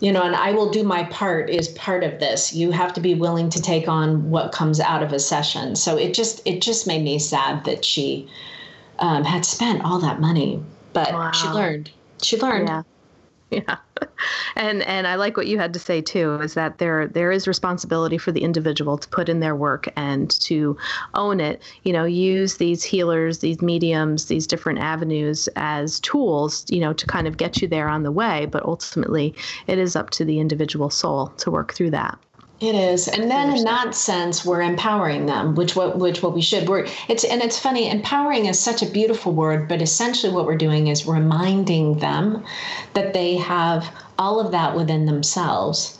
you 0.00 0.12
know, 0.12 0.22
and 0.22 0.36
I 0.36 0.52
will 0.52 0.70
do 0.70 0.84
my 0.84 1.04
part 1.04 1.50
is 1.50 1.68
part 1.68 2.04
of 2.04 2.20
this. 2.20 2.54
You 2.54 2.70
have 2.70 2.92
to 2.94 3.00
be 3.00 3.14
willing 3.14 3.50
to 3.50 3.60
take 3.60 3.88
on 3.88 4.30
what 4.30 4.52
comes 4.52 4.80
out 4.80 5.02
of 5.02 5.12
a 5.12 5.18
session. 5.18 5.74
So 5.74 5.96
it 5.96 6.14
just 6.14 6.40
it 6.44 6.62
just 6.62 6.86
made 6.86 7.02
me 7.02 7.18
sad 7.18 7.64
that 7.64 7.84
she 7.84 8.28
um, 9.00 9.24
had 9.24 9.44
spent 9.44 9.84
all 9.84 9.98
that 9.98 10.20
money, 10.20 10.62
but 10.92 11.12
wow. 11.12 11.32
she 11.32 11.48
learned. 11.48 11.90
She 12.22 12.38
learned. 12.38 12.68
Yeah. 12.68 12.82
yeah. 13.50 13.78
And 14.56 14.82
and 14.82 15.06
i 15.06 15.14
like 15.14 15.36
what 15.36 15.46
you 15.46 15.58
had 15.58 15.72
to 15.72 15.78
say 15.78 16.00
too 16.00 16.34
is 16.40 16.54
that 16.54 16.78
there 16.78 17.06
there 17.06 17.32
is 17.32 17.48
responsibility 17.48 18.18
for 18.18 18.30
the 18.30 18.42
individual 18.42 18.98
to 18.98 19.08
put 19.08 19.28
in 19.28 19.40
their 19.40 19.56
work 19.56 19.88
and 19.96 20.30
to 20.42 20.76
own 21.14 21.40
it. 21.40 21.62
You 21.84 21.92
know 21.92 22.04
use 22.04 22.56
these 22.56 22.84
healers 22.84 23.38
these 23.38 23.62
mediums 23.62 24.26
these 24.26 24.46
different 24.46 24.80
avenues 24.80 25.48
as 25.56 26.00
tools 26.00 26.64
you 26.68 26.80
know 26.80 26.92
to 26.92 27.06
kind 27.06 27.26
of 27.26 27.36
get 27.36 27.62
you 27.62 27.68
there 27.68 27.88
on 27.88 28.02
the 28.02 28.12
way 28.12 28.46
but 28.46 28.64
ultimately 28.64 29.34
it 29.66 29.78
is 29.78 29.96
up 29.96 30.10
to 30.10 30.24
the 30.24 30.40
individual 30.40 30.90
soul 30.90 31.28
to 31.38 31.50
work 31.50 31.72
through 31.72 31.90
that 31.90 32.18
it 32.60 32.74
is, 32.74 33.06
and 33.06 33.30
then 33.30 33.56
in 33.56 33.62
that 33.64 33.94
sense, 33.94 34.44
we're 34.44 34.62
empowering 34.62 35.26
them, 35.26 35.54
which 35.54 35.76
what 35.76 35.96
which 35.96 36.22
what 36.24 36.34
we 36.34 36.42
should. 36.42 36.68
We're 36.68 36.88
it's 37.08 37.22
and 37.22 37.40
it's 37.40 37.58
funny. 37.58 37.88
Empowering 37.88 38.46
is 38.46 38.58
such 38.58 38.82
a 38.82 38.86
beautiful 38.86 39.32
word, 39.32 39.68
but 39.68 39.80
essentially 39.80 40.32
what 40.32 40.44
we're 40.44 40.56
doing 40.56 40.88
is 40.88 41.06
reminding 41.06 42.00
them 42.00 42.44
that 42.94 43.14
they 43.14 43.36
have 43.36 43.88
all 44.18 44.40
of 44.40 44.50
that 44.50 44.74
within 44.74 45.06
themselves. 45.06 45.98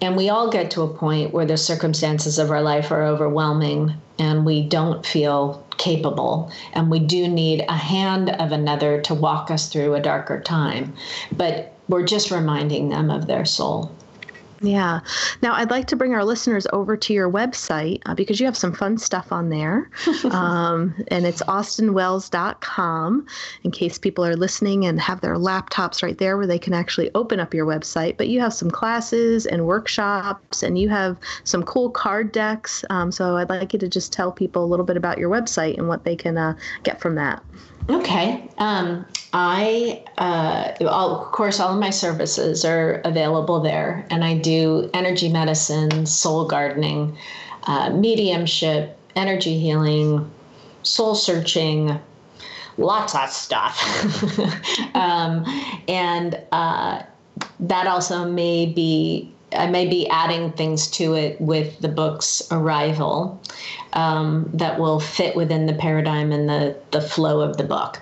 And 0.00 0.16
we 0.16 0.30
all 0.30 0.50
get 0.50 0.72
to 0.72 0.82
a 0.82 0.88
point 0.88 1.32
where 1.32 1.46
the 1.46 1.56
circumstances 1.56 2.38
of 2.38 2.50
our 2.50 2.62
life 2.62 2.90
are 2.90 3.04
overwhelming, 3.04 3.94
and 4.18 4.44
we 4.44 4.62
don't 4.62 5.06
feel 5.06 5.64
capable, 5.76 6.50
and 6.72 6.90
we 6.90 6.98
do 6.98 7.28
need 7.28 7.64
a 7.68 7.76
hand 7.76 8.30
of 8.30 8.50
another 8.50 9.00
to 9.02 9.14
walk 9.14 9.50
us 9.50 9.68
through 9.68 9.94
a 9.94 10.00
darker 10.00 10.40
time. 10.40 10.94
But 11.30 11.74
we're 11.88 12.04
just 12.04 12.30
reminding 12.30 12.88
them 12.88 13.10
of 13.10 13.26
their 13.26 13.44
soul. 13.44 13.92
Yeah. 14.62 15.00
Now, 15.40 15.54
I'd 15.54 15.70
like 15.70 15.86
to 15.86 15.96
bring 15.96 16.12
our 16.12 16.24
listeners 16.24 16.66
over 16.72 16.94
to 16.94 17.12
your 17.14 17.30
website 17.30 18.02
uh, 18.04 18.14
because 18.14 18.40
you 18.40 18.46
have 18.46 18.56
some 18.56 18.74
fun 18.74 18.98
stuff 18.98 19.32
on 19.32 19.48
there. 19.48 19.90
um, 20.30 20.94
and 21.08 21.26
it's 21.26 21.42
austynwells.com 21.42 23.26
in 23.62 23.70
case 23.70 23.98
people 23.98 24.24
are 24.24 24.36
listening 24.36 24.84
and 24.84 25.00
have 25.00 25.22
their 25.22 25.36
laptops 25.36 26.02
right 26.02 26.18
there 26.18 26.36
where 26.36 26.46
they 26.46 26.58
can 26.58 26.74
actually 26.74 27.10
open 27.14 27.40
up 27.40 27.54
your 27.54 27.64
website. 27.64 28.18
But 28.18 28.28
you 28.28 28.40
have 28.40 28.52
some 28.52 28.70
classes 28.70 29.46
and 29.46 29.66
workshops 29.66 30.62
and 30.62 30.78
you 30.78 30.90
have 30.90 31.16
some 31.44 31.62
cool 31.62 31.88
card 31.88 32.30
decks. 32.30 32.84
Um, 32.90 33.10
so 33.10 33.38
I'd 33.38 33.48
like 33.48 33.72
you 33.72 33.78
to 33.78 33.88
just 33.88 34.12
tell 34.12 34.30
people 34.30 34.62
a 34.62 34.66
little 34.66 34.84
bit 34.84 34.98
about 34.98 35.16
your 35.16 35.30
website 35.30 35.78
and 35.78 35.88
what 35.88 36.04
they 36.04 36.16
can 36.16 36.36
uh, 36.36 36.54
get 36.82 37.00
from 37.00 37.14
that. 37.14 37.42
Okay. 37.90 38.48
Um, 38.58 39.04
I, 39.32 40.04
uh, 40.16 40.72
of 40.84 41.32
course, 41.32 41.58
all 41.58 41.74
of 41.74 41.80
my 41.80 41.90
services 41.90 42.64
are 42.64 43.00
available 43.04 43.60
there, 43.60 44.06
and 44.10 44.24
I 44.24 44.38
do 44.38 44.90
energy 44.94 45.28
medicine, 45.28 46.06
soul 46.06 46.46
gardening, 46.46 47.16
uh, 47.64 47.90
mediumship, 47.90 48.96
energy 49.16 49.58
healing, 49.58 50.30
soul 50.82 51.14
searching, 51.14 51.98
lots 52.76 53.14
of 53.14 53.30
stuff. 53.30 53.76
um, 54.94 55.44
and 55.88 56.40
uh, 56.52 57.02
that 57.58 57.86
also 57.86 58.24
may 58.24 58.66
be 58.66 59.32
I 59.52 59.66
may 59.66 59.86
be 59.86 60.08
adding 60.08 60.52
things 60.52 60.88
to 60.92 61.14
it 61.14 61.40
with 61.40 61.78
the 61.80 61.88
book's 61.88 62.42
arrival 62.50 63.40
um, 63.92 64.48
that 64.54 64.78
will 64.78 65.00
fit 65.00 65.36
within 65.36 65.66
the 65.66 65.74
paradigm 65.74 66.32
and 66.32 66.48
the, 66.48 66.76
the 66.90 67.00
flow 67.00 67.40
of 67.40 67.56
the 67.56 67.64
book. 67.64 68.00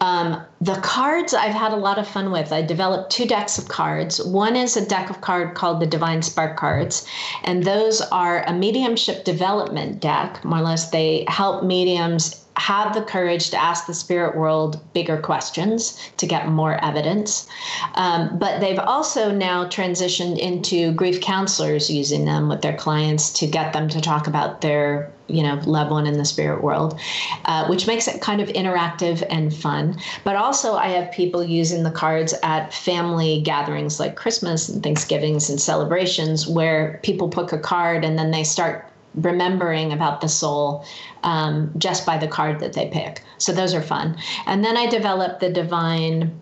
Um, 0.00 0.40
the 0.60 0.76
cards 0.76 1.34
I've 1.34 1.54
had 1.54 1.72
a 1.72 1.76
lot 1.76 1.98
of 1.98 2.06
fun 2.06 2.30
with. 2.30 2.52
I 2.52 2.62
developed 2.62 3.10
two 3.10 3.26
decks 3.26 3.58
of 3.58 3.68
cards. 3.68 4.24
One 4.24 4.54
is 4.54 4.76
a 4.76 4.86
deck 4.86 5.10
of 5.10 5.20
card 5.20 5.54
called 5.54 5.80
the 5.80 5.86
Divine 5.86 6.22
Spark 6.22 6.56
cards, 6.56 7.06
and 7.42 7.64
those 7.64 8.00
are 8.00 8.44
a 8.44 8.52
mediumship 8.52 9.24
development 9.24 10.00
deck. 10.00 10.44
More 10.44 10.60
or 10.60 10.62
less, 10.62 10.90
they 10.90 11.24
help 11.26 11.64
mediums 11.64 12.44
have 12.58 12.94
the 12.94 13.02
courage 13.02 13.50
to 13.50 13.56
ask 13.56 13.86
the 13.86 13.94
spirit 13.94 14.36
world 14.36 14.80
bigger 14.92 15.16
questions 15.18 16.10
to 16.16 16.26
get 16.26 16.48
more 16.48 16.82
evidence. 16.84 17.48
Um, 17.94 18.38
but 18.38 18.60
they've 18.60 18.78
also 18.78 19.30
now 19.30 19.66
transitioned 19.66 20.38
into 20.38 20.92
grief 20.92 21.20
counselors 21.20 21.88
using 21.88 22.24
them 22.24 22.48
with 22.48 22.62
their 22.62 22.76
clients 22.76 23.30
to 23.34 23.46
get 23.46 23.72
them 23.72 23.88
to 23.88 24.00
talk 24.00 24.26
about 24.26 24.60
their 24.60 25.12
you 25.28 25.42
know 25.42 25.60
loved 25.66 25.90
one 25.90 26.06
in 26.06 26.16
the 26.16 26.24
spirit 26.24 26.62
world 26.62 26.98
uh, 27.44 27.66
which 27.66 27.86
makes 27.86 28.08
it 28.08 28.20
kind 28.22 28.40
of 28.40 28.48
interactive 28.48 29.22
and 29.28 29.54
fun 29.54 29.94
but 30.24 30.36
also 30.36 30.74
i 30.74 30.88
have 30.88 31.12
people 31.12 31.44
using 31.44 31.82
the 31.82 31.90
cards 31.90 32.34
at 32.42 32.72
family 32.72 33.42
gatherings 33.42 34.00
like 34.00 34.16
christmas 34.16 34.70
and 34.70 34.82
thanksgivings 34.82 35.50
and 35.50 35.60
celebrations 35.60 36.46
where 36.48 36.98
people 37.02 37.28
pick 37.28 37.52
a 37.52 37.58
card 37.58 38.04
and 38.04 38.18
then 38.18 38.30
they 38.30 38.42
start 38.42 38.87
remembering 39.14 39.92
about 39.92 40.20
the 40.20 40.28
soul 40.28 40.84
um, 41.22 41.70
just 41.78 42.06
by 42.06 42.18
the 42.18 42.28
card 42.28 42.60
that 42.60 42.72
they 42.72 42.88
pick. 42.88 43.22
So 43.38 43.52
those 43.52 43.74
are 43.74 43.82
fun. 43.82 44.16
And 44.46 44.64
then 44.64 44.76
I 44.76 44.86
developed 44.86 45.40
the 45.40 45.50
divine 45.50 46.38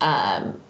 um, 0.00 0.60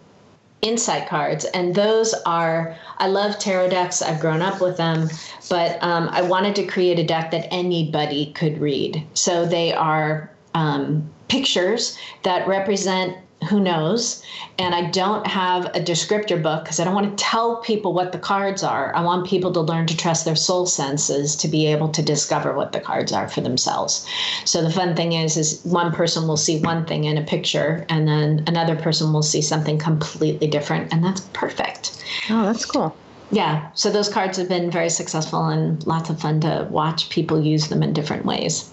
insight 0.61 1.07
cards, 1.07 1.45
and 1.45 1.73
those 1.73 2.13
are 2.25 2.77
I 2.97 3.07
love 3.07 3.39
tarot 3.39 3.69
decks. 3.69 4.01
I've 4.01 4.19
grown 4.19 4.41
up 4.41 4.61
with 4.61 4.77
them, 4.77 5.09
but 5.49 5.81
um, 5.83 6.09
I 6.09 6.21
wanted 6.21 6.55
to 6.57 6.65
create 6.65 6.99
a 6.99 7.03
deck 7.03 7.31
that 7.31 7.47
anybody 7.51 8.31
could 8.33 8.59
read. 8.59 9.05
So 9.13 9.45
they 9.45 9.73
are 9.73 10.29
um, 10.53 11.09
pictures 11.27 11.97
that 12.23 12.47
represent 12.47 13.17
who 13.49 13.59
knows? 13.59 14.23
And 14.59 14.75
i 14.75 14.89
don't 14.91 15.25
have 15.25 15.65
a 15.67 15.79
descriptor 15.79 16.41
book 16.41 16.63
because 16.63 16.79
i 16.79 16.83
don't 16.83 16.93
want 16.93 17.17
to 17.17 17.23
tell 17.23 17.57
people 17.57 17.93
what 17.93 18.11
the 18.11 18.19
cards 18.19 18.63
are. 18.63 18.95
I 18.95 19.01
want 19.01 19.27
people 19.27 19.51
to 19.53 19.61
learn 19.61 19.87
to 19.87 19.97
trust 19.97 20.25
their 20.25 20.35
soul 20.35 20.65
senses 20.65 21.35
to 21.37 21.47
be 21.47 21.67
able 21.67 21.89
to 21.89 22.01
discover 22.01 22.53
what 22.53 22.71
the 22.71 22.79
cards 22.79 23.11
are 23.11 23.27
for 23.27 23.41
themselves. 23.41 24.05
So 24.45 24.61
the 24.61 24.69
fun 24.69 24.95
thing 24.95 25.13
is 25.13 25.37
is 25.37 25.61
one 25.63 25.91
person 25.91 26.27
will 26.27 26.37
see 26.37 26.59
one 26.61 26.85
thing 26.85 27.05
in 27.05 27.17
a 27.17 27.23
picture 27.23 27.85
and 27.89 28.07
then 28.07 28.43
another 28.47 28.75
person 28.75 29.13
will 29.13 29.23
see 29.23 29.41
something 29.41 29.77
completely 29.77 30.47
different 30.47 30.93
and 30.93 31.03
that's 31.03 31.21
perfect. 31.33 32.03
Oh 32.29 32.43
that's 32.45 32.65
cool. 32.65 32.95
Yeah 33.31 33.69
so 33.73 33.89
those 33.89 34.09
cards 34.09 34.37
have 34.37 34.49
been 34.49 34.69
very 34.69 34.89
successful 34.89 35.47
and 35.47 35.85
lots 35.87 36.09
of 36.09 36.19
fun 36.19 36.41
to 36.41 36.67
watch 36.69 37.09
people 37.09 37.41
use 37.41 37.69
them 37.69 37.81
in 37.81 37.93
different 37.93 38.25
ways 38.25 38.71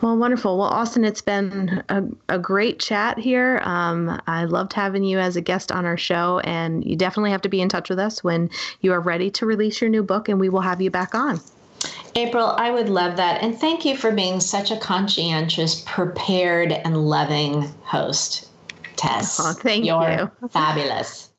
well, 0.00 0.16
wonderful. 0.16 0.58
Well, 0.58 0.70
Austyn, 0.70 1.04
it's 1.04 1.22
been 1.22 1.82
a, 1.88 2.04
a 2.28 2.38
great 2.38 2.78
chat 2.78 3.18
here. 3.18 3.60
Um, 3.64 4.20
I 4.26 4.44
loved 4.44 4.72
having 4.72 5.04
you 5.04 5.18
as 5.18 5.36
a 5.36 5.40
guest 5.40 5.72
on 5.72 5.84
our 5.84 5.96
show, 5.96 6.40
and 6.40 6.84
you 6.84 6.96
definitely 6.96 7.30
have 7.30 7.42
to 7.42 7.48
be 7.48 7.60
in 7.60 7.68
touch 7.68 7.88
with 7.88 7.98
us 7.98 8.22
when 8.22 8.50
you 8.80 8.92
are 8.92 9.00
ready 9.00 9.30
to 9.32 9.46
release 9.46 9.80
your 9.80 9.90
new 9.90 10.02
book, 10.02 10.28
and 10.28 10.40
we 10.40 10.48
will 10.48 10.60
have 10.60 10.80
you 10.80 10.90
back 10.90 11.14
on. 11.14 11.40
April, 12.14 12.54
I 12.56 12.70
would 12.70 12.88
love 12.88 13.16
that. 13.16 13.42
And 13.42 13.58
thank 13.58 13.84
you 13.84 13.96
for 13.96 14.10
being 14.10 14.40
such 14.40 14.70
a 14.70 14.76
conscientious, 14.76 15.82
prepared, 15.86 16.72
and 16.72 17.08
loving 17.08 17.62
host, 17.82 18.48
Tess. 18.96 19.38
Oh, 19.38 19.52
thank 19.52 19.84
You're 19.84 20.30
you. 20.42 20.48
fabulous. 20.48 21.30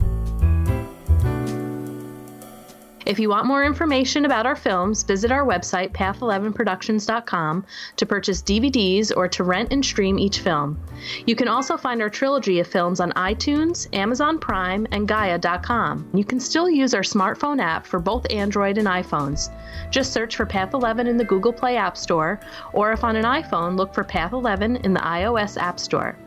If 3.07 3.19
you 3.19 3.29
want 3.29 3.45
more 3.45 3.63
information 3.63 4.25
about 4.25 4.45
our 4.45 4.57
films, 4.57 5.03
visit 5.03 5.31
our 5.31 5.45
website, 5.45 5.93
path11productions.com, 5.93 7.65
to 7.95 8.05
purchase 8.05 8.41
DVDs 8.41 9.13
or 9.15 9.29
to 9.29 9.45
rent 9.45 9.71
and 9.71 9.83
stream 9.83 10.19
each 10.19 10.41
film. 10.41 10.77
You 11.25 11.33
can 11.33 11.47
also 11.47 11.77
find 11.77 12.01
our 12.01 12.09
trilogy 12.09 12.59
of 12.59 12.67
films 12.67 12.99
on 12.99 13.13
iTunes, 13.13 13.87
Amazon 13.95 14.39
Prime, 14.39 14.85
and 14.91 15.07
Gaia.com. 15.07 16.09
You 16.13 16.25
can 16.25 16.41
still 16.41 16.69
use 16.69 16.93
our 16.93 17.01
smartphone 17.01 17.61
app 17.61 17.87
for 17.87 17.99
both 17.99 18.29
Android 18.29 18.77
and 18.77 18.89
iPhones. 18.89 19.51
Just 19.89 20.11
search 20.11 20.35
for 20.35 20.45
Path 20.45 20.73
11 20.73 21.07
in 21.07 21.15
the 21.15 21.23
Google 21.23 21.53
Play 21.53 21.77
App 21.77 21.95
Store, 21.95 22.41
or 22.73 22.91
if 22.91 23.05
on 23.05 23.15
an 23.15 23.23
iPhone, 23.23 23.77
look 23.77 23.93
for 23.93 24.03
Path 24.03 24.33
11 24.33 24.75
in 24.77 24.93
the 24.93 24.99
iOS 24.99 25.55
App 25.55 25.79
Store. 25.79 26.17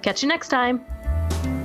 Catch 0.00 0.22
you 0.22 0.30
next 0.30 0.48
time. 0.48 1.61